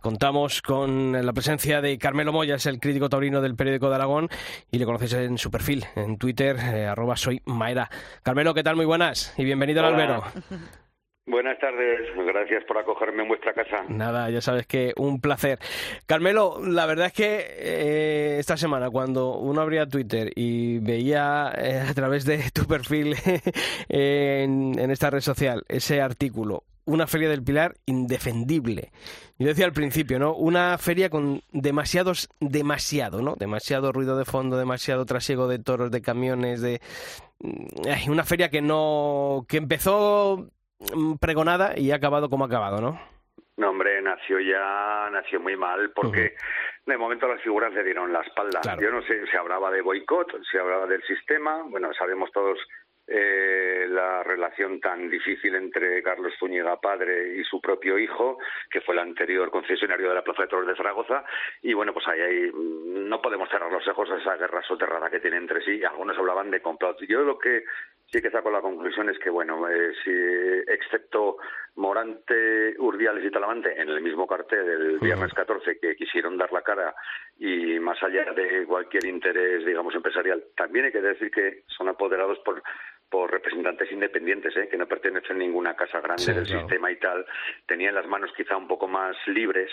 contamos 0.00 0.62
con 0.62 1.26
la 1.26 1.32
presencia 1.32 1.80
de 1.80 1.98
Carmelo 1.98 2.32
Moya 2.32 2.54
es 2.54 2.66
el 2.66 2.78
crítico 2.78 3.08
taurino 3.08 3.40
del 3.40 3.56
periódico 3.56 3.88
de 3.88 3.96
Aragón 3.96 4.28
y 4.70 4.78
le 4.78 4.84
conocéis 4.84 5.14
en 5.14 5.38
su 5.38 5.50
perfil 5.50 5.86
en 5.96 6.18
Twitter 6.18 6.56
arroba 6.60 7.16
soy 7.16 7.42
Maera 7.46 7.90
Carmelo 8.22 8.54
qué 8.54 8.62
tal 8.62 8.76
muy 8.76 8.86
buenas 8.86 9.34
y 9.36 9.44
bienvenido 9.44 9.80
al 9.80 9.94
albero 9.94 10.22
Buenas 11.30 11.60
tardes, 11.60 12.00
gracias 12.26 12.64
por 12.64 12.76
acogerme 12.76 13.22
en 13.22 13.28
vuestra 13.28 13.52
casa. 13.52 13.84
Nada, 13.88 14.28
ya 14.30 14.40
sabes 14.40 14.66
que 14.66 14.92
un 14.96 15.20
placer. 15.20 15.60
Carmelo, 16.04 16.60
la 16.60 16.86
verdad 16.86 17.06
es 17.06 17.12
que 17.12 17.46
eh, 17.56 18.38
esta 18.40 18.56
semana 18.56 18.90
cuando 18.90 19.38
uno 19.38 19.60
abría 19.60 19.86
Twitter 19.86 20.32
y 20.34 20.80
veía 20.80 21.52
eh, 21.56 21.84
a 21.88 21.94
través 21.94 22.24
de 22.24 22.50
tu 22.52 22.66
perfil 22.66 23.14
en, 23.88 24.90
esta 24.90 25.10
red 25.10 25.20
social 25.20 25.62
ese 25.68 26.00
artículo, 26.00 26.64
una 26.84 27.06
feria 27.06 27.28
del 27.28 27.44
Pilar 27.44 27.76
indefendible. 27.86 28.90
Yo 29.38 29.46
decía 29.46 29.66
al 29.66 29.72
principio, 29.72 30.18
¿no? 30.18 30.34
Una 30.34 30.78
feria 30.78 31.10
con 31.10 31.42
demasiados, 31.52 32.28
demasiado, 32.40 33.22
¿no? 33.22 33.36
Demasiado 33.38 33.92
ruido 33.92 34.18
de 34.18 34.24
fondo, 34.24 34.58
demasiado 34.58 35.06
trasiego 35.06 35.46
de 35.46 35.60
toros, 35.60 35.92
de 35.92 36.02
camiones, 36.02 36.60
de... 36.60 36.80
Mm, 37.38 38.10
una 38.10 38.24
feria 38.24 38.50
que 38.50 38.62
no... 38.62 39.46
que 39.48 39.58
empezó 39.58 40.50
pregonada 41.20 41.78
y 41.78 41.90
ha 41.90 41.96
acabado 41.96 42.28
como 42.28 42.44
ha 42.44 42.46
acabado, 42.46 42.80
¿no? 42.80 43.00
No, 43.56 43.70
hombre, 43.70 44.00
nació 44.00 44.40
ya, 44.40 45.10
nació 45.12 45.38
muy 45.40 45.56
mal 45.56 45.90
porque 45.94 46.34
de 46.86 46.96
momento 46.96 47.28
las 47.28 47.42
figuras 47.42 47.72
le 47.74 47.84
dieron 47.84 48.12
la 48.12 48.20
espalda. 48.20 48.60
Yo 48.80 48.90
no 48.90 49.02
sé, 49.02 49.26
se 49.26 49.36
hablaba 49.36 49.70
de 49.70 49.82
boicot, 49.82 50.28
se 50.50 50.58
hablaba 50.58 50.86
del 50.86 51.02
sistema, 51.02 51.62
bueno, 51.68 51.92
sabemos 51.92 52.32
todos 52.32 52.58
eh, 53.12 53.86
la 53.88 54.22
relación 54.22 54.80
tan 54.80 55.10
difícil 55.10 55.56
entre 55.56 56.00
Carlos 56.00 56.32
Zúñiga 56.38 56.80
padre 56.80 57.34
y 57.36 57.42
su 57.42 57.60
propio 57.60 57.98
hijo, 57.98 58.38
que 58.70 58.80
fue 58.80 58.94
el 58.94 59.00
anterior 59.00 59.50
concesionario 59.50 60.08
de 60.08 60.14
la 60.14 60.22
Plaza 60.22 60.42
de 60.42 60.48
Toros 60.48 60.68
de 60.68 60.76
Zaragoza, 60.76 61.24
y 61.60 61.72
bueno, 61.72 61.92
pues 61.92 62.06
ahí, 62.06 62.20
ahí 62.20 62.50
no 62.54 63.20
podemos 63.20 63.48
cerrar 63.50 63.72
los 63.72 63.86
ojos 63.88 64.08
a 64.12 64.16
esa 64.16 64.36
guerra 64.36 64.62
soterrada 64.62 65.10
que 65.10 65.18
tienen 65.18 65.42
entre 65.42 65.60
sí. 65.64 65.82
Algunos 65.82 66.16
hablaban 66.18 66.52
de 66.52 66.62
complot. 66.62 67.00
Yo 67.08 67.22
lo 67.22 67.36
que 67.36 67.64
sí 68.06 68.20
que 68.20 68.30
saco 68.30 68.50
la 68.50 68.60
conclusión 68.60 69.08
es 69.08 69.18
que, 69.18 69.30
bueno, 69.30 69.68
eh, 69.68 69.92
si, 70.04 70.10
excepto 70.72 71.38
Morante, 71.76 72.74
Urdiales 72.78 73.24
y 73.24 73.30
Talamante, 73.30 73.80
en 73.80 73.88
el 73.88 74.00
mismo 74.00 74.26
cartel 74.26 74.66
del 74.66 74.98
viernes 74.98 75.32
14, 75.32 75.78
que 75.78 75.96
quisieron 75.96 76.36
dar 76.36 76.52
la 76.52 76.62
cara 76.62 76.94
y 77.38 77.78
más 77.78 78.00
allá 78.02 78.32
de 78.32 78.64
cualquier 78.66 79.06
interés, 79.06 79.64
digamos, 79.64 79.94
empresarial, 79.94 80.44
también 80.56 80.86
hay 80.86 80.92
que 80.92 81.00
decir 81.00 81.30
que 81.30 81.62
son 81.66 81.88
apoderados 81.88 82.38
por 82.40 82.62
por 83.10 83.30
representantes 83.30 83.90
independientes, 83.90 84.56
¿eh? 84.56 84.68
que 84.68 84.78
no 84.78 84.86
pertenecen 84.86 85.36
a 85.36 85.38
ninguna 85.40 85.74
casa 85.74 86.00
grande 86.00 86.32
del 86.32 86.46
sistema 86.46 86.90
y 86.90 86.96
tal, 86.96 87.26
tenían 87.66 87.94
las 87.94 88.06
manos 88.06 88.30
quizá 88.36 88.56
un 88.56 88.68
poco 88.68 88.86
más 88.86 89.16
libres, 89.26 89.70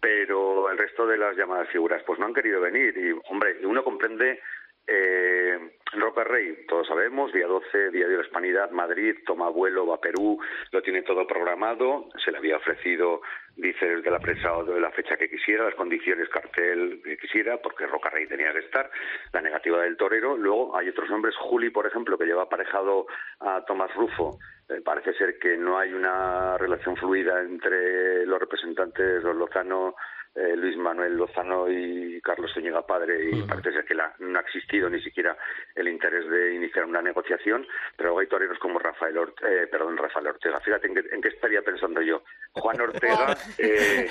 pero 0.00 0.68
el 0.70 0.76
resto 0.76 1.06
de 1.06 1.16
las 1.16 1.36
llamadas 1.36 1.68
figuras 1.68 2.02
pues 2.04 2.18
no 2.18 2.26
han 2.26 2.34
querido 2.34 2.60
venir 2.60 2.96
y, 2.98 3.12
hombre, 3.30 3.64
uno 3.64 3.84
comprende 3.84 4.40
eh, 4.86 5.76
Roca 5.92 6.24
Rey, 6.24 6.64
todos 6.66 6.86
sabemos, 6.86 7.32
día 7.32 7.46
12, 7.46 7.90
Día 7.90 8.08
de 8.08 8.16
la 8.16 8.22
Hispanidad, 8.22 8.70
Madrid, 8.70 9.14
toma 9.26 9.48
vuelo, 9.50 9.86
va 9.86 9.96
a 9.96 10.00
Perú, 10.00 10.38
lo 10.70 10.82
tiene 10.82 11.02
todo 11.02 11.26
programado, 11.26 12.08
se 12.24 12.32
le 12.32 12.38
había 12.38 12.56
ofrecido, 12.56 13.20
dice 13.56 13.86
desde 13.86 14.10
la 14.10 14.18
prensa 14.18 14.56
o 14.56 14.64
de 14.64 14.80
la 14.80 14.90
fecha 14.90 15.16
que 15.16 15.28
quisiera, 15.28 15.64
las 15.64 15.74
condiciones 15.74 16.28
cartel 16.30 17.00
que 17.04 17.18
quisiera, 17.18 17.58
porque 17.60 17.86
Roca 17.86 18.10
Rey 18.10 18.26
tenía 18.26 18.52
que 18.52 18.60
estar, 18.60 18.90
la 19.32 19.42
negativa 19.42 19.82
del 19.82 19.96
torero. 19.96 20.36
Luego 20.36 20.76
hay 20.76 20.88
otros 20.88 21.10
nombres, 21.10 21.36
Juli, 21.36 21.70
por 21.70 21.86
ejemplo, 21.86 22.16
que 22.16 22.26
lleva 22.26 22.44
aparejado 22.44 23.06
a 23.40 23.64
Tomás 23.64 23.94
Rufo, 23.94 24.38
eh, 24.68 24.80
parece 24.82 25.12
ser 25.14 25.38
que 25.38 25.56
no 25.56 25.78
hay 25.78 25.92
una 25.92 26.56
relación 26.56 26.96
fluida 26.96 27.40
entre 27.40 28.24
los 28.24 28.40
representantes, 28.40 29.22
los 29.22 29.36
Lozano, 29.36 29.94
eh, 30.34 30.56
Luis 30.56 30.78
Manuel 30.78 31.14
Lozano 31.14 31.70
y 31.70 32.18
Carlos 32.22 32.50
Zúñiga 32.54 32.86
Padre 32.86 33.28
y 33.30 33.42
parece 33.42 33.72
ser 33.72 33.84
que 33.84 33.94
no 33.94 34.38
ha 34.38 34.42
existido 34.42 34.88
ni 34.88 34.98
siquiera 35.02 35.36
el 35.74 35.88
interés 35.88 36.26
de 36.26 36.54
iniciar 36.54 36.86
una 36.86 37.02
negociación, 37.02 37.66
pero 37.96 38.18
hay 38.18 38.26
toreros 38.28 38.58
como 38.58 38.78
Rafael, 38.78 39.14
eh, 39.18 39.66
perdón, 39.70 39.98
Rafael 39.98 40.28
Ortega. 40.28 40.58
Fíjate 40.60 40.86
en 40.86 41.20
qué, 41.20 41.28
estaría 41.28 41.60
pensando 41.60 42.00
yo. 42.00 42.22
Juan 42.52 42.80
Ortega, 42.80 43.36
eh, 43.58 44.08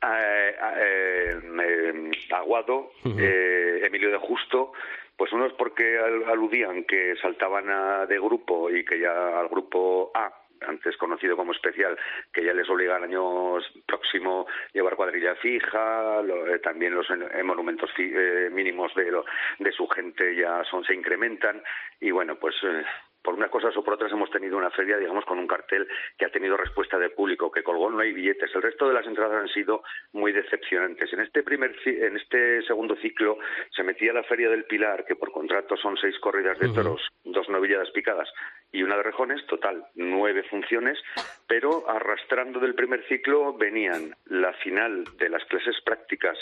Aguado, 2.32 2.90
Emilio 3.04 4.10
de 4.10 4.18
Justo, 4.18 4.72
pues 5.16 5.32
unos 5.32 5.54
porque 5.54 5.98
aludían 6.26 6.84
que 6.84 7.16
saltaban 7.16 8.08
de 8.08 8.18
grupo 8.18 8.70
y 8.70 8.84
que 8.84 9.00
ya 9.00 9.40
al 9.40 9.48
grupo 9.48 10.10
A 10.14 10.41
antes 10.66 10.96
conocido 10.96 11.36
como 11.36 11.52
especial, 11.52 11.98
que 12.32 12.44
ya 12.44 12.52
les 12.52 12.68
obliga 12.68 12.96
al 12.96 13.04
año 13.04 13.58
próximo 13.86 14.46
llevar 14.72 14.96
cuadrilla 14.96 15.34
fija, 15.36 16.20
eh, 16.20 16.58
también 16.58 16.94
los 16.94 17.06
monumentos 17.44 17.90
eh, 17.98 18.48
mínimos 18.52 18.94
de, 18.94 19.12
de 19.58 19.72
su 19.72 19.86
gente 19.88 20.34
ya 20.36 20.64
son 20.64 20.84
se 20.84 20.94
incrementan 20.94 21.62
y 22.00 22.10
bueno, 22.10 22.36
pues 22.36 22.54
eh, 22.62 22.84
por 23.22 23.34
unas 23.34 23.50
cosas 23.50 23.76
o 23.76 23.84
por 23.84 23.94
otras 23.94 24.12
hemos 24.12 24.30
tenido 24.30 24.56
una 24.56 24.70
feria, 24.70 24.98
digamos, 24.98 25.24
con 25.24 25.38
un 25.38 25.46
cartel 25.46 25.86
que 26.18 26.24
ha 26.24 26.30
tenido 26.30 26.56
respuesta 26.56 26.98
del 26.98 27.12
público, 27.12 27.50
que 27.50 27.62
colgó 27.62 27.90
no 27.90 28.00
hay 28.00 28.12
billetes. 28.12 28.50
El 28.54 28.62
resto 28.62 28.88
de 28.88 28.94
las 28.94 29.06
entradas 29.06 29.42
han 29.42 29.48
sido 29.48 29.82
muy 30.12 30.32
decepcionantes. 30.32 31.12
En 31.12 31.20
este 31.20 31.42
primer, 31.42 31.74
en 31.86 32.16
este 32.16 32.62
segundo 32.62 32.96
ciclo 32.96 33.38
se 33.70 33.84
metía 33.84 34.12
la 34.12 34.24
feria 34.24 34.48
del 34.48 34.64
Pilar, 34.64 35.04
que 35.04 35.16
por 35.16 35.30
contrato 35.30 35.76
son 35.76 35.96
seis 35.96 36.18
corridas 36.18 36.58
de 36.58 36.68
toros, 36.70 37.00
dos 37.24 37.48
novilladas 37.48 37.90
picadas 37.90 38.28
y 38.72 38.82
una 38.82 38.96
de 38.96 39.02
rejones, 39.02 39.46
total 39.46 39.84
nueve 39.94 40.42
funciones, 40.44 40.98
pero 41.46 41.88
arrastrando 41.88 42.58
del 42.58 42.74
primer 42.74 43.06
ciclo 43.06 43.52
venían 43.52 44.16
la 44.24 44.54
final 44.54 45.04
de 45.18 45.28
las 45.28 45.44
clases 45.44 45.76
prácticas 45.84 46.38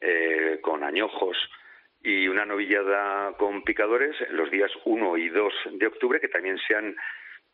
eh, 0.00 0.60
con 0.62 0.84
añojos 0.84 1.36
y 2.02 2.28
una 2.28 2.46
novillada 2.46 3.32
con 3.36 3.62
picadores 3.62 4.14
los 4.30 4.48
días 4.50 4.70
1 4.84 5.16
y 5.16 5.28
2 5.28 5.52
de 5.72 5.86
octubre, 5.88 6.20
que 6.20 6.28
también 6.28 6.56
se 6.58 6.76
han, 6.76 6.94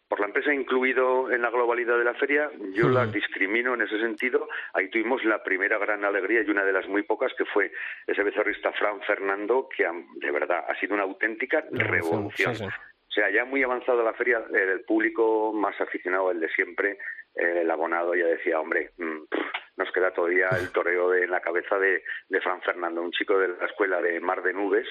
por 0.08 0.20
la 0.20 0.26
empresa, 0.26 0.52
incluido 0.52 1.32
en 1.32 1.40
la 1.40 1.48
globalidad 1.48 1.96
de 1.96 2.04
la 2.04 2.12
feria. 2.12 2.50
Yo 2.74 2.90
las 2.90 3.10
discrimino 3.10 3.72
en 3.72 3.80
ese 3.80 3.98
sentido. 3.98 4.46
Ahí 4.74 4.90
tuvimos 4.90 5.24
la 5.24 5.42
primera 5.42 5.78
gran 5.78 6.04
alegría 6.04 6.42
y 6.42 6.50
una 6.50 6.64
de 6.64 6.72
las 6.74 6.86
muy 6.86 7.02
pocas, 7.02 7.32
que 7.32 7.46
fue 7.46 7.72
ese 8.06 8.22
becerrista 8.22 8.72
Fran 8.72 9.00
Fernando, 9.02 9.70
que 9.74 9.88
de 10.16 10.30
verdad 10.30 10.66
ha 10.68 10.78
sido 10.78 10.94
una 10.94 11.04
auténtica 11.04 11.64
revolución. 11.70 12.54
O 13.12 13.14
sea, 13.14 13.30
ya 13.30 13.44
muy 13.44 13.62
avanzado 13.62 14.02
la 14.02 14.14
feria, 14.14 14.42
el 14.54 14.80
público 14.84 15.52
más 15.52 15.78
aficionado, 15.78 16.30
el 16.30 16.40
de 16.40 16.48
siempre, 16.48 16.96
el 17.34 17.70
abonado 17.70 18.14
ya 18.14 18.24
decía, 18.24 18.58
hombre, 18.58 18.92
mm, 18.96 19.24
nos 19.76 19.92
queda 19.92 20.12
todavía 20.12 20.48
el 20.58 20.72
toreo 20.72 21.12
en 21.12 21.30
la 21.30 21.42
cabeza 21.42 21.78
de, 21.78 22.02
de 22.30 22.40
Fran 22.40 22.62
Fernando, 22.62 23.02
un 23.02 23.12
chico 23.12 23.38
de 23.38 23.48
la 23.48 23.66
escuela 23.66 24.00
de 24.00 24.18
Mar 24.20 24.42
de 24.42 24.54
Nubes, 24.54 24.86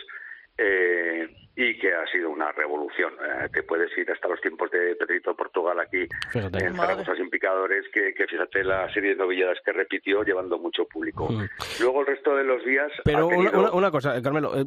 eh, 0.58 1.28
y 1.56 1.78
que 1.78 1.94
ha 1.94 2.06
sido 2.12 2.30
una 2.30 2.52
revolución. 2.52 3.14
Eh, 3.14 3.50
te 3.52 3.64
puedes 3.64 3.96
ir 3.98 4.10
hasta 4.10 4.28
los 4.30 4.40
tiempos 4.40 4.72
de 4.72 4.96
Pedrito 4.96 5.36
Portugal 5.36 5.80
aquí 5.80 6.08
en 6.34 6.76
Zaragoza 6.76 7.16
sin 7.16 7.30
picadores, 7.30 7.86
que, 7.94 8.14
que, 8.14 8.26
fíjate 8.26 8.64
la 8.64 8.92
serie 8.94 9.12
de 9.12 9.16
novilladas 9.18 9.58
que 9.64 9.74
repitió 9.74 10.24
llevando 10.24 10.58
mucho 10.58 10.86
público. 10.86 11.28
Mm. 11.30 11.44
Luego 11.82 12.02
el 12.02 12.08
resto 12.08 12.36
de 12.36 12.46
los 12.46 12.64
días... 12.64 12.92
Pero 13.04 13.28
una, 13.28 13.92
cosa, 13.92 14.18
eh, 14.18 14.22
Carmelo, 14.22 14.58
eh, 14.58 14.66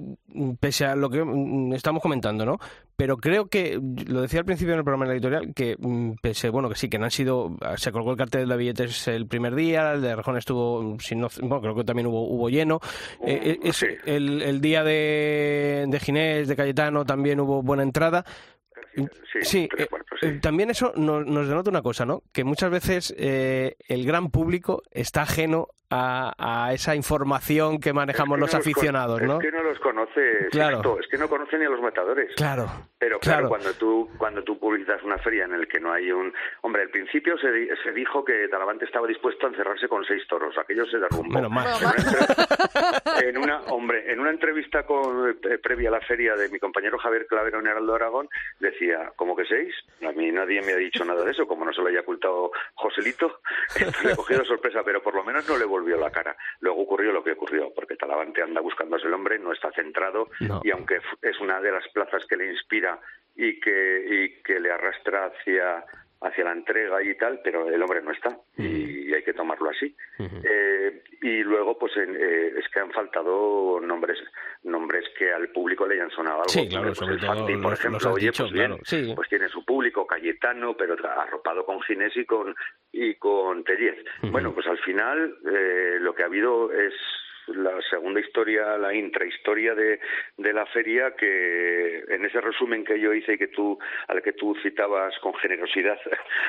pese 0.60 0.84
a 0.84 0.94
lo 0.94 1.08
que 1.08 1.24
mm, 1.24 1.72
estamos 1.72 2.02
comentando, 2.02 2.44
¿no? 2.44 2.58
Pero 2.96 3.16
creo 3.16 3.46
que, 3.46 3.80
lo 4.06 4.20
decía 4.20 4.40
al 4.40 4.46
principio 4.46 4.74
en 4.74 4.78
el 4.78 4.84
programa 4.84 5.10
editorial, 5.10 5.52
que 5.54 5.76
mm, 5.78 6.12
pese, 6.20 6.50
bueno, 6.50 6.68
que 6.68 6.76
sí, 6.76 6.90
que 6.90 6.98
no 6.98 7.06
han 7.06 7.10
sido... 7.10 7.56
Se 7.76 7.92
colgó 7.92 8.12
el 8.12 8.18
cartel 8.18 8.48
de 8.48 8.56
billetes 8.56 9.08
el 9.08 9.26
primer 9.26 9.54
día, 9.54 9.92
el 9.92 10.02
de 10.02 10.14
Rejón 10.14 10.36
estuvo, 10.36 10.96
si 11.00 11.16
no, 11.16 11.28
bueno, 11.40 11.60
creo 11.62 11.74
que 11.74 11.84
también 11.84 12.06
hubo, 12.06 12.28
hubo 12.28 12.50
lleno. 12.50 12.78
es, 13.22 13.82
el, 14.04 14.42
el 14.42 14.60
día 14.60 14.84
de, 14.84 15.73
de 15.86 16.00
Ginés, 16.00 16.48
de 16.48 16.56
Cayetano, 16.56 17.04
también 17.04 17.40
hubo 17.40 17.62
buena 17.62 17.82
entrada. 17.82 18.24
Sí, 19.42 19.68
eh, 19.76 19.88
eh, 20.22 20.38
también 20.40 20.70
eso 20.70 20.92
nos, 20.96 21.48
denota 21.48 21.70
una 21.70 21.82
cosa, 21.82 22.06
¿no? 22.06 22.22
Que 22.32 22.44
muchas 22.44 22.70
veces 22.70 23.14
eh, 23.18 23.76
el 23.88 24.06
gran 24.06 24.30
público 24.30 24.82
está 24.90 25.22
ajeno 25.22 25.68
a, 25.90 26.70
esa 26.72 26.94
información 26.94 27.78
que 27.78 27.92
manejamos 27.92 28.38
los 28.38 28.54
aficionados, 28.54 29.22
¿no? 29.22 29.34
Es 29.34 29.42
que 29.42 29.52
no 29.52 29.62
los 29.62 29.78
conoce, 29.78 30.48
claro. 30.50 30.98
es 31.00 31.06
que 31.08 31.18
no 31.18 31.28
conoce 31.28 31.58
ni 31.58 31.64
a 31.64 31.70
los 31.70 31.80
matadores. 31.80 32.34
Claro. 32.36 32.66
Pero 32.98 33.18
claro, 33.18 33.48
cuando 33.48 33.72
tú 33.74 34.08
cuando 34.16 34.42
tú 34.42 34.58
publicitas 34.58 35.02
una 35.02 35.18
feria 35.18 35.44
en 35.44 35.54
el 35.54 35.68
que 35.68 35.80
no 35.80 35.92
hay 35.92 36.10
un... 36.10 36.32
Hombre, 36.62 36.82
al 36.82 36.88
principio 36.88 37.36
se, 37.38 37.48
se 37.82 37.92
dijo 37.92 38.24
que 38.24 38.48
Talavante 38.48 38.84
estaba 38.84 39.06
dispuesto 39.06 39.46
a 39.46 39.50
encerrarse 39.50 39.88
con 39.88 40.04
seis 40.04 40.22
toros, 40.28 40.56
aquello 40.56 40.86
se 40.86 40.98
derrumbó. 40.98 41.32
Bueno, 41.32 41.50
más. 41.50 41.80
En, 43.22 43.38
una, 43.38 43.60
hombre, 43.68 44.10
en 44.10 44.20
una 44.20 44.30
entrevista 44.30 44.84
con, 44.84 45.30
eh, 45.30 45.58
previa 45.58 45.88
a 45.88 45.92
la 45.92 46.00
feria 46.00 46.34
de 46.34 46.48
mi 46.48 46.58
compañero 46.58 46.98
Javier 46.98 47.26
Clavero 47.26 47.60
en 47.60 47.66
Heraldo 47.66 47.94
Aragón, 47.94 48.28
decía, 48.58 49.12
¿cómo 49.16 49.36
que 49.36 49.44
seis? 49.44 49.74
A 50.06 50.12
mí 50.12 50.30
nadie 50.32 50.62
me 50.62 50.72
ha 50.72 50.76
dicho 50.76 51.04
nada 51.04 51.24
de 51.24 51.30
eso, 51.30 51.46
como 51.46 51.64
no 51.64 51.72
se 51.72 51.80
lo 51.80 51.88
haya 51.88 52.00
ocultado 52.00 52.50
Joselito, 52.74 53.40
le 54.04 54.12
he 54.12 54.16
cogido 54.16 54.44
sorpresa, 54.44 54.82
pero 54.84 55.02
por 55.02 55.14
lo 55.14 55.24
menos 55.24 55.48
no 55.48 55.56
le 55.56 55.64
volvió 55.74 55.96
la 55.96 56.10
cara. 56.10 56.36
Luego 56.60 56.82
ocurrió 56.82 57.12
lo 57.12 57.24
que 57.24 57.32
ocurrió, 57.32 57.72
porque 57.74 57.96
Talavante 57.96 58.42
anda 58.42 58.60
buscándose 58.60 59.06
el 59.06 59.14
hombre, 59.14 59.38
no 59.38 59.52
está 59.52 59.72
centrado 59.72 60.28
y 60.62 60.70
aunque 60.70 61.00
es 61.20 61.40
una 61.40 61.60
de 61.60 61.72
las 61.72 61.86
plazas 61.88 62.24
que 62.26 62.36
le 62.36 62.52
inspira 62.52 63.00
y 63.34 63.58
que, 63.58 64.04
y 64.08 64.42
que 64.42 64.60
le 64.60 64.70
arrastra 64.70 65.26
hacia 65.26 65.84
hacia 66.24 66.44
la 66.44 66.52
entrega 66.52 67.02
y 67.02 67.14
tal, 67.16 67.40
pero 67.44 67.68
el 67.68 67.82
hombre 67.82 68.02
no 68.02 68.10
está 68.12 68.36
y 68.56 69.12
hay 69.12 69.22
que 69.22 69.34
tomarlo 69.34 69.70
así. 69.70 69.94
eh, 70.18 71.02
y 71.22 71.42
luego, 71.42 71.78
pues 71.78 71.92
eh, 71.96 72.54
es 72.58 72.68
que 72.68 72.80
han 72.80 72.90
faltado 72.92 73.80
nombres 73.80 74.18
nombres 74.64 75.04
que 75.18 75.30
al 75.30 75.48
público 75.50 75.86
le 75.86 75.94
hayan 75.96 76.10
sonado 76.10 76.36
algo. 76.36 76.48
Sí, 76.48 76.68
claro, 76.68 76.94
sobre 76.94 77.18
todo 77.18 77.46
por 77.62 77.72
ejemplo, 77.72 78.12
oye, 78.12 78.26
dicho, 78.26 78.44
pues 78.44 78.52
bien, 78.52 78.78
sí. 78.84 79.12
pues 79.14 79.28
tiene 79.28 79.48
su 79.48 79.64
público, 79.64 80.06
Cayetano, 80.06 80.74
pero 80.76 80.96
arropado 81.06 81.64
con 81.64 81.80
Ginés 81.82 82.16
y 82.16 82.24
con, 82.24 82.54
y 82.92 83.14
con 83.16 83.62
Tellez. 83.64 84.04
Bueno, 84.22 84.54
pues 84.54 84.66
al 84.66 84.78
final 84.78 85.36
eh, 85.52 85.98
lo 86.00 86.14
que 86.14 86.22
ha 86.22 86.26
habido 86.26 86.72
es 86.72 86.94
la 87.48 87.80
segunda 87.82 88.20
historia, 88.20 88.78
la 88.78 88.94
intrahistoria 88.94 89.74
de, 89.74 90.00
de 90.36 90.52
la 90.52 90.66
feria, 90.66 91.14
que 91.16 92.04
en 92.08 92.24
ese 92.24 92.40
resumen 92.40 92.84
que 92.84 92.98
yo 92.98 93.12
hice 93.12 93.34
y 93.34 93.38
que 93.38 93.48
tú, 93.48 93.78
al 94.08 94.22
que 94.22 94.32
tú 94.32 94.54
citabas 94.62 95.18
con 95.18 95.34
generosidad 95.34 95.98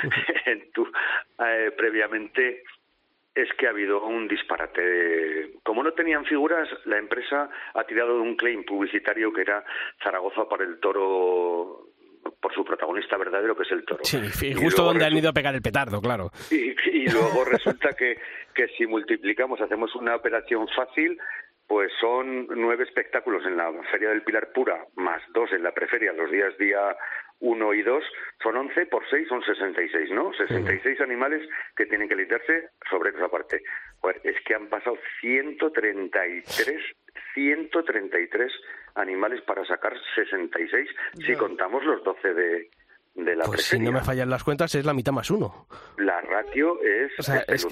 eh, 0.46 1.72
previamente, 1.76 2.64
es 3.34 3.52
que 3.58 3.68
ha 3.68 3.72
habido 3.72 4.06
un 4.06 4.28
disparate. 4.28 5.52
Como 5.64 5.84
no 5.84 5.91
tenían 5.91 6.26
figuras, 6.26 6.70
la 6.86 6.98
empresa 6.98 7.50
ha 7.74 7.84
tirado 7.84 8.16
de 8.16 8.22
un 8.22 8.38
claim 8.38 8.64
publicitario 8.64 9.34
que 9.34 9.41
era 9.41 9.64
Zaragoza 10.02 10.48
para 10.48 10.64
el 10.64 10.80
toro 10.80 11.89
por 12.42 12.54
su 12.54 12.64
protagonista 12.64 13.18
verdadero, 13.18 13.56
que 13.56 13.64
es 13.64 13.72
el 13.72 13.86
toro. 13.86 14.04
Sí, 14.04 14.20
y 14.48 14.54
justo 14.54 14.84
donde 14.84 15.06
han 15.06 15.18
ido 15.18 15.30
a 15.30 15.34
pegar 15.34 15.56
el 15.56 15.62
petardo, 15.62 16.02
claro. 16.02 16.32
Y, 16.52 17.10
luego 17.10 17.46
resulta 17.46 17.94
que, 17.94 18.18
que 18.54 18.68
si 18.78 18.88
multiplicamos, 18.88 19.62
hacemos 19.62 19.96
una 19.96 20.16
operación 20.16 20.68
fácil, 20.76 21.18
pues 21.68 21.92
son 22.00 22.48
nueve 22.48 22.84
espectáculos 22.84 23.46
en 23.46 23.58
la 23.58 23.72
Feria 23.92 24.10
del 24.10 24.24
Pilar 24.24 24.52
Pura, 24.54 24.86
más 24.96 25.22
dos 25.34 25.52
en 25.52 25.64
la 25.64 25.72
Preferia, 25.72 26.14
los 26.14 26.30
días 26.32 26.58
día 26.58 26.96
uno 27.40 27.74
y 27.74 27.82
dos 27.82 28.04
son 28.42 28.56
11 28.56 28.86
por 28.86 29.04
seis 29.10 29.28
son 29.28 29.44
66, 29.44 30.12
¿no? 30.12 30.34
66 30.34 31.02
animales 31.02 31.48
que 31.76 31.86
tienen 31.86 32.08
que 32.08 32.16
lidiarse 32.16 32.70
sobre 32.90 33.10
esa 33.10 33.28
parte. 33.28 33.62
Joder, 34.00 34.22
es 34.24 34.36
que 34.46 34.56
han 34.56 34.68
pasado 34.68 34.98
133, 35.20 36.82
133 37.34 38.52
animales 38.96 39.41
para 39.41 39.66
sacar 39.66 39.93
66, 40.16 40.89
si 41.26 41.36
contamos 41.36 41.84
los 41.84 42.04
12 42.04 42.34
de, 42.34 42.70
de 43.16 43.36
la 43.36 43.46
Pues 43.46 43.64
si 43.66 43.80
no 43.80 43.91
me 43.91 44.02
fallan 44.02 44.30
las 44.30 44.43
cuentas 44.43 44.74
es 44.76 44.86
la 44.86 44.93
mitad 44.93 45.12
más 45.12 45.30
uno. 45.32 45.68
La 45.98 46.20
ratio 46.22 46.82
es 46.82 47.12
O 47.20 47.24
sea, 47.24 47.43
es, 47.48 47.66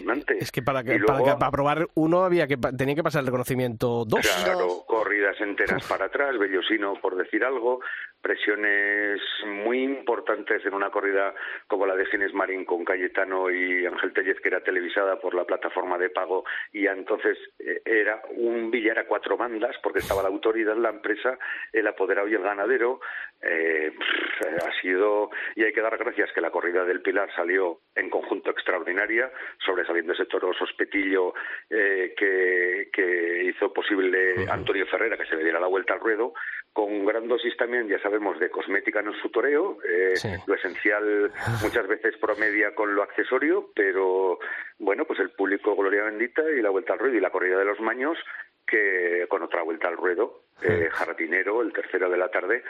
que 0.51 0.61
para, 0.61 0.84
que, 0.84 0.99
para, 0.99 1.19
luego- 1.19 1.26
que- 1.36 1.39
para 1.39 1.51
probar 1.51 1.88
uno 1.95 2.24
había 2.24 2.47
que 2.47 2.57
tenía 2.78 2.95
que 2.95 3.03
pasar 3.03 3.21
el 3.21 3.28
reconocimiento 3.28 4.05
dos. 4.05 4.21
Claro, 4.43 4.84
corridas 4.88 5.39
enteras 5.41 5.86
para 5.88 6.05
atrás, 6.05 6.38
Bellosino 6.38 6.93
por 7.01 7.15
decir 7.15 7.43
algo, 7.43 7.80
presiones 8.24 9.21
muy 9.45 9.84
importantes 9.84 10.65
en 10.65 10.74
una 10.74 10.89
corrida 10.89 11.36
como 11.67 11.86
la 11.86 11.95
de 11.95 12.05
Ginés 12.05 12.34
Marín 12.34 12.63
con 12.63 12.86
Cayetano 12.86 13.51
y 13.51 13.86
Ángel 13.86 14.13
Tellez, 14.13 14.39
que 14.39 14.47
era 14.47 14.63
televisada 14.63 15.19
por 15.19 15.36
la 15.36 15.43
plataforma 15.43 15.97
de 15.97 16.09
pago, 16.09 16.45
y 16.71 16.88
entonces 16.88 17.38
eh, 17.59 17.82
era 17.86 18.21
un 18.32 18.71
billar 18.71 18.97
a 18.99 19.05
cuatro 19.05 19.36
bandas, 19.36 19.76
porque 19.84 19.99
estaba 19.99 20.24
la 20.24 20.30
autoridad, 20.30 20.78
la 20.78 20.89
empresa, 20.89 21.38
el 21.74 21.86
apoderado 21.86 22.30
y 22.30 22.36
el 22.36 22.41
ganadero. 22.41 23.01
Eh, 23.41 23.91
pff, 23.91 24.65
ha 24.65 24.82
sido, 24.82 25.30
y 25.55 25.65
hay 25.65 25.74
que 25.74 25.82
dar 25.82 25.97
gracias 25.97 26.32
que 26.32 26.39
la 26.39 26.49
corrida 26.49 26.86
del 26.86 27.01
Pilar 27.01 27.30
salió 27.36 27.82
en 27.93 28.09
conjunto 28.09 28.51
extraordinaria, 28.51 29.30
sobresaliendo 29.65 30.13
ese 30.13 30.26
toro 30.26 30.53
sospetillo 30.53 31.34
eh, 31.69 32.13
que, 32.15 32.89
que 32.93 33.43
hizo 33.43 33.74
posible 33.74 34.45
Antonio 34.49 34.88
Ferrera 34.88 35.17
que 35.17 35.26
se 35.26 35.36
le 35.36 35.43
diera 35.43 35.59
la 35.59 35.67
vuelta 35.67 35.93
al 35.93 35.99
ruedo, 35.99 36.34
con 36.74 37.05
gran 37.05 37.28
dosis 37.28 37.55
también, 37.55 37.88
ya 37.88 37.99
sabemos, 37.99 38.39
de 38.39 38.49
cosmética 38.49 38.99
en 38.99 39.13
su 39.21 39.30
toreo, 39.30 39.78
eh, 39.88 40.15
Sí. 40.15 40.30
lo 40.47 40.55
esencial 40.55 41.32
muchas 41.61 41.88
veces 41.88 42.17
promedia 42.17 42.74
con 42.74 42.95
lo 42.95 43.03
accesorio, 43.03 43.69
pero 43.76 44.39
bueno, 44.80 45.05
pues 45.05 45.19
el 45.19 45.30
público 45.30 45.76
Gloria 45.76 46.03
Bendita 46.05 46.41
y 46.49 46.61
la 46.61 46.71
vuelta 46.71 46.93
al 46.93 46.99
ruedo 46.99 47.15
y 47.15 47.19
la 47.21 47.30
corrida 47.30 47.59
de 47.59 47.65
los 47.65 47.80
maños, 47.80 48.17
que 48.65 49.26
con 49.30 49.43
otra 49.43 49.61
vuelta 49.61 49.88
al 49.88 49.97
ruedo, 49.97 50.45
eh, 50.63 50.89
Jardinero, 50.91 51.61
el 51.61 51.74
tercero 51.74 52.09
de 52.09 52.17
la 52.17 52.30
tarde, 52.30 52.63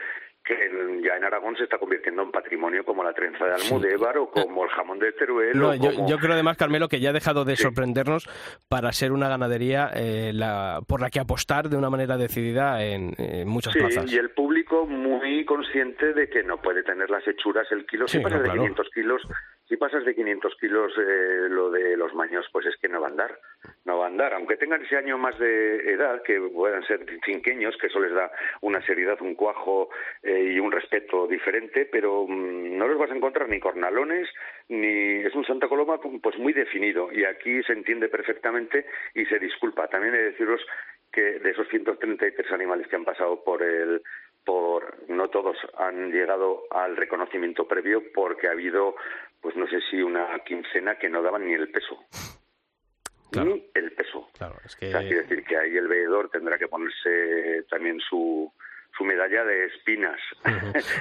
que 0.45 0.53
ya 1.03 1.15
en 1.15 1.23
Aragón 1.23 1.55
se 1.55 1.63
está 1.63 1.77
convirtiendo 1.77 2.21
en 2.21 2.31
patrimonio 2.31 2.83
como 2.83 3.03
la 3.03 3.13
trenza 3.13 3.45
de 3.45 3.53
Almudévar 3.53 4.17
o 4.17 4.29
como 4.29 4.65
el 4.65 4.69
jamón 4.71 4.99
de 4.99 5.11
Teruel. 5.13 5.57
No, 5.57 5.69
o 5.69 5.73
yo, 5.75 5.93
como- 5.93 6.09
yo 6.09 6.17
creo 6.17 6.33
además, 6.33 6.57
Carmelo, 6.57 6.89
que 6.89 6.99
ya 6.99 7.11
ha 7.11 7.13
dejado 7.13 7.45
de 7.45 7.55
Sí. 7.55 7.63
sorprendernos 7.63 8.27
para 8.67 8.91
ser 8.91 9.11
una 9.13 9.29
ganadería 9.29 9.89
eh, 9.95 10.31
la, 10.33 10.81
por 10.87 10.99
la 11.01 11.09
que 11.09 11.19
apostar 11.21 11.69
de 11.69 11.77
una 11.77 11.89
manera 11.89 12.17
decidida 12.17 12.83
en, 12.83 13.13
en 13.17 13.47
muchas 13.47 13.71
Sí, 13.73 13.79
plazas. 13.79 14.11
y 14.11 14.17
el 14.17 14.31
público 14.31 14.85
muy 14.85 15.45
consciente 15.45 16.13
de 16.13 16.29
que 16.29 16.43
no 16.43 16.57
puede 16.61 16.83
tener 16.83 17.09
las 17.09 17.25
hechuras 17.27 17.65
el 17.71 17.85
kilo. 17.85 18.07
Si 18.07 18.19
pasas 18.19 18.39
no, 18.39 18.43
de 18.43 18.49
claro. 18.49 18.61
500 18.61 18.89
kilos, 18.93 19.21
si 19.73 19.77
pasas 19.77 20.05
de 20.05 20.13
500 20.13 20.55
kilos 20.57 20.93
eh, 20.99 21.47
lo 21.49 21.71
de 21.71 21.97
los 21.97 22.13
maños, 22.13 22.45
pues 22.51 22.67
es 22.67 22.77
que 22.77 22.87
no 22.87 23.01
va 23.01 23.07
a 23.07 23.09
andar. 23.09 23.39
No 23.85 23.97
va 23.97 24.05
a 24.05 24.07
andar. 24.07 24.31
Aunque 24.35 24.55
tengan 24.55 24.83
ese 24.83 24.97
año 24.97 25.17
más 25.17 25.35
de 25.39 25.91
edad, 25.91 26.21
que 26.21 26.39
puedan 26.39 26.85
ser 26.85 27.03
cinqueños, 27.25 27.75
que 27.77 27.87
eso 27.87 27.99
les 27.99 28.13
da 28.13 28.31
una 28.61 28.85
seriedad, 28.85 29.19
un 29.21 29.33
cuajo 29.33 29.89
eh, 30.21 30.51
y 30.53 30.59
un 30.59 30.71
respeto 30.71 31.25
diferente, 31.25 31.89
pero 31.91 32.27
mm, 32.27 32.77
no 32.77 32.87
los 32.87 32.99
vas 32.99 33.09
a 33.09 33.15
encontrar 33.15 33.49
ni 33.49 33.59
cornalones, 33.59 34.29
ni 34.69 35.25
es 35.25 35.33
un 35.33 35.43
Santa 35.43 35.67
Coloma 35.67 35.99
pues 36.21 36.37
muy 36.37 36.53
definido. 36.53 37.11
Y 37.11 37.25
aquí 37.25 37.63
se 37.63 37.73
entiende 37.73 38.09
perfectamente 38.09 38.85
y 39.15 39.25
se 39.25 39.39
disculpa. 39.39 39.87
También 39.87 40.13
he 40.13 40.17
de 40.19 40.31
deciros 40.33 40.61
que 41.11 41.39
de 41.39 41.49
esos 41.49 41.67
133 41.69 42.51
animales 42.51 42.87
que 42.87 42.95
han 42.95 43.05
pasado 43.05 43.43
por 43.43 43.63
el 43.63 44.03
por 44.45 45.09
no 45.09 45.29
todos 45.29 45.55
han 45.77 46.11
llegado 46.11 46.63
al 46.69 46.97
reconocimiento 46.97 47.67
previo 47.67 48.03
porque 48.13 48.47
ha 48.47 48.51
habido 48.51 48.95
pues 49.43 49.55
no 49.55 49.67
sé 49.67 49.79
si 49.91 50.01
una 50.01 50.25
quincena 50.43 50.97
que 50.97 51.09
no 51.09 51.21
daban 51.21 51.45
ni 51.45 51.53
el 51.53 51.69
peso 51.69 51.99
Claro. 53.31 53.55
ni 53.55 53.69
el 53.75 53.91
peso 53.91 54.29
Claro, 54.37 54.55
es 54.65 54.75
que... 54.75 54.87
o 54.87 54.91
sea, 54.91 55.01
quiere 55.01 55.21
decir 55.23 55.43
que 55.43 55.57
ahí 55.57 55.75
el 55.77 55.87
veedor 55.87 56.29
tendrá 56.31 56.57
que 56.57 56.67
ponerse 56.67 57.63
también 57.69 57.99
su 57.99 58.51
su 58.95 59.03
medalla 59.03 59.43
de 59.43 59.65
espinas 59.65 60.19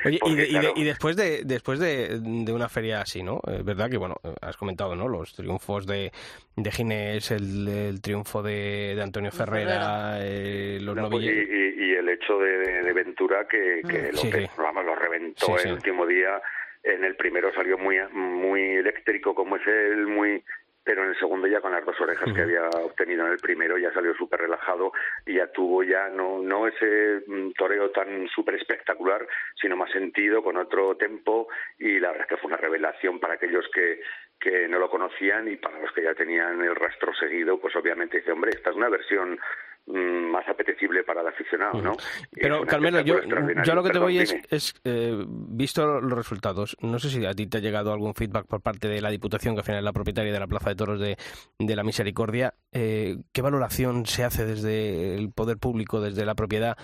Oye, 0.07 0.17
y, 0.17 0.19
Porque, 0.19 0.35
de- 0.37 0.49
y 0.49 0.53
de- 0.55 0.61
claro, 0.61 0.73
y 0.77 0.85
después 0.85 1.15
de 1.15 1.43
después 1.45 1.79
de, 1.79 2.21
de 2.23 2.53
una 2.55 2.71
feria 2.71 3.03
así, 3.03 3.23
¿no? 3.23 3.39
Es 3.47 3.63
verdad 3.67 3.91
que, 3.91 3.99
bueno, 3.99 4.17
has 4.41 4.57
comentado, 4.57 4.97
¿no? 4.97 5.09
Los 5.09 5.35
triunfos 5.35 5.87
de, 5.87 6.11
de 6.57 6.71
Ginés, 6.71 7.31
el, 7.33 7.69
el 7.69 8.01
triunfo 8.01 8.43
de, 8.43 8.95
de 8.97 9.03
Antonio 9.03 9.31
Ferrera, 9.31 10.17
eh, 10.23 10.79
los 10.81 10.97
No, 10.97 11.11
pues, 11.11 11.25
y, 11.25 11.27
novillos... 11.27 11.49
y- 11.51 11.85
y 11.85 11.93
el 11.95 12.09
hecho 12.09 12.39
de, 12.39 12.93
Ventura 12.95 13.47
que, 13.47 13.83
que 13.87 14.11
lo, 14.13 14.19
Sí, 14.19 14.31
que, 14.31 14.47
sí. 14.47 14.51
vamos, 14.57 14.85
lo 14.87 14.95
reventó 14.95 15.45
Sí, 15.47 15.53
el 15.53 15.59
sí. 15.61 15.69
último 15.73 16.07
día. 16.07 16.41
En 16.85 17.05
el 17.05 17.17
primero 17.17 17.53
salió 17.55 17.79
muy 17.79 17.99
muy 18.13 18.77
eléctrico 18.77 19.35
como 19.35 19.57
es 19.57 19.67
él, 19.67 20.07
muy 20.07 20.43
pero 20.85 21.05
en 21.05 21.11
el 21.11 21.19
segundo 21.19 21.47
ya 21.47 21.61
con 21.61 21.73
las 21.73 21.85
dos 21.85 22.01
orejas 22.01 22.33
que 22.35 22.43
había 22.43 22.69
obtenido 22.69 23.25
en 23.27 23.33
el 23.33 23.39
primero 23.39 23.79
ya 23.79 23.93
salió 23.93 24.15
súper 24.15 24.41
relajado 24.41 24.93
y 25.25 25.35
ya 25.35 25.47
tuvo 25.49 25.85
ya 25.85 26.09
no 26.09 26.41
no 26.41 26.67
ese 26.67 27.23
mm, 27.27 27.53
toreo 27.53 27.91
tan 27.91 28.27
súper 28.29 28.57
espectacular 28.57 29.27
sino 29.61 29.77
más 29.77 29.91
sentido 29.91 30.43
con 30.43 30.57
otro 30.57 30.97
tempo 30.97 31.49
y 31.79 32.01
la 32.01 32.09
verdad 32.09 32.27
es 32.27 32.29
que 32.31 32.37
fue 32.39 32.49
una 32.49 32.57
revelación 32.57 33.21
para 33.21 33.35
aquellos 33.35 33.65
que 33.73 34.01
que 34.41 34.67
no 34.67 34.81
lo 34.81 34.91
conocían 34.91 35.47
y 35.47 35.57
para 35.57 35.79
los 35.79 35.93
que 35.93 36.03
ya 36.03 36.15
tenían 36.15 36.61
el 36.61 36.75
rastro 36.75 37.15
seguido 37.15 37.61
pues 37.61 37.77
obviamente 37.77 38.19
dice 38.19 38.33
hombre 38.33 38.51
esta 38.53 38.71
es 38.71 38.77
una 38.77 38.89
versión 38.89 39.39
más 39.87 40.49
apetecible 40.49 41.03
para 41.05 41.21
el 41.21 41.29
aficionado 41.29 41.81
¿no? 41.83 41.97
Pero, 42.31 42.65
Carmelo, 42.65 43.01
yo, 43.01 43.19
extraordinario. 43.19 43.65
yo 43.65 43.75
lo 43.75 43.83
que 43.83 43.91
te 43.91 43.99
voy 43.99 44.19
es, 44.19 44.35
es 44.51 44.75
eh, 44.85 45.25
visto 45.27 46.01
los 46.01 46.17
resultados, 46.17 46.77
no 46.81 46.99
sé 46.99 47.11
si 47.11 47.25
a 47.27 47.35
ti 47.35 47.47
te 47.47 47.59
ha 47.59 47.61
llegado 47.61 47.93
algún 47.93 48.15
feedback 48.15 48.47
por 48.47 48.61
parte 48.61 48.89
de 48.89 49.01
la 49.01 49.11
Diputación, 49.11 49.55
que 49.55 49.61
al 49.61 49.65
final 49.65 49.79
es 49.79 49.85
la 49.85 49.93
propietaria 49.93 50.33
de 50.33 50.41
la 50.41 50.47
Plaza 50.47 50.71
de 50.71 50.77
Toros 50.77 51.01
de, 51.01 51.17
de 51.59 51.77
la 51.77 51.85
Misericordia, 51.85 52.55
eh, 52.73 53.17
¿qué 53.33 53.43
valoración 53.43 54.07
se 54.07 54.25
hace 54.25 54.47
desde 54.47 55.15
el 55.17 55.31
poder 55.33 55.59
público, 55.59 56.01
desde 56.01 56.25
la 56.25 56.35
propiedad, 56.35 56.77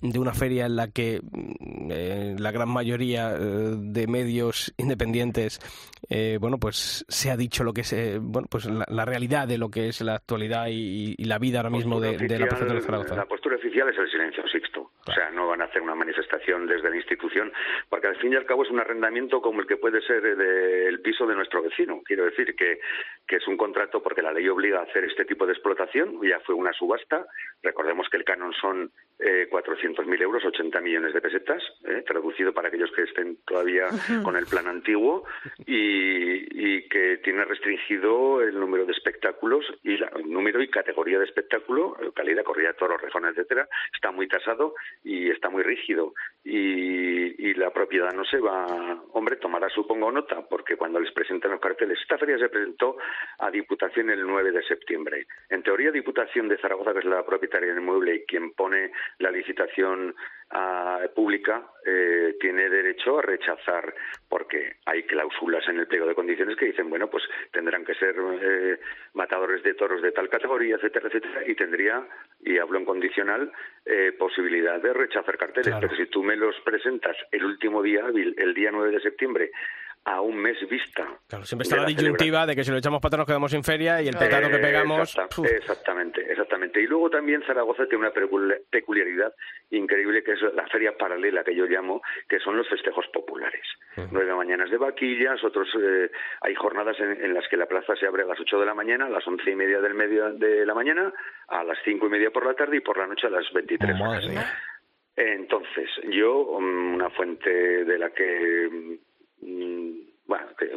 de 0.00 0.18
una 0.18 0.34
feria 0.34 0.66
en 0.66 0.76
la 0.76 0.88
que 0.88 1.20
mm, 1.22 1.88
eh, 1.90 2.36
la 2.38 2.50
gran 2.50 2.68
mayoría 2.68 3.32
eh, 3.34 3.38
de 3.78 4.06
medios 4.06 4.72
independientes, 4.76 5.60
eh, 6.10 6.38
bueno, 6.40 6.58
pues 6.58 7.04
se 7.08 7.30
ha 7.30 7.36
dicho 7.36 7.64
lo 7.64 7.72
que 7.72 7.82
es, 7.82 7.92
eh, 7.92 8.18
bueno, 8.20 8.48
pues 8.50 8.66
la, 8.66 8.84
la 8.88 9.04
realidad 9.04 9.46
de 9.48 9.58
lo 9.58 9.70
que 9.70 9.88
es 9.88 10.00
la 10.00 10.16
actualidad 10.16 10.66
y, 10.68 11.14
y 11.16 11.24
la 11.24 11.38
vida 11.38 11.58
ahora 11.60 11.70
mismo 11.70 12.00
de, 12.00 12.10
Postura 12.12 12.28
de 12.28 12.38
la 12.38 12.46
de 12.46 12.52
oficial- 12.54 12.82
Zaragoza? 12.82 13.16
La 13.16 13.26
postura 13.26 13.56
oficial 13.56 13.88
es 13.88 13.98
el 13.98 14.10
silencio, 14.10 14.42
Sixto. 14.48 14.90
O 15.06 15.12
sea, 15.12 15.30
no 15.30 15.48
van 15.48 15.60
a 15.60 15.64
hacer 15.64 15.82
una 15.82 15.94
manifestación 15.94 16.66
desde 16.66 16.88
la 16.88 16.96
institución, 16.96 17.52
porque 17.88 18.06
al 18.06 18.16
fin 18.16 18.32
y 18.32 18.36
al 18.36 18.46
cabo 18.46 18.64
es 18.64 18.70
un 18.70 18.80
arrendamiento 18.80 19.40
como 19.42 19.60
el 19.60 19.66
que 19.66 19.76
puede 19.76 20.00
ser 20.00 20.24
el 20.24 21.00
piso 21.00 21.26
de 21.26 21.34
nuestro 21.34 21.62
vecino. 21.62 22.00
Quiero 22.04 22.24
decir 22.24 22.54
que, 22.56 22.80
que 23.26 23.36
es 23.36 23.46
un 23.46 23.56
contrato 23.56 24.02
porque 24.02 24.22
la 24.22 24.32
ley 24.32 24.48
obliga 24.48 24.80
a 24.80 24.84
hacer 24.84 25.04
este 25.04 25.24
tipo 25.24 25.46
de 25.46 25.52
explotación. 25.52 26.20
Ya 26.22 26.40
fue 26.40 26.54
una 26.54 26.72
subasta. 26.72 27.26
Recordemos 27.62 28.08
que 28.08 28.16
el 28.16 28.24
canon 28.24 28.52
son 28.54 28.90
eh, 29.18 29.48
400.000 29.50 30.22
euros, 30.22 30.44
80 30.44 30.80
millones 30.80 31.14
de 31.14 31.20
pesetas, 31.20 31.62
eh, 31.84 32.02
traducido 32.06 32.52
para 32.52 32.68
aquellos 32.68 32.90
que 32.92 33.02
estén 33.02 33.38
todavía 33.46 33.88
con 34.24 34.36
el 34.36 34.46
plan 34.46 34.66
antiguo, 34.66 35.24
y, 35.66 36.76
y, 36.76 36.88
que 36.88 37.18
tiene 37.18 37.44
restringido 37.44 38.42
el 38.42 38.58
número 38.58 38.84
de 38.84 38.92
espectáculos 38.92 39.64
y 39.82 39.96
la, 39.96 40.08
el 40.16 40.30
número 40.30 40.60
y 40.62 40.68
categoría 40.68 41.18
de 41.18 41.26
espectáculo, 41.26 41.96
calidad, 42.14 42.42
corrida 42.42 42.68
de 42.68 42.74
toros, 42.74 43.00
rejones, 43.00 43.30
etcétera, 43.32 43.68
está 43.94 44.10
muy 44.10 44.26
tasado 44.26 44.74
y 45.02 45.30
está 45.30 45.50
muy 45.50 45.62
rígido. 45.62 46.14
Y, 46.44 47.50
y 47.50 47.54
la 47.54 47.70
propiedad 47.70 48.12
no 48.12 48.24
se 48.24 48.38
va, 48.38 49.02
hombre, 49.12 49.36
tomará 49.36 49.68
supongo 49.70 50.12
nota, 50.12 50.42
porque 50.48 50.76
cuando 50.76 51.00
les 51.00 51.12
presentan 51.12 51.52
los 51.52 51.60
carteles, 51.60 51.98
esta 52.00 52.18
feria 52.18 52.38
se 52.38 52.50
presentó 52.50 52.96
a 53.38 53.50
Diputación 53.50 54.10
el 54.10 54.26
9 54.26 54.52
de 54.52 54.62
septiembre. 54.62 55.26
En 55.48 55.62
teoría, 55.62 55.90
Diputación 55.90 56.48
de 56.48 56.58
Zaragoza, 56.58 56.92
que 56.92 56.98
es 57.00 57.04
la 57.06 57.24
propietaria 57.24 57.68
del 57.70 57.82
inmueble 57.82 58.14
y 58.16 58.24
quien 58.24 58.52
pone 58.52 58.92
la 59.18 59.30
licitación 59.30 60.14
uh, 60.52 61.14
pública, 61.14 61.62
eh, 61.86 62.36
tiene 62.40 62.68
derecho 62.68 63.18
a 63.18 63.22
rechazar, 63.22 63.94
porque 64.28 64.76
hay 64.86 65.02
cláusulas 65.04 65.66
en 65.68 65.78
el 65.78 65.86
pliego 65.86 66.06
de 66.06 66.14
condiciones 66.14 66.56
que 66.56 66.66
dicen, 66.66 66.88
bueno, 66.88 67.08
pues 67.08 67.24
tendrán 67.52 67.84
que 67.84 67.94
ser 67.94 68.14
eh, 68.18 68.78
matadores 69.14 69.62
de 69.62 69.74
toros 69.74 70.02
de 70.02 70.12
tal 70.12 70.28
categoría, 70.28 70.76
etcétera, 70.76 71.08
etcétera, 71.08 71.42
y 71.46 71.54
tendría, 71.54 72.06
y 72.44 72.58
hablo 72.58 72.78
en 72.78 72.84
condicional, 72.84 73.50
eh, 73.84 74.12
posibilidad 74.18 74.80
de 74.80 74.92
rechazar 74.92 75.36
carteles. 75.38 75.68
Claro. 75.68 75.88
Pero 75.88 75.96
si 75.96 76.10
tú 76.10 76.22
me 76.22 76.36
los 76.36 76.54
presentas 76.60 77.16
el 77.32 77.44
último 77.44 77.82
día 77.82 78.06
hábil, 78.06 78.34
el 78.38 78.54
día 78.54 78.70
9 78.70 78.92
de 78.92 79.00
septiembre, 79.00 79.50
a 80.04 80.20
un 80.20 80.36
mes 80.36 80.56
vista. 80.68 81.06
Claro, 81.28 81.44
siempre 81.44 81.64
está 81.64 81.76
la, 81.76 81.86
disyuntiva 81.86 82.46
de 82.46 82.54
que 82.54 82.62
si 82.62 82.70
lo 82.70 82.76
echamos 82.76 83.00
para 83.00 83.08
atrás 83.08 83.18
nos 83.20 83.26
quedamos 83.26 83.50
sin 83.50 83.64
feria 83.64 84.02
y 84.02 84.08
el 84.08 84.16
pecado 84.16 84.50
que 84.50 84.58
pegamos... 84.58 85.16
Exacta, 85.16 85.48
exactamente, 85.48 86.20
exactamente. 86.30 86.80
Y 86.82 86.86
luego 86.86 87.08
también 87.08 87.42
Zaragoza 87.46 87.86
tiene 87.86 88.06
una 88.06 88.12
peculiaridad 88.70 89.32
increíble 89.70 90.22
que 90.22 90.32
es 90.32 90.42
la 90.54 90.66
feria 90.66 90.96
paralela 90.96 91.42
que 91.42 91.54
yo 91.54 91.64
llamo, 91.64 92.02
que 92.28 92.38
son 92.38 92.56
los 92.56 92.68
festejos 92.68 93.06
populares. 93.12 93.66
Uh 93.96 94.02
-huh. 94.02 94.08
Nueve 94.12 94.34
mañanas 94.34 94.70
de 94.70 94.76
vaquillas, 94.76 95.42
otros 95.42 95.68
eh, 95.80 96.10
hay 96.42 96.54
jornadas 96.54 96.98
en, 97.00 97.24
en, 97.24 97.32
las 97.32 97.48
que 97.48 97.56
la 97.56 97.66
plaza 97.66 97.96
se 97.96 98.06
abre 98.06 98.24
a 98.24 98.26
las 98.26 98.40
ocho 98.40 98.58
de 98.60 98.66
la 98.66 98.74
mañana, 98.74 99.06
a 99.06 99.10
las 99.10 99.26
once 99.26 99.50
y 99.50 99.56
media 99.56 99.80
del 99.80 99.94
medio 99.94 100.32
de 100.34 100.66
la 100.66 100.74
mañana, 100.74 101.12
a 101.48 101.64
las 101.64 101.78
cinco 101.84 102.06
y 102.06 102.10
media 102.10 102.30
por 102.30 102.44
la 102.44 102.54
tarde 102.54 102.76
y 102.76 102.80
por 102.80 102.98
la 102.98 103.06
noche 103.06 103.26
a 103.26 103.30
las 103.30 103.50
veintitrés 103.52 103.96
oh, 103.98 104.04
horas. 104.04 104.26
Entonces, 105.16 105.88
yo, 106.10 106.40
una 106.42 107.08
fuente 107.10 107.84
de 107.84 107.98
la 107.98 108.10
que 108.10 108.98
bueno, 110.26 110.46
que, 110.58 110.70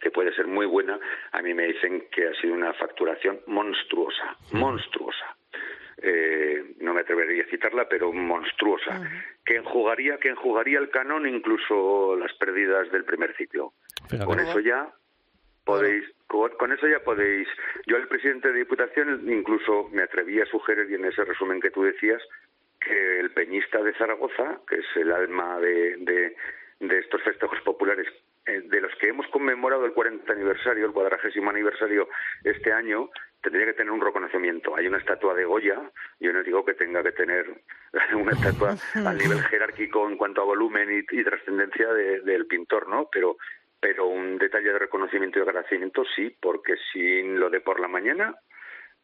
que, 0.00 0.10
puede 0.10 0.34
ser 0.34 0.46
muy 0.46 0.66
buena, 0.66 0.98
a 1.32 1.42
mí 1.42 1.52
me 1.52 1.66
dicen 1.66 2.06
que 2.10 2.28
ha 2.28 2.34
sido 2.40 2.54
una 2.54 2.72
facturación 2.74 3.40
monstruosa, 3.46 4.36
monstruosa. 4.52 5.36
Eh, 5.98 6.74
no 6.80 6.92
me 6.92 7.02
atrevería 7.02 7.44
a 7.44 7.46
citarla, 7.46 7.88
pero 7.88 8.12
monstruosa, 8.12 8.98
uh 8.98 9.04
-huh. 9.04 9.24
que 9.44 9.56
enjugaría, 9.56 10.18
que 10.18 10.28
enjugaría 10.28 10.78
el 10.78 10.90
canon 10.90 11.26
incluso 11.26 12.16
las 12.16 12.32
pérdidas 12.34 12.90
del 12.90 13.04
primer 13.04 13.34
ciclo. 13.36 13.72
Fíjate. 14.08 14.26
Con 14.26 14.40
eso 14.40 14.60
ya 14.60 14.92
podéis, 15.64 16.04
con, 16.26 16.72
eso 16.72 16.88
ya 16.88 17.00
podéis. 17.00 17.48
Yo 17.86 17.96
al 17.96 18.08
presidente 18.08 18.48
de 18.52 18.58
Diputación 18.58 19.30
incluso 19.30 19.88
me 19.92 20.02
atreví 20.02 20.40
a 20.40 20.46
sugerir, 20.46 20.90
y 20.90 20.94
en 20.94 21.04
ese 21.04 21.24
resumen 21.24 21.60
que 21.60 21.70
tú 21.70 21.82
decías, 21.82 22.22
que 22.80 23.20
el 23.20 23.30
peñista 23.30 23.82
de 23.82 23.94
Zaragoza, 23.94 24.60
que 24.68 24.76
es 24.76 24.86
el 24.96 25.10
alma 25.12 25.58
de, 25.60 25.96
de 25.98 26.36
de 26.80 26.98
estos 26.98 27.22
festejos 27.22 27.60
populares 27.60 28.06
eh, 28.46 28.60
de 28.60 28.80
los 28.80 28.94
que 28.96 29.08
hemos 29.08 29.26
conmemorado 29.28 29.84
el 29.86 29.92
40 29.92 30.30
aniversario, 30.32 30.86
el 30.86 30.92
cuadragésimo 30.92 31.50
aniversario 31.50 32.08
este 32.42 32.72
año, 32.72 33.10
tendría 33.42 33.66
que 33.66 33.74
tener 33.74 33.92
un 33.92 34.00
reconocimiento. 34.00 34.76
Hay 34.76 34.86
una 34.86 34.98
estatua 34.98 35.34
de 35.34 35.44
Goya, 35.44 35.80
yo 36.20 36.32
no 36.32 36.42
digo 36.42 36.64
que 36.64 36.74
tenga 36.74 37.02
que 37.02 37.12
tener 37.12 37.46
una 38.14 38.32
estatua 38.32 38.76
a 38.94 39.12
nivel 39.14 39.40
jerárquico 39.42 40.08
en 40.08 40.16
cuanto 40.16 40.42
a 40.42 40.44
volumen 40.44 40.90
y, 40.90 41.18
y 41.18 41.24
trascendencia 41.24 41.92
de, 41.92 42.20
del 42.20 42.46
pintor, 42.46 42.88
¿no? 42.88 43.08
Pero 43.10 43.36
pero 43.84 44.06
un 44.06 44.38
detalle 44.38 44.72
de 44.72 44.78
reconocimiento 44.78 45.38
y 45.38 45.42
agradecimiento 45.42 46.04
sí, 46.16 46.34
porque 46.40 46.72
sin 46.90 47.38
lo 47.38 47.50
de 47.50 47.60
por 47.60 47.78
la 47.78 47.86
mañana, 47.86 48.34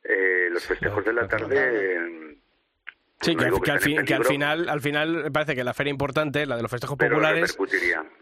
eh, 0.03 0.49
los 0.51 0.67
festejos 0.67 1.05
de 1.05 1.13
la 1.13 1.29
tarde 1.29 2.39
Sí, 3.23 3.37
que, 3.37 3.51
que, 3.63 3.71
al 3.71 3.81
fin, 3.81 4.03
que, 4.05 4.15
al 4.15 4.25
final, 4.25 4.69
al 4.71 4.81
final 4.81 5.25
me 5.25 5.31
parece 5.31 5.55
que 5.55 5.63
la 5.63 5.75
feria 5.75 5.91
importante, 5.91 6.47
la 6.47 6.57
de 6.57 6.63
los 6.63 6.71
festejos 6.71 6.97
populares, 6.97 7.55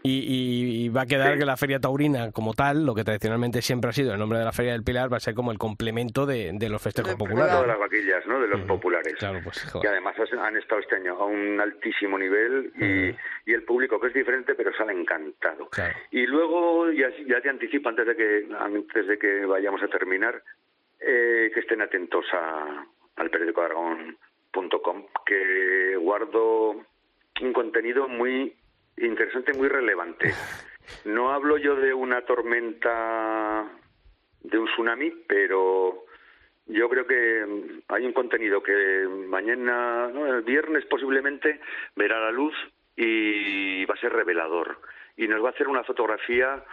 y, 0.03 0.11
y, 0.11 0.85
y, 0.85 0.89
va 0.89 1.03
a 1.03 1.05
quedar 1.05 1.33
sí. 1.33 1.39
que 1.39 1.45
la 1.45 1.55
feria 1.55 1.79
taurina 1.79 2.33
como 2.33 2.53
tal, 2.53 2.85
lo 2.85 2.93
que 2.93 3.05
tradicionalmente 3.05 3.61
siempre 3.61 3.91
ha 3.91 3.93
sido 3.93 4.11
el 4.11 4.19
nombre 4.19 4.39
de 4.39 4.45
la 4.45 4.51
feria 4.51 4.73
del 4.73 4.83
Pilar, 4.83 5.11
va 5.11 5.15
a 5.15 5.21
ser 5.21 5.35
como 5.35 5.53
el 5.53 5.57
complemento 5.57 6.25
de, 6.25 6.51
de 6.53 6.69
los 6.69 6.81
festejos 6.81 7.11
de, 7.11 7.17
populares. 7.17 7.61
De 7.61 7.67
las 7.67 7.79
vaquillas, 7.79 8.27
¿no? 8.27 8.41
De 8.41 8.47
los 8.49 8.59
uh 8.59 8.63
-huh. 8.63 8.67
populares. 8.67 9.15
Claro, 9.15 9.39
pues, 9.41 9.65
que 9.81 9.87
además 9.87 10.15
han 10.37 10.57
estado 10.57 10.81
este 10.81 10.97
año 10.97 11.13
a 11.13 11.25
un 11.25 11.61
altísimo 11.61 12.17
nivel 12.19 12.73
y, 12.75 12.83
uh 12.83 13.13
-huh. 13.13 13.17
y 13.45 13.53
el 13.53 13.63
público 13.63 14.01
que 14.01 14.07
es 14.07 14.13
diferente, 14.13 14.53
pero 14.53 14.73
sale 14.75 14.91
encantado. 14.91 15.69
Claro. 15.69 15.95
Y 16.11 16.25
luego, 16.27 16.91
ya, 16.91 17.07
ya 17.25 17.39
te 17.39 17.49
anticipo 17.49 17.87
antes 17.87 18.05
de 18.05 18.15
que 18.17 18.47
antes 18.59 19.07
de 19.07 19.17
que 19.17 19.45
vayamos 19.45 19.81
a 19.81 19.87
terminar, 19.87 20.43
eh, 20.99 21.51
que 21.53 21.61
estén 21.61 21.81
atentos 21.81 22.25
a, 22.33 22.85
al 23.15 23.29
periódico 23.29 23.61
Aragón 23.61 24.17
Com, 24.51 25.05
que 25.25 25.95
guardo 25.97 26.71
un 27.41 27.53
contenido 27.53 28.07
muy 28.07 28.55
interesante, 28.97 29.53
muy 29.53 29.67
relevante. 29.67 30.33
No 31.05 31.31
hablo 31.31 31.57
yo 31.57 31.75
de 31.75 31.93
una 31.93 32.25
tormenta, 32.25 33.63
de 34.41 34.57
un 34.57 34.65
tsunami, 34.65 35.11
pero 35.27 36.05
yo 36.65 36.89
creo 36.89 37.05
que 37.05 37.45
hay 37.87 38.05
un 38.07 38.13
contenido 38.13 38.63
que 38.63 39.07
mañana, 39.27 40.07
no, 40.07 40.25
el 40.25 40.41
viernes 40.41 40.85
posiblemente, 40.85 41.59
verá 41.95 42.19
la 42.19 42.31
luz 42.31 42.55
y 42.95 43.85
va 43.85 43.93
a 43.93 43.99
ser 43.99 44.13
revelador. 44.13 44.81
Y 45.15 45.27
nos 45.27 45.43
va 45.43 45.49
a 45.49 45.51
hacer 45.51 45.67
una 45.67 45.83
fotografía 45.83 46.63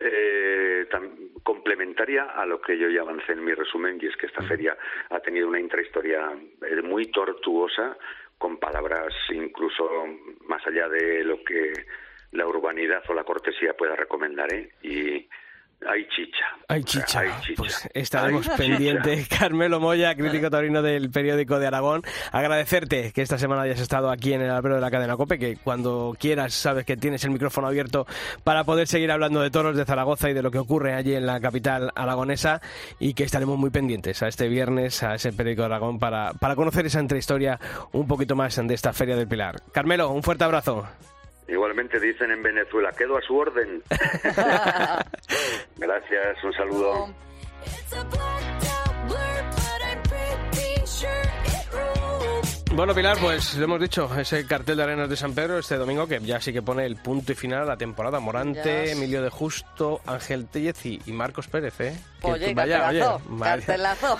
eh, 0.00 0.86
tan, 0.90 1.30
complementaria 1.42 2.24
a 2.24 2.46
lo 2.46 2.60
que 2.60 2.78
yo 2.78 2.88
ya 2.88 3.00
avancé 3.00 3.32
en 3.32 3.44
mi 3.44 3.54
resumen, 3.54 3.98
y 4.00 4.06
es 4.06 4.16
que 4.16 4.26
esta 4.26 4.42
feria 4.42 4.76
ha 5.10 5.20
tenido 5.20 5.48
una 5.48 5.60
intrahistoria 5.60 6.30
eh, 6.66 6.82
muy 6.82 7.06
tortuosa, 7.10 7.96
con 8.38 8.58
palabras 8.58 9.12
incluso 9.30 10.06
más 10.46 10.64
allá 10.66 10.88
de 10.88 11.24
lo 11.24 11.42
que 11.42 11.72
la 12.32 12.46
urbanidad 12.46 13.02
o 13.08 13.14
la 13.14 13.24
cortesía 13.24 13.74
pueda 13.76 13.96
recomendar, 13.96 14.52
¿eh? 14.52 14.70
Y 14.82 15.28
hay 15.86 16.06
chicha. 16.08 16.44
Hay 16.66 16.82
chicha. 16.82 17.20
Hay. 17.20 17.54
Pues 17.56 17.88
estaremos 17.94 18.48
pendientes. 18.48 19.28
Carmelo 19.38 19.78
Moya, 19.78 20.14
crítico 20.16 20.50
taurino 20.50 20.82
del 20.82 21.10
periódico 21.10 21.58
de 21.58 21.68
Aragón. 21.68 22.02
Agradecerte 22.32 23.12
que 23.12 23.22
esta 23.22 23.38
semana 23.38 23.62
hayas 23.62 23.80
estado 23.80 24.10
aquí 24.10 24.32
en 24.32 24.42
el 24.42 24.50
albero 24.50 24.74
de 24.74 24.80
la 24.80 24.90
cadena 24.90 25.16
COPE, 25.16 25.38
que 25.38 25.56
cuando 25.56 26.16
quieras 26.18 26.54
sabes 26.54 26.84
que 26.84 26.96
tienes 26.96 27.24
el 27.24 27.30
micrófono 27.30 27.68
abierto 27.68 28.06
para 28.42 28.64
poder 28.64 28.88
seguir 28.88 29.12
hablando 29.12 29.40
de 29.40 29.50
toros 29.50 29.76
de 29.76 29.84
Zaragoza 29.84 30.28
y 30.28 30.34
de 30.34 30.42
lo 30.42 30.50
que 30.50 30.58
ocurre 30.58 30.94
allí 30.94 31.14
en 31.14 31.26
la 31.26 31.40
capital 31.40 31.92
aragonesa 31.94 32.60
y 32.98 33.14
que 33.14 33.22
estaremos 33.22 33.56
muy 33.56 33.70
pendientes 33.70 34.22
a 34.22 34.28
este 34.28 34.48
viernes, 34.48 35.02
a 35.04 35.14
ese 35.14 35.32
periódico 35.32 35.62
de 35.62 35.66
Aragón, 35.66 35.98
para, 36.00 36.32
para 36.34 36.56
conocer 36.56 36.86
esa 36.86 36.98
entrehistoria 36.98 37.60
un 37.92 38.08
poquito 38.08 38.34
más 38.34 38.56
de 38.56 38.74
esta 38.74 38.92
Feria 38.92 39.16
del 39.16 39.28
Pilar. 39.28 39.62
Carmelo, 39.72 40.10
un 40.10 40.22
fuerte 40.24 40.42
abrazo. 40.42 40.86
Igualmente 41.48 41.98
dicen 41.98 42.30
en 42.30 42.42
Venezuela, 42.42 42.92
quedo 42.92 43.16
a 43.16 43.22
su 43.22 43.36
orden. 43.36 43.82
Gracias, 45.76 46.44
un 46.44 46.52
saludo. 46.52 47.08
Bueno, 52.74 52.94
Pilar, 52.94 53.16
pues 53.18 53.56
lo 53.56 53.64
hemos 53.64 53.80
dicho, 53.80 54.08
ese 54.16 54.46
cartel 54.46 54.76
de 54.76 54.82
Arenas 54.84 55.08
de 55.08 55.16
San 55.16 55.34
Pedro 55.34 55.58
este 55.58 55.76
domingo 55.76 56.06
que 56.06 56.20
ya 56.20 56.40
sí 56.40 56.52
que 56.52 56.62
pone 56.62 56.84
el 56.84 56.96
punto 56.96 57.32
y 57.32 57.34
final 57.34 57.62
a 57.62 57.64
la 57.64 57.76
temporada. 57.76 58.20
Morante, 58.20 58.84
yes. 58.84 58.92
Emilio 58.92 59.22
de 59.22 59.30
Justo, 59.30 60.00
Ángel 60.06 60.46
Tellez 60.46 60.84
y, 60.86 61.00
y 61.06 61.12
Marcos 61.12 61.48
Pérez, 61.48 61.80
¿eh? 61.80 61.96
Oye, 62.22 62.54
vaya, 62.54 62.80
cartelazo, 62.80 63.20
oye, 63.30 63.40
cartelazo. 63.42 64.18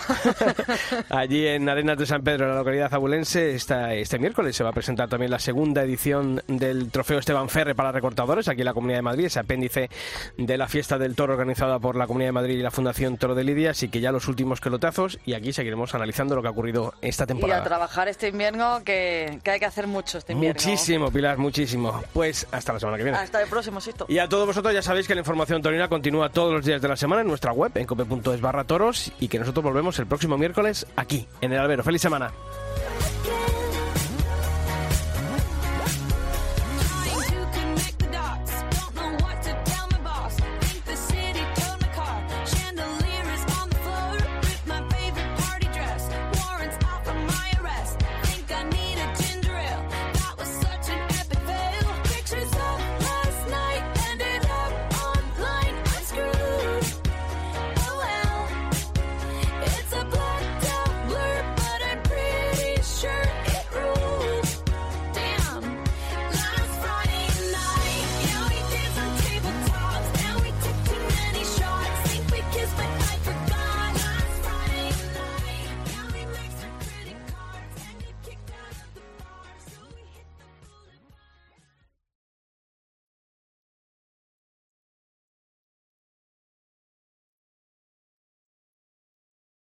Allí 1.09 1.47
en 1.47 1.67
Arenas 1.67 1.97
de 1.97 2.05
San 2.05 2.23
Pedro, 2.23 2.45
en 2.45 2.51
la 2.51 2.57
localidad 2.57 2.93
abulense, 2.93 3.55
este 3.55 4.19
miércoles 4.19 4.55
se 4.55 4.63
va 4.63 4.69
a 4.69 4.73
presentar 4.73 5.09
también 5.09 5.31
la 5.31 5.39
segunda 5.39 5.83
edición 5.83 6.41
del 6.47 6.91
Trofeo 6.91 7.19
Esteban 7.19 7.49
Ferre 7.49 7.75
para 7.75 7.91
recortadores 7.91 8.47
aquí 8.47 8.61
en 8.61 8.65
la 8.65 8.73
Comunidad 8.73 8.99
de 8.99 9.03
Madrid, 9.03 9.25
ese 9.25 9.39
apéndice 9.39 9.89
de 10.37 10.57
la 10.57 10.67
fiesta 10.67 10.97
del 10.97 11.15
toro 11.15 11.33
organizada 11.33 11.79
por 11.79 11.95
la 11.95 12.07
Comunidad 12.07 12.29
de 12.29 12.33
Madrid 12.33 12.57
y 12.59 12.61
la 12.61 12.71
Fundación 12.71 13.17
Toro 13.17 13.35
de 13.35 13.43
Lidia, 13.43 13.71
así 13.71 13.89
que 13.89 13.99
ya 13.99 14.11
los 14.11 14.27
últimos 14.27 14.61
pelotazos 14.61 15.19
y 15.25 15.33
aquí 15.33 15.53
seguiremos 15.53 15.93
analizando 15.95 16.35
lo 16.35 16.41
que 16.41 16.47
ha 16.47 16.51
ocurrido 16.51 16.93
esta 17.01 17.25
temporada. 17.25 17.59
Y 17.59 17.61
a 17.61 17.63
trabajar 17.63 18.07
este 18.07 18.29
invierno, 18.29 18.81
que, 18.83 19.39
que 19.43 19.51
hay 19.51 19.59
que 19.59 19.65
hacer 19.65 19.87
mucho 19.87 20.17
este 20.17 20.33
invierno. 20.33 20.59
Muchísimo, 20.59 21.11
Pilar, 21.11 21.37
muchísimo. 21.37 22.01
Pues 22.13 22.47
hasta 22.51 22.73
la 22.73 22.79
semana 22.79 22.97
que 22.97 23.03
viene. 23.03 23.17
Hasta 23.17 23.41
el 23.41 23.49
próximo, 23.49 23.81
Sisto. 23.81 24.05
Y 24.07 24.19
a 24.19 24.27
todos 24.27 24.47
vosotros 24.47 24.73
ya 24.73 24.81
sabéis 24.81 25.07
que 25.07 25.15
la 25.15 25.21
información 25.21 25.61
torina 25.61 25.87
continúa 25.87 26.29
todos 26.29 26.53
los 26.53 26.65
días 26.65 26.81
de 26.81 26.87
la 26.87 26.95
semana 26.95 27.21
en 27.21 27.27
nuestra 27.27 27.51
web, 27.51 27.71
en 27.75 27.85
cope.es 27.89 28.39
barra 28.39 28.63
toros 28.63 29.11
y 29.19 29.27
que 29.27 29.39
nosotros 29.39 29.63
volvemos 29.63 29.97
el 29.99 30.05
próximo 30.05 30.37
miércoles 30.37 30.85
aquí, 30.95 31.27
en 31.41 31.53
el 31.53 31.59
albero. 31.59 31.83
¡Feliz 31.83 32.01
semana! 32.01 32.31